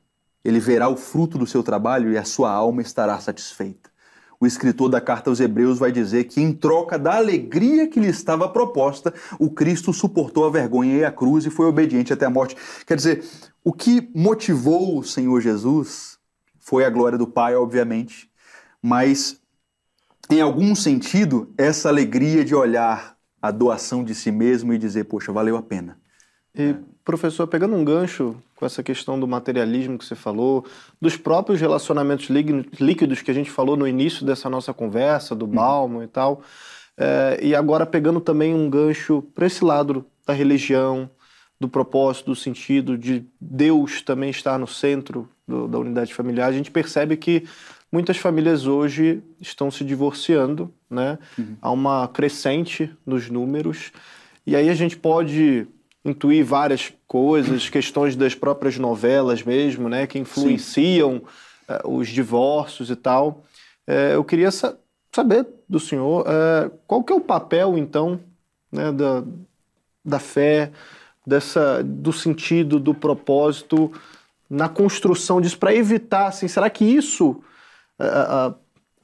Ele 0.44 0.60
verá 0.60 0.88
o 0.88 0.96
fruto 0.96 1.38
do 1.38 1.46
seu 1.46 1.62
trabalho 1.62 2.12
e 2.12 2.18
a 2.18 2.24
sua 2.24 2.52
alma 2.52 2.82
estará 2.82 3.20
satisfeita 3.20 3.95
o 4.40 4.46
escritor 4.46 4.90
da 4.90 5.00
carta 5.00 5.30
aos 5.30 5.40
Hebreus 5.40 5.80
vai 5.80 5.92
dizer 5.92 6.26
que, 6.26 6.42
em 6.42 6.54
troca 6.54 6.98
da 6.98 7.16
alegria 7.16 7.88
que 7.88 8.00
lhe 8.00 8.08
estava 8.08 8.50
proposta, 8.50 9.14
o 9.40 9.50
Cristo 9.50 9.94
suportou 9.94 10.46
a 10.46 10.50
vergonha 10.50 10.98
e 10.98 11.06
a 11.06 11.12
cruz 11.12 11.46
e 11.46 11.50
foi 11.50 11.66
obediente 11.66 12.14
até 12.14 12.26
a 12.26 12.30
morte. 12.30 12.56
Quer 12.86 12.96
dizer, 12.96 13.24
o 13.64 13.74
que 13.74 14.10
motivou 14.14 15.00
o 15.00 15.04
Senhor 15.04 15.42
Jesus 15.42 16.18
foi 16.60 16.86
a 16.86 16.90
glória 16.90 17.18
do 17.18 17.28
Pai, 17.28 17.56
obviamente, 17.56 18.30
mas, 18.82 19.40
em 20.30 20.42
algum 20.42 20.76
sentido, 20.76 21.54
essa 21.58 21.90
alegria 21.90 22.44
de 22.44 22.56
olhar 22.56 23.16
a 23.42 23.52
doação 23.52 24.04
de 24.04 24.16
si 24.16 24.32
mesmo 24.32 24.74
e 24.74 24.78
dizer, 24.78 25.06
poxa, 25.06 25.32
valeu 25.32 25.56
a 25.58 25.62
pena. 25.62 26.00
E, 26.54 26.76
professor, 27.06 27.46
pegando 27.46 27.76
um 27.76 27.86
gancho 27.86 28.36
com 28.56 28.66
essa 28.66 28.82
questão 28.82 29.20
do 29.20 29.28
materialismo 29.28 29.98
que 29.98 30.04
você 30.04 30.16
falou, 30.16 30.66
dos 31.00 31.16
próprios 31.16 31.62
relacionamentos 31.62 32.28
líquidos 32.30 33.22
que 33.22 33.30
a 33.30 33.34
gente 33.34 33.52
falou 33.52 33.78
no 33.78 33.88
início 33.88 34.26
dessa 34.26 34.50
nossa 34.50 34.74
conversa, 34.74 35.36
do 35.36 35.46
Balmo 35.46 36.00
uhum. 36.00 36.04
e 36.04 36.08
tal, 36.08 36.42
é, 36.98 37.40
e 37.44 37.54
agora 37.54 37.86
pegando 37.86 38.20
também 38.20 38.56
um 38.56 38.68
gancho 38.68 39.22
para 39.36 39.46
esse 39.46 39.64
lado 39.64 40.04
da 40.26 40.34
religião, 40.34 41.08
do 41.60 41.70
propósito, 41.70 42.32
do 42.32 42.36
sentido 42.36 42.98
de 42.98 43.24
Deus 43.40 44.02
também 44.02 44.30
estar 44.30 44.58
no 44.58 44.68
centro 44.68 45.30
do, 45.48 45.68
da 45.68 45.78
unidade 45.78 46.14
familiar, 46.14 46.50
a 46.50 46.52
gente 46.52 46.72
percebe 46.72 47.16
que 47.16 47.46
muitas 47.92 48.18
famílias 48.18 48.66
hoje 48.66 49.22
estão 49.40 49.70
se 49.70 49.84
divorciando, 49.84 50.74
né? 50.90 51.18
Uhum. 51.38 51.56
Há 51.62 51.72
uma 51.72 52.08
crescente 52.08 52.92
nos 53.06 53.30
números, 53.30 53.92
e 54.46 54.56
aí 54.56 54.70
a 54.70 54.76
gente 54.76 54.98
pode 54.98 55.68
intuir 56.06 56.46
várias 56.46 56.94
coisas, 57.08 57.68
questões 57.68 58.16
das 58.16 58.36
próprias 58.36 58.78
novelas 58.78 59.42
mesmo, 59.44 59.90
né, 59.90 60.06
que 60.06 60.20
influenciam 60.20 61.24
uh, 61.68 61.90
os 61.90 62.08
divórcios 62.08 62.92
e 62.92 62.96
tal. 62.96 63.44
Uh, 63.88 64.14
eu 64.14 64.24
queria 64.24 64.52
sa 64.52 64.78
saber 65.12 65.48
do 65.68 65.80
senhor 65.80 66.26
uh, 66.28 66.70
qual 66.86 67.02
que 67.02 67.12
é 67.12 67.16
o 67.16 67.22
papel, 67.22 67.78
então, 67.78 68.20
né, 68.70 68.92
da, 68.92 69.24
da 70.04 70.20
fé, 70.20 70.72
dessa, 71.26 71.82
do 71.82 72.12
sentido, 72.12 72.82
do 72.82 72.94
propósito 72.94 73.92
na 74.50 74.68
construção 74.68 75.40
disso, 75.40 75.58
para 75.58 75.74
evitar, 75.74 76.28
assim, 76.28 76.48
será 76.48 76.70
que 76.70 76.84
isso... 76.84 77.42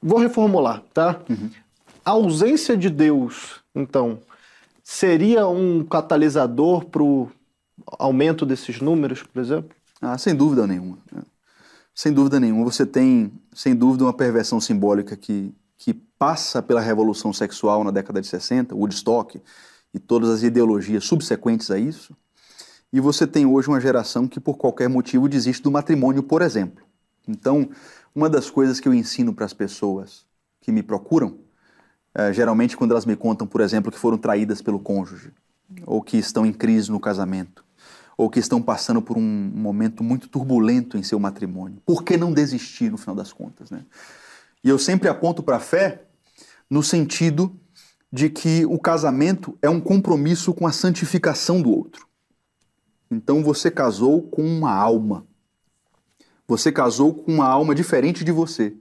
vou 0.00 0.18
reformular, 0.18 0.82
tá? 0.92 1.18
Uhum. 1.28 1.50
A 2.04 2.10
ausência 2.10 2.76
de 2.76 2.90
Deus, 2.90 3.60
então, 3.74 4.20
seria 4.92 5.48
um 5.48 5.82
catalisador 5.82 6.84
para 6.84 7.02
o 7.02 7.30
aumento 7.98 8.44
desses 8.44 8.78
números, 8.78 9.22
por 9.22 9.40
exemplo? 9.40 9.74
Ah, 10.00 10.18
sem 10.18 10.34
dúvida 10.34 10.66
nenhuma. 10.66 10.98
Né? 11.10 11.22
Sem 11.94 12.12
dúvida 12.12 12.38
nenhuma. 12.38 12.64
Você 12.64 12.84
tem, 12.84 13.32
sem 13.54 13.74
dúvida, 13.74 14.04
uma 14.04 14.12
perversão 14.12 14.60
simbólica 14.60 15.16
que, 15.16 15.54
que 15.78 15.94
passa 15.94 16.60
pela 16.60 16.80
revolução 16.80 17.32
sexual 17.32 17.82
na 17.82 17.90
década 17.90 18.20
de 18.20 18.26
60, 18.26 18.74
Woodstock 18.74 19.40
e 19.94 19.98
todas 19.98 20.28
as 20.28 20.42
ideologias 20.42 21.04
subsequentes 21.04 21.70
a 21.70 21.78
isso. 21.78 22.14
E 22.92 23.00
você 23.00 23.26
tem 23.26 23.46
hoje 23.46 23.68
uma 23.68 23.80
geração 23.80 24.28
que, 24.28 24.38
por 24.38 24.58
qualquer 24.58 24.90
motivo, 24.90 25.26
desiste 25.26 25.62
do 25.62 25.70
matrimônio, 25.70 26.22
por 26.22 26.42
exemplo. 26.42 26.84
Então, 27.26 27.66
uma 28.14 28.28
das 28.28 28.50
coisas 28.50 28.78
que 28.78 28.86
eu 28.86 28.92
ensino 28.92 29.32
para 29.32 29.46
as 29.46 29.54
pessoas 29.54 30.26
que 30.60 30.70
me 30.70 30.82
procuram 30.82 31.38
é, 32.14 32.32
geralmente 32.32 32.76
quando 32.76 32.90
elas 32.90 33.06
me 33.06 33.16
contam, 33.16 33.46
por 33.46 33.60
exemplo, 33.60 33.90
que 33.90 33.98
foram 33.98 34.18
traídas 34.18 34.60
pelo 34.60 34.78
cônjuge, 34.78 35.32
ou 35.86 36.02
que 36.02 36.16
estão 36.16 36.44
em 36.44 36.52
crise 36.52 36.90
no 36.90 37.00
casamento, 37.00 37.64
ou 38.16 38.28
que 38.28 38.38
estão 38.38 38.60
passando 38.60 39.00
por 39.00 39.16
um 39.16 39.22
momento 39.54 40.04
muito 40.04 40.28
turbulento 40.28 40.98
em 40.98 41.02
seu 41.02 41.18
matrimônio. 41.18 41.80
Por 41.86 42.04
que 42.04 42.16
não 42.16 42.32
desistir 42.32 42.90
no 42.90 42.98
final 42.98 43.16
das 43.16 43.32
contas? 43.32 43.70
Né? 43.70 43.84
E 44.62 44.68
eu 44.68 44.78
sempre 44.78 45.08
aponto 45.08 45.42
para 45.42 45.56
a 45.56 45.60
fé 45.60 46.04
no 46.68 46.82
sentido 46.82 47.54
de 48.12 48.28
que 48.28 48.66
o 48.66 48.78
casamento 48.78 49.56
é 49.62 49.70
um 49.70 49.80
compromisso 49.80 50.52
com 50.52 50.66
a 50.66 50.72
santificação 50.72 51.62
do 51.62 51.70
outro. 51.70 52.06
Então 53.10 53.42
você 53.42 53.70
casou 53.70 54.22
com 54.22 54.42
uma 54.42 54.72
alma. 54.72 55.26
Você 56.46 56.70
casou 56.70 57.14
com 57.14 57.32
uma 57.32 57.46
alma 57.46 57.74
diferente 57.74 58.24
de 58.24 58.32
você. 58.32 58.74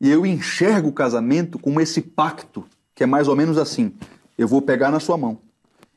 E 0.00 0.10
eu 0.10 0.26
enxergo 0.26 0.88
o 0.88 0.92
casamento 0.92 1.58
como 1.58 1.80
esse 1.80 2.02
pacto, 2.02 2.64
que 2.94 3.02
é 3.02 3.06
mais 3.06 3.28
ou 3.28 3.36
menos 3.36 3.56
assim: 3.56 3.94
eu 4.36 4.46
vou 4.46 4.60
pegar 4.60 4.90
na 4.90 5.00
sua 5.00 5.16
mão 5.16 5.38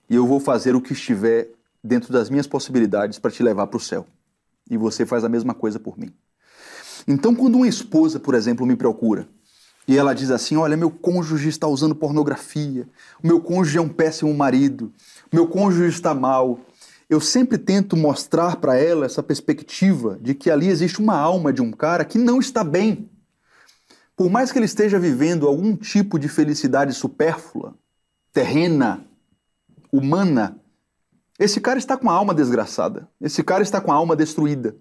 e 0.10 0.16
eu 0.16 0.26
vou 0.26 0.40
fazer 0.40 0.76
o 0.76 0.82
que 0.82 0.94
estiver 0.94 1.50
dentro 1.84 2.12
das 2.12 2.30
minhas 2.30 2.48
possibilidades 2.48 3.20
para 3.20 3.32
te 3.32 3.44
levar 3.44 3.68
para 3.68 3.78
o 3.78 3.80
céu. 3.80 4.06
E 4.70 4.78
você 4.78 5.06
faz 5.06 5.24
a 5.24 5.30
mesma 5.30 5.54
coisa 5.54 5.80
por 5.80 5.98
mim. 5.98 6.12
Então, 7.08 7.34
quando 7.34 7.56
uma 7.56 7.68
esposa, 7.68 8.20
por 8.20 8.36
exemplo, 8.36 8.66
me 8.66 8.76
procura 8.76 9.28
e 9.88 9.98
ela 9.98 10.14
diz 10.14 10.32
assim: 10.32 10.56
Olha, 10.56 10.78
meu 10.78 10.92
cônjuge 10.92 11.50
está 11.50 11.68
usando 11.68 11.96
pornografia, 11.96 12.88
o 13.22 13.28
meu 13.28 13.42
cônjuge 13.42 13.80
é 13.80 13.82
um 13.82 13.90
péssimo 13.90 14.34
marido, 14.34 14.94
o 15.32 15.36
meu 15.36 15.48
cônjuge 15.48 15.90
está 15.90 16.14
mal. 16.14 16.60
Eu 17.10 17.20
sempre 17.20 17.58
tento 17.58 17.98
mostrar 17.98 18.58
para 18.58 18.78
ela 18.78 19.06
essa 19.06 19.24
perspectiva 19.24 20.20
de 20.22 20.36
que 20.36 20.52
ali 20.52 20.68
existe 20.68 21.00
uma 21.00 21.18
alma 21.18 21.52
de 21.52 21.60
um 21.60 21.72
cara 21.72 22.06
que 22.06 22.20
não 22.20 22.40
está 22.40 22.64
bem 22.64 23.09
por 24.20 24.30
mais 24.30 24.52
que 24.52 24.60
ele 24.60 24.66
esteja 24.66 25.00
vivendo 25.00 25.48
algum 25.48 25.78
tipo 25.78 26.20
de 26.20 26.28
felicidade 26.28 26.94
supérflua, 26.94 27.74
terrena, 28.34 29.06
humana, 29.94 30.60
esse 31.40 31.62
cara 31.62 31.80
está 31.80 31.96
com 31.96 32.10
a 32.10 32.14
alma 32.14 32.34
desgraçada. 32.34 33.08
Esse 33.22 33.42
cara 33.42 33.64
está 33.64 33.80
com 33.80 33.94
a 33.94 33.96
alma 33.96 34.18
destruída. 34.18 34.76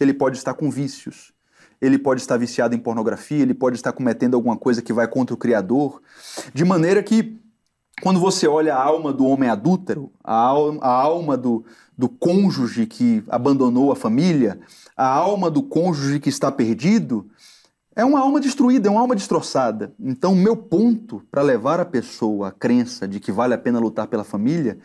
Ele 0.00 0.14
pode 0.14 0.38
estar 0.38 0.54
com 0.54 0.70
vícios. 0.70 1.34
Ele 1.78 1.98
pode 1.98 2.22
estar 2.22 2.38
viciado 2.38 2.74
em 2.74 2.78
pornografia, 2.78 3.42
ele 3.42 3.52
pode 3.52 3.76
estar 3.76 3.92
cometendo 3.92 4.34
alguma 4.34 4.56
coisa 4.56 4.80
que 4.80 4.94
vai 4.94 5.06
contra 5.06 5.34
o 5.34 5.38
Criador. 5.38 6.00
De 6.54 6.64
maneira 6.64 7.02
que 7.02 7.38
quando 8.00 8.18
você 8.18 8.48
olha 8.48 8.74
a 8.74 8.82
alma 8.82 9.12
do 9.12 9.26
homem 9.26 9.50
adúltero, 9.50 10.10
a 10.24 10.32
alma, 10.34 10.80
a 10.82 10.88
alma 10.90 11.36
do, 11.36 11.66
do 11.98 12.08
cônjuge 12.08 12.86
que 12.86 13.22
abandonou 13.28 13.92
a 13.92 13.96
família, 13.96 14.58
a 14.96 15.06
alma 15.06 15.50
do 15.50 15.62
cônjuge 15.62 16.18
que 16.18 16.30
está 16.30 16.50
perdido, 16.50 17.30
é 17.98 18.04
uma 18.04 18.20
alma 18.20 18.40
destruída, 18.40 18.86
é 18.86 18.90
uma 18.92 19.00
alma 19.00 19.16
destroçada. 19.16 19.92
Então, 19.98 20.32
meu 20.32 20.56
ponto 20.56 21.20
para 21.32 21.42
levar 21.42 21.80
a 21.80 21.84
pessoa 21.84 22.46
à 22.46 22.52
crença 22.52 23.08
de 23.08 23.18
que 23.18 23.32
vale 23.32 23.54
a 23.54 23.58
pena 23.58 23.80
lutar 23.80 24.06
pela 24.06 24.22
família 24.22 24.78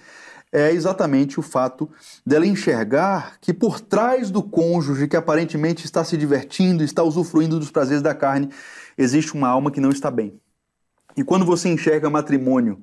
é 0.52 0.72
exatamente 0.72 1.40
o 1.40 1.44
fato 1.44 1.88
dela 2.26 2.48
enxergar 2.48 3.38
que 3.40 3.54
por 3.54 3.80
trás 3.80 4.32
do 4.32 4.42
cônjuge 4.42 5.08
que 5.08 5.16
aparentemente 5.16 5.86
está 5.86 6.04
se 6.04 6.18
divertindo, 6.18 6.84
está 6.84 7.04
usufruindo 7.04 7.60
dos 7.60 7.70
prazeres 7.70 8.02
da 8.02 8.16
carne, 8.16 8.50
existe 8.98 9.36
uma 9.36 9.48
alma 9.48 9.70
que 9.70 9.80
não 9.80 9.90
está 9.90 10.10
bem. 10.10 10.40
E 11.16 11.24
quando 11.24 11.46
você 11.46 11.70
enxerga 11.70 12.10
matrimônio 12.10 12.82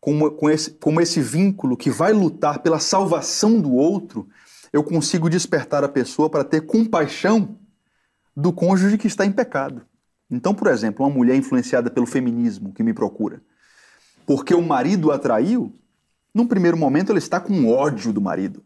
como, 0.00 0.30
com 0.30 0.48
esse, 0.48 0.70
como 0.70 1.00
esse 1.00 1.20
vínculo 1.20 1.76
que 1.76 1.90
vai 1.90 2.12
lutar 2.12 2.60
pela 2.60 2.78
salvação 2.78 3.60
do 3.60 3.72
outro, 3.72 4.28
eu 4.72 4.84
consigo 4.84 5.28
despertar 5.28 5.82
a 5.82 5.88
pessoa 5.88 6.30
para 6.30 6.44
ter 6.44 6.60
compaixão 6.60 7.58
do 8.36 8.52
cônjuge 8.52 8.98
que 8.98 9.06
está 9.06 9.24
em 9.24 9.32
pecado. 9.32 9.82
Então, 10.30 10.54
por 10.54 10.68
exemplo, 10.68 11.04
uma 11.04 11.14
mulher 11.14 11.36
influenciada 11.36 11.90
pelo 11.90 12.06
feminismo 12.06 12.72
que 12.72 12.82
me 12.82 12.92
procura, 12.92 13.42
porque 14.26 14.54
o 14.54 14.62
marido 14.62 15.12
a 15.12 15.18
traiu, 15.18 15.78
num 16.34 16.46
primeiro 16.46 16.76
momento 16.76 17.10
ela 17.10 17.18
está 17.18 17.38
com 17.38 17.68
ódio 17.68 18.12
do 18.12 18.20
marido. 18.20 18.64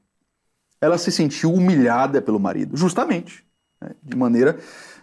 Ela 0.80 0.96
se 0.96 1.10
sentiu 1.10 1.52
humilhada 1.52 2.22
pelo 2.22 2.38
marido, 2.38 2.76
justamente, 2.76 3.44
né, 3.80 3.90
de 4.02 4.16
maneira 4.16 4.58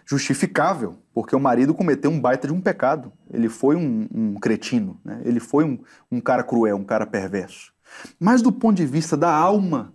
justificável, 0.06 0.96
porque 1.12 1.34
o 1.34 1.40
marido 1.40 1.74
cometeu 1.74 2.10
um 2.10 2.20
baita 2.20 2.46
de 2.46 2.54
um 2.54 2.60
pecado. 2.60 3.12
Ele 3.30 3.48
foi 3.48 3.74
um, 3.74 4.08
um 4.14 4.34
cretino, 4.34 5.00
né? 5.04 5.20
ele 5.24 5.40
foi 5.40 5.64
um, 5.64 5.78
um 6.10 6.20
cara 6.20 6.44
cruel, 6.44 6.76
um 6.76 6.84
cara 6.84 7.04
perverso. 7.04 7.72
Mas 8.18 8.40
do 8.40 8.52
ponto 8.52 8.76
de 8.76 8.86
vista 8.86 9.16
da 9.16 9.30
alma, 9.30 9.92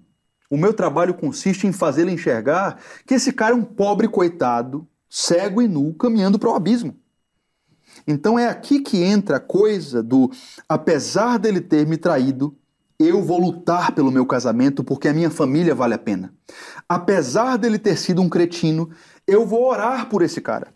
o 0.52 0.58
meu 0.58 0.74
trabalho 0.74 1.14
consiste 1.14 1.66
em 1.66 1.72
fazê-la 1.72 2.12
enxergar 2.12 2.78
que 3.08 3.14
esse 3.14 3.32
cara 3.32 3.54
é 3.54 3.58
um 3.58 3.64
pobre 3.64 4.10
coitado, 4.10 4.86
cego 5.10 5.62
e 5.62 5.68
nu, 5.68 5.94
caminhando 5.94 6.38
para 6.38 6.50
o 6.50 6.54
abismo. 6.54 6.94
Então 8.06 8.38
é 8.38 8.50
aqui 8.50 8.82
que 8.82 9.02
entra 9.02 9.38
a 9.38 9.40
coisa 9.40 10.04
do 10.04 10.30
apesar 10.68 11.40
dele 11.40 11.62
ter 11.62 11.88
me 11.88 11.96
traído, 11.96 12.54
eu 13.00 13.24
vou 13.24 13.40
lutar 13.40 13.94
pelo 13.94 14.12
meu 14.12 14.26
casamento 14.26 14.84
porque 14.84 15.08
a 15.08 15.14
minha 15.14 15.30
família 15.30 15.74
vale 15.74 15.94
a 15.94 16.00
pena. 16.00 16.34
Apesar 16.88 17.58
dele 17.58 17.80
ter 17.80 17.98
sido 17.98 18.22
um 18.22 18.28
cretino, 18.28 18.90
eu 19.26 19.46
vou 19.46 19.64
orar 19.64 20.10
por 20.10 20.22
esse 20.22 20.42
cara. 20.42 20.74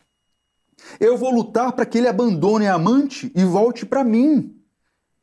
Eu 1.02 1.18
vou 1.18 1.32
lutar 1.32 1.74
para 1.74 1.86
que 1.86 1.98
ele 1.98 2.08
abandone 2.08 2.66
a 2.66 2.76
amante 2.76 3.30
e 3.36 3.44
volte 3.44 3.86
para 3.86 4.06
mim. 4.06 4.56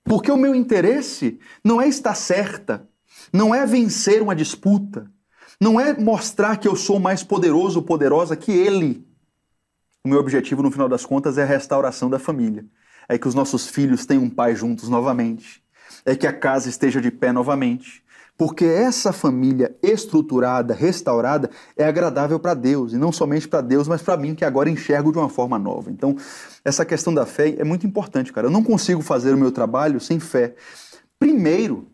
Porque 0.04 0.30
o 0.30 0.36
meu 0.36 0.54
interesse 0.54 1.38
não 1.64 1.80
é 1.80 1.88
estar 1.88 2.14
certa, 2.14 2.86
não 3.32 3.54
é 3.54 3.64
vencer 3.64 4.22
uma 4.22 4.34
disputa, 4.34 5.10
não 5.60 5.80
é 5.80 5.96
mostrar 5.96 6.56
que 6.56 6.68
eu 6.68 6.76
sou 6.76 6.98
mais 6.98 7.22
poderoso 7.22 7.78
ou 7.78 7.84
poderosa 7.84 8.36
que 8.36 8.52
ele. 8.52 9.06
O 10.04 10.08
meu 10.08 10.18
objetivo, 10.18 10.62
no 10.62 10.70
final 10.70 10.88
das 10.88 11.06
contas, 11.06 11.38
é 11.38 11.42
a 11.42 11.46
restauração 11.46 12.10
da 12.10 12.18
família. 12.18 12.66
É 13.08 13.16
que 13.16 13.28
os 13.28 13.34
nossos 13.34 13.68
filhos 13.68 14.04
tenham 14.04 14.24
um 14.24 14.30
pai 14.30 14.56
juntos 14.56 14.88
novamente. 14.88 15.62
É 16.04 16.16
que 16.16 16.26
a 16.26 16.32
casa 16.32 16.68
esteja 16.68 17.00
de 17.00 17.10
pé 17.10 17.32
novamente. 17.32 18.02
Porque 18.36 18.64
essa 18.64 19.12
família 19.12 19.76
estruturada, 19.82 20.74
restaurada, 20.74 21.48
é 21.76 21.84
agradável 21.84 22.40
para 22.40 22.54
Deus, 22.54 22.92
e 22.92 22.96
não 22.96 23.12
somente 23.12 23.46
para 23.46 23.60
Deus, 23.60 23.86
mas 23.86 24.02
para 24.02 24.16
mim, 24.16 24.34
que 24.34 24.44
agora 24.44 24.68
enxergo 24.68 25.12
de 25.12 25.18
uma 25.18 25.28
forma 25.28 25.58
nova. 25.58 25.90
Então, 25.90 26.16
essa 26.64 26.84
questão 26.84 27.14
da 27.14 27.24
fé 27.24 27.54
é 27.58 27.62
muito 27.62 27.86
importante, 27.86 28.32
cara. 28.32 28.48
Eu 28.48 28.50
não 28.50 28.64
consigo 28.64 29.02
fazer 29.02 29.32
o 29.32 29.38
meu 29.38 29.52
trabalho 29.52 30.00
sem 30.00 30.18
fé. 30.18 30.56
Primeiro, 31.20 31.86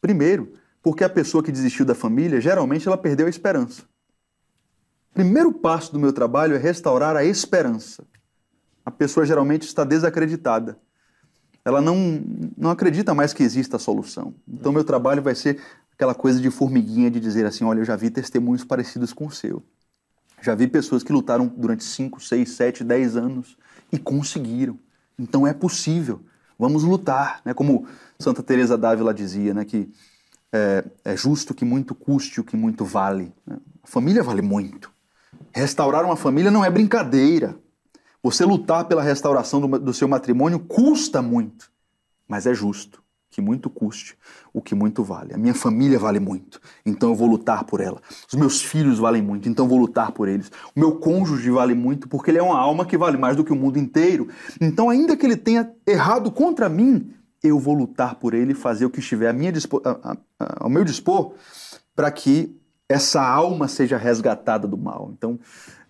primeiro, 0.00 0.54
porque 0.82 1.04
a 1.04 1.08
pessoa 1.08 1.42
que 1.42 1.52
desistiu 1.52 1.84
da 1.84 1.94
família, 1.94 2.40
geralmente 2.40 2.86
ela 2.86 2.98
perdeu 2.98 3.26
a 3.26 3.30
esperança. 3.30 3.82
Primeiro 5.14 5.52
passo 5.52 5.92
do 5.92 5.98
meu 5.98 6.12
trabalho 6.12 6.54
é 6.54 6.58
restaurar 6.58 7.16
a 7.16 7.24
esperança. 7.24 8.04
A 8.84 8.90
pessoa 8.90 9.24
geralmente 9.24 9.62
está 9.62 9.84
desacreditada 9.84 10.78
ela 11.64 11.80
não, 11.80 12.22
não 12.56 12.70
acredita 12.70 13.14
mais 13.14 13.32
que 13.32 13.42
exista 13.42 13.76
a 13.76 13.80
solução. 13.80 14.34
Então, 14.48 14.72
meu 14.72 14.84
trabalho 14.84 15.22
vai 15.22 15.34
ser 15.34 15.60
aquela 15.94 16.14
coisa 16.14 16.40
de 16.40 16.50
formiguinha 16.50 17.10
de 17.10 17.20
dizer 17.20 17.46
assim: 17.46 17.64
olha, 17.64 17.80
eu 17.80 17.84
já 17.84 17.96
vi 17.96 18.10
testemunhos 18.10 18.64
parecidos 18.64 19.12
com 19.12 19.26
o 19.26 19.30
seu. 19.30 19.62
Já 20.40 20.54
vi 20.56 20.66
pessoas 20.66 21.04
que 21.04 21.12
lutaram 21.12 21.46
durante 21.46 21.84
5, 21.84 22.20
6, 22.20 22.50
7, 22.50 22.84
10 22.84 23.16
anos 23.16 23.56
e 23.92 23.98
conseguiram. 23.98 24.76
Então 25.16 25.46
é 25.46 25.54
possível. 25.54 26.20
Vamos 26.58 26.82
lutar. 26.82 27.40
Né? 27.44 27.54
Como 27.54 27.86
Santa 28.18 28.42
Teresa 28.42 28.76
d'Ávila 28.76 29.14
dizia, 29.14 29.54
né? 29.54 29.64
que 29.64 29.88
é, 30.52 30.84
é, 31.04 31.16
justo 31.16 31.54
que 31.54 31.64
muito 31.64 31.94
custe 31.94 32.40
o 32.40 32.44
que 32.44 32.56
muito 32.56 32.84
vale. 32.84 33.32
Né? 33.46 33.56
A 33.82 33.86
família 33.86 34.22
vale 34.22 34.42
muito. 34.42 34.92
Restaurar 35.54 36.04
uma 36.04 36.16
família 36.16 36.50
não 36.50 36.64
é 36.64 36.70
brincadeira. 36.70 37.56
Você 38.22 38.44
lutar 38.44 38.84
pela 38.84 39.02
restauração 39.02 39.60
do, 39.60 39.78
do 39.78 39.94
seu 39.94 40.06
matrimônio 40.06 40.60
custa 40.60 41.20
muito, 41.20 41.70
mas 42.28 42.46
é 42.46 42.54
justo 42.54 43.02
que 43.32 43.40
muito 43.40 43.70
custe 43.70 44.16
o 44.52 44.60
que 44.60 44.74
muito 44.74 45.02
vale. 45.02 45.32
A 45.32 45.38
minha 45.38 45.54
família 45.54 45.98
vale 45.98 46.20
muito, 46.20 46.60
então 46.84 47.08
eu 47.08 47.14
vou 47.14 47.26
lutar 47.26 47.64
por 47.64 47.80
ela. 47.80 48.00
Os 48.30 48.34
meus 48.38 48.60
filhos 48.60 48.98
valem 48.98 49.22
muito, 49.22 49.48
então 49.48 49.64
eu 49.64 49.68
vou 49.70 49.78
lutar 49.78 50.12
por 50.12 50.28
eles. 50.28 50.52
O 50.76 50.78
meu 50.78 50.96
cônjuge 50.96 51.50
vale 51.50 51.74
muito 51.74 52.06
porque 52.08 52.30
ele 52.30 52.38
é 52.38 52.42
uma 52.42 52.58
alma 52.58 52.84
que 52.84 52.98
vale 52.98 53.16
mais 53.16 53.34
do 53.34 53.42
que 53.42 53.52
o 53.52 53.56
mundo 53.56 53.78
inteiro. 53.78 54.28
Então, 54.60 54.90
ainda 54.90 55.16
que 55.16 55.24
ele 55.24 55.36
tenha 55.36 55.72
errado 55.86 56.30
contra 56.30 56.68
mim, 56.68 57.10
eu 57.42 57.58
vou 57.58 57.74
lutar 57.74 58.14
por 58.14 58.34
ele 58.34 58.54
fazer 58.54 58.84
o 58.84 58.90
que 58.90 59.00
estiver 59.00 59.28
a 59.28 59.32
minha 59.32 59.52
a, 59.84 60.12
a, 60.38 60.64
ao 60.64 60.70
meu 60.70 60.84
dispor 60.84 61.34
para 61.94 62.10
que 62.10 62.56
essa 62.88 63.22
alma 63.22 63.68
seja 63.68 63.96
resgatada 63.96 64.68
do 64.68 64.76
mal. 64.76 65.10
Então, 65.16 65.38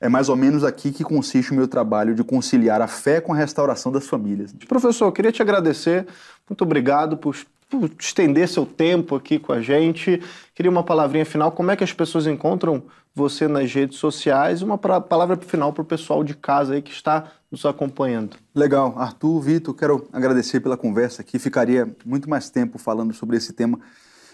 é 0.01 0.09
mais 0.09 0.29
ou 0.29 0.37
menos 0.37 0.65
aqui 0.65 0.91
que 0.91 1.05
consiste 1.05 1.53
o 1.53 1.55
meu 1.55 1.69
trabalho 1.69 2.15
de 2.15 2.25
conciliar 2.25 2.81
a 2.81 2.87
fé 2.87 3.21
com 3.21 3.33
a 3.33 3.37
restauração 3.37 3.93
das 3.93 4.07
famílias. 4.07 4.53
Professor, 4.69 5.07
eu 5.07 5.13
queria 5.13 5.33
te 5.33 5.43
agradecer. 5.43 6.07
Muito 6.49 6.63
obrigado 6.63 7.17
por, 7.17 7.37
por 7.69 7.91
estender 7.99 8.49
seu 8.49 8.65
tempo 8.65 9.15
aqui 9.15 9.39
com 9.39 9.53
a 9.53 9.61
gente. 9.61 10.23
Queria 10.55 10.71
uma 10.71 10.83
palavrinha 10.83 11.27
final. 11.27 11.53
Como 11.53 11.71
é 11.71 11.77
que 11.77 11.85
as 11.85 11.93
pessoas 11.93 12.27
encontram 12.27 12.83
você 13.15 13.47
nas 13.47 13.73
redes 13.73 13.99
sociais? 13.99 14.63
Uma 14.63 14.79
palavra 14.79 15.37
final 15.37 15.73
para 15.73 15.83
o 15.83 15.87
pessoal 15.87 16.25
de 16.25 16.35
casa 16.35 16.75
aí 16.75 16.83
que 16.83 16.93
está 16.93 17.31
nos 17.53 17.67
acompanhando. 17.67 18.39
Legal. 18.55 18.99
Arthur, 18.99 19.41
Vitor, 19.41 19.75
quero 19.75 20.09
agradecer 20.11 20.61
pela 20.61 20.77
conversa 20.77 21.21
aqui. 21.21 21.39
Ficaria 21.39 21.95
muito 22.05 22.29
mais 22.29 22.49
tempo 22.49 22.79
falando 22.79 23.13
sobre 23.13 23.37
esse 23.37 23.53
tema 23.53 23.79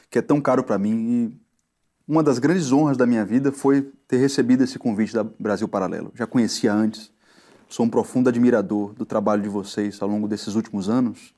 que 0.09 0.19
é 0.21 0.23
tão 0.23 0.41
caro 0.41 0.63
para 0.63 0.79
mim 0.79 0.95
e 0.95 1.49
uma 2.07 2.23
das 2.23 2.39
grandes 2.39 2.73
honras 2.73 2.97
da 2.97 3.07
minha 3.07 3.25
vida 3.25 3.53
foi 3.53 3.93
ter 4.07 4.17
recebido 4.17 4.65
esse 4.65 4.79
convite 4.79 5.13
da 5.13 5.23
Brasil 5.39 5.69
Paralelo. 5.69 6.11
Já 6.15 6.27
conhecia 6.27 6.73
antes, 6.73 7.11
sou 7.69 7.85
um 7.85 7.91
profundo 7.91 8.29
admirador 8.31 8.95
do 8.95 9.05
trabalho 9.05 9.43
de 9.43 9.49
vocês 9.49 10.01
ao 10.01 10.09
longo 10.09 10.27
desses 10.27 10.55
últimos 10.55 10.89
anos. 10.89 11.35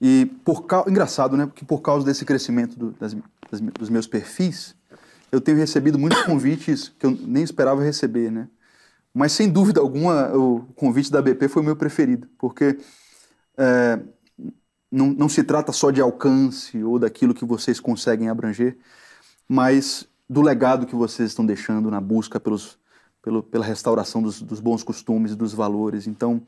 E 0.00 0.26
por 0.44 0.64
engraçado, 0.86 1.36
né? 1.36 1.46
Porque 1.46 1.64
por 1.64 1.80
causa 1.80 2.06
desse 2.06 2.24
crescimento 2.24 2.78
do, 2.78 2.90
das, 2.92 3.16
das, 3.50 3.60
dos 3.60 3.88
meus 3.88 4.06
perfis, 4.06 4.76
eu 5.32 5.40
tenho 5.40 5.56
recebido 5.56 5.98
muitos 5.98 6.22
convites 6.22 6.92
que 6.96 7.06
eu 7.06 7.10
nem 7.10 7.42
esperava 7.42 7.82
receber, 7.82 8.30
né? 8.30 8.46
Mas 9.14 9.32
sem 9.32 9.48
dúvida 9.48 9.80
alguma, 9.80 10.36
o 10.36 10.66
convite 10.74 11.10
da 11.10 11.22
BP 11.22 11.46
foi 11.46 11.62
o 11.62 11.64
meu 11.64 11.76
preferido, 11.76 12.28
porque 12.36 12.76
é, 13.56 14.00
não, 14.90 15.06
não 15.12 15.28
se 15.28 15.44
trata 15.44 15.70
só 15.70 15.92
de 15.92 16.00
alcance 16.00 16.82
ou 16.82 16.98
daquilo 16.98 17.32
que 17.32 17.44
vocês 17.44 17.78
conseguem 17.78 18.28
abranger, 18.28 18.76
mas 19.48 20.08
do 20.28 20.42
legado 20.42 20.86
que 20.86 20.96
vocês 20.96 21.30
estão 21.30 21.46
deixando 21.46 21.90
na 21.90 22.00
busca 22.00 22.40
pelos, 22.40 22.78
pelo, 23.22 23.42
pela 23.42 23.64
restauração 23.64 24.20
dos, 24.20 24.42
dos 24.42 24.58
bons 24.58 24.82
costumes 24.82 25.32
e 25.32 25.36
dos 25.36 25.52
valores. 25.52 26.06
Então, 26.06 26.42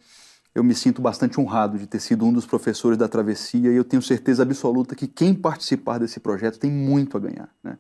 eu 0.55 0.65
me 0.65 0.75
sinto 0.75 1.03
bastante 1.03 1.39
honrado 1.39 1.79
de 1.79 1.87
ter 1.87 2.01
sido 2.01 2.25
um 2.25 2.33
dos 2.33 2.47
professores 2.47 2.97
da 2.97 3.07
travessia 3.07 3.71
e 3.71 3.77
eu 3.77 3.85
tenho 3.85 4.03
certeza 4.03 4.43
absoluta 4.43 4.95
que 4.97 5.07
quem 5.07 5.35
participar 5.35 5.99
desse 5.99 6.19
projeto 6.19 6.59
tem 6.59 6.71
muito 6.71 7.17
a 7.17 7.21
ganhar. 7.21 7.55
Né? 7.63 7.79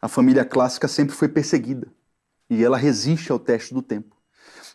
A 0.00 0.08
família 0.08 0.44
clássica 0.44 0.86
sempre 0.86 1.14
foi 1.14 1.28
perseguida 1.28 1.88
e 2.48 2.62
ela 2.62 2.76
resiste 2.76 3.32
ao 3.32 3.38
teste 3.38 3.74
do 3.74 3.82
tempo. 3.82 4.11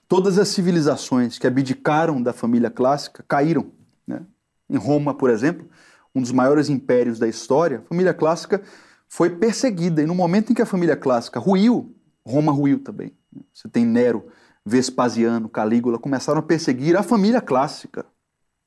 Todas 0.07 0.37
as 0.39 0.47
civilizações 0.47 1.37
que 1.37 1.45
abdicaram 1.45 2.21
da 2.21 2.31
família 2.31 2.69
clássica 2.69 3.23
caíram. 3.27 3.71
Né? 4.05 4.21
Em 4.69 4.77
Roma, 4.77 5.13
por 5.13 5.29
exemplo, 5.29 5.67
um 6.15 6.21
dos 6.21 6.31
maiores 6.31 6.69
impérios 6.69 7.19
da 7.19 7.27
história, 7.27 7.79
a 7.79 7.87
família 7.87 8.13
clássica 8.13 8.61
foi 9.09 9.29
perseguida. 9.29 10.01
E 10.01 10.05
no 10.05 10.15
momento 10.15 10.51
em 10.51 10.55
que 10.55 10.61
a 10.61 10.65
família 10.65 10.95
clássica 10.95 11.39
ruiu, 11.39 11.93
Roma 12.25 12.51
ruiu 12.51 12.79
também. 12.79 13.13
Você 13.53 13.67
tem 13.67 13.85
Nero, 13.85 14.27
Vespasiano, 14.65 15.49
Calígula, 15.49 15.99
começaram 15.99 16.39
a 16.39 16.43
perseguir 16.43 16.95
a 16.95 17.03
família 17.03 17.41
clássica. 17.41 18.05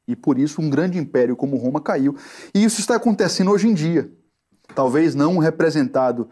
E 0.06 0.14
por 0.14 0.38
isso 0.38 0.60
um 0.60 0.68
grande 0.68 0.98
império 0.98 1.36
como 1.36 1.56
Roma 1.56 1.80
caiu. 1.80 2.16
E 2.54 2.62
isso 2.64 2.80
está 2.80 2.96
acontecendo 2.96 3.50
hoje 3.50 3.66
em 3.66 3.74
dia. 3.74 4.10
Talvez 4.74 5.14
não 5.14 5.38
representado 5.38 6.28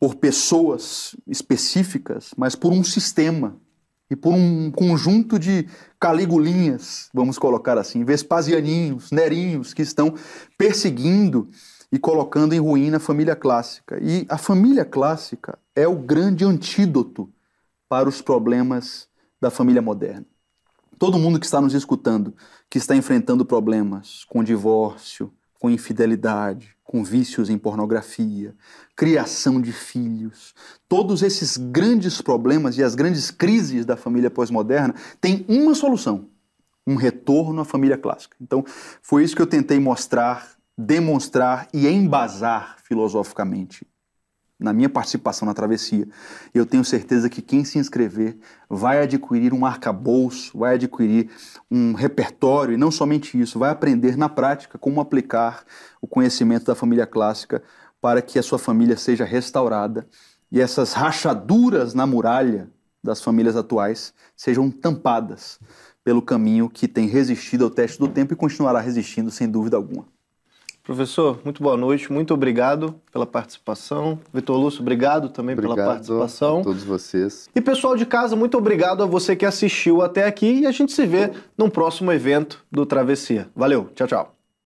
por 0.00 0.16
pessoas 0.16 1.16
específicas, 1.26 2.32
mas 2.36 2.54
por 2.54 2.72
um 2.72 2.84
sistema 2.84 3.56
e 4.10 4.16
por 4.16 4.32
um 4.32 4.70
conjunto 4.70 5.38
de 5.38 5.68
caligulinhas, 6.00 7.10
vamos 7.12 7.38
colocar 7.38 7.76
assim, 7.76 8.04
vespasianinhos, 8.04 9.10
nerinhos, 9.10 9.74
que 9.74 9.82
estão 9.82 10.14
perseguindo 10.56 11.48
e 11.92 11.98
colocando 11.98 12.54
em 12.54 12.58
ruína 12.58 12.96
a 12.96 13.00
família 13.00 13.36
clássica. 13.36 13.98
E 14.02 14.26
a 14.28 14.38
família 14.38 14.84
clássica 14.84 15.58
é 15.74 15.86
o 15.86 15.96
grande 15.96 16.44
antídoto 16.44 17.30
para 17.88 18.08
os 18.08 18.22
problemas 18.22 19.08
da 19.40 19.50
família 19.50 19.82
moderna. 19.82 20.26
Todo 20.98 21.18
mundo 21.18 21.38
que 21.38 21.46
está 21.46 21.60
nos 21.60 21.74
escutando, 21.74 22.34
que 22.68 22.78
está 22.78 22.96
enfrentando 22.96 23.44
problemas 23.44 24.24
com 24.24 24.42
divórcio, 24.42 25.32
com 25.58 25.68
infidelidade, 25.68 26.74
com 26.84 27.04
vícios 27.04 27.50
em 27.50 27.58
pornografia, 27.58 28.54
criação 28.96 29.60
de 29.60 29.72
filhos. 29.72 30.54
Todos 30.88 31.22
esses 31.22 31.56
grandes 31.56 32.22
problemas 32.22 32.78
e 32.78 32.82
as 32.82 32.94
grandes 32.94 33.30
crises 33.30 33.84
da 33.84 33.96
família 33.96 34.30
pós-moderna 34.30 34.94
têm 35.20 35.44
uma 35.48 35.74
solução: 35.74 36.28
um 36.86 36.94
retorno 36.94 37.60
à 37.60 37.64
família 37.64 37.98
clássica. 37.98 38.36
Então, 38.40 38.64
foi 39.02 39.24
isso 39.24 39.36
que 39.36 39.42
eu 39.42 39.46
tentei 39.46 39.78
mostrar, 39.78 40.56
demonstrar 40.76 41.68
e 41.74 41.86
embasar 41.86 42.76
filosoficamente 42.82 43.86
na 44.58 44.72
minha 44.72 44.88
participação 44.88 45.46
na 45.46 45.54
travessia. 45.54 46.08
Eu 46.52 46.66
tenho 46.66 46.84
certeza 46.84 47.30
que 47.30 47.40
quem 47.40 47.64
se 47.64 47.78
inscrever 47.78 48.36
vai 48.68 49.00
adquirir 49.00 49.54
um 49.54 49.64
arcabouço, 49.64 50.58
vai 50.58 50.74
adquirir 50.74 51.30
um 51.70 51.92
repertório 51.92 52.74
e 52.74 52.76
não 52.76 52.90
somente 52.90 53.40
isso, 53.40 53.58
vai 53.58 53.70
aprender 53.70 54.16
na 54.16 54.28
prática 54.28 54.76
como 54.76 55.00
aplicar 55.00 55.64
o 56.00 56.08
conhecimento 56.08 56.66
da 56.66 56.74
família 56.74 57.06
clássica 57.06 57.62
para 58.00 58.20
que 58.20 58.38
a 58.38 58.42
sua 58.42 58.58
família 58.58 58.96
seja 58.96 59.24
restaurada 59.24 60.08
e 60.50 60.60
essas 60.60 60.92
rachaduras 60.92 61.94
na 61.94 62.06
muralha 62.06 62.68
das 63.02 63.20
famílias 63.22 63.56
atuais 63.56 64.12
sejam 64.36 64.70
tampadas 64.70 65.60
pelo 66.02 66.22
caminho 66.22 66.68
que 66.68 66.88
tem 66.88 67.06
resistido 67.06 67.64
ao 67.64 67.70
teste 67.70 67.98
do 67.98 68.08
tempo 68.08 68.32
e 68.32 68.36
continuará 68.36 68.80
resistindo 68.80 69.30
sem 69.30 69.48
dúvida 69.48 69.76
alguma. 69.76 70.17
Professor, 70.88 71.38
muito 71.44 71.62
boa 71.62 71.76
noite, 71.76 72.10
muito 72.10 72.32
obrigado 72.32 72.94
pela 73.12 73.26
participação. 73.26 74.18
Vitor 74.32 74.56
Lúcio, 74.56 74.80
obrigado 74.80 75.28
também 75.28 75.52
obrigado 75.52 75.76
pela 75.76 75.88
participação. 75.88 76.60
A 76.60 76.64
todos 76.64 76.82
vocês. 76.82 77.46
E 77.54 77.60
pessoal 77.60 77.94
de 77.94 78.06
casa, 78.06 78.34
muito 78.34 78.56
obrigado 78.56 79.02
a 79.02 79.06
você 79.06 79.36
que 79.36 79.44
assistiu 79.44 80.00
até 80.00 80.24
aqui 80.24 80.60
e 80.60 80.66
a 80.66 80.70
gente 80.70 80.92
se 80.92 81.04
vê 81.04 81.30
num 81.58 81.68
próximo 81.68 82.10
evento 82.10 82.64
do 82.72 82.86
Travessia. 82.86 83.50
Valeu, 83.54 83.90
tchau, 83.94 84.06
tchau. 84.06 84.37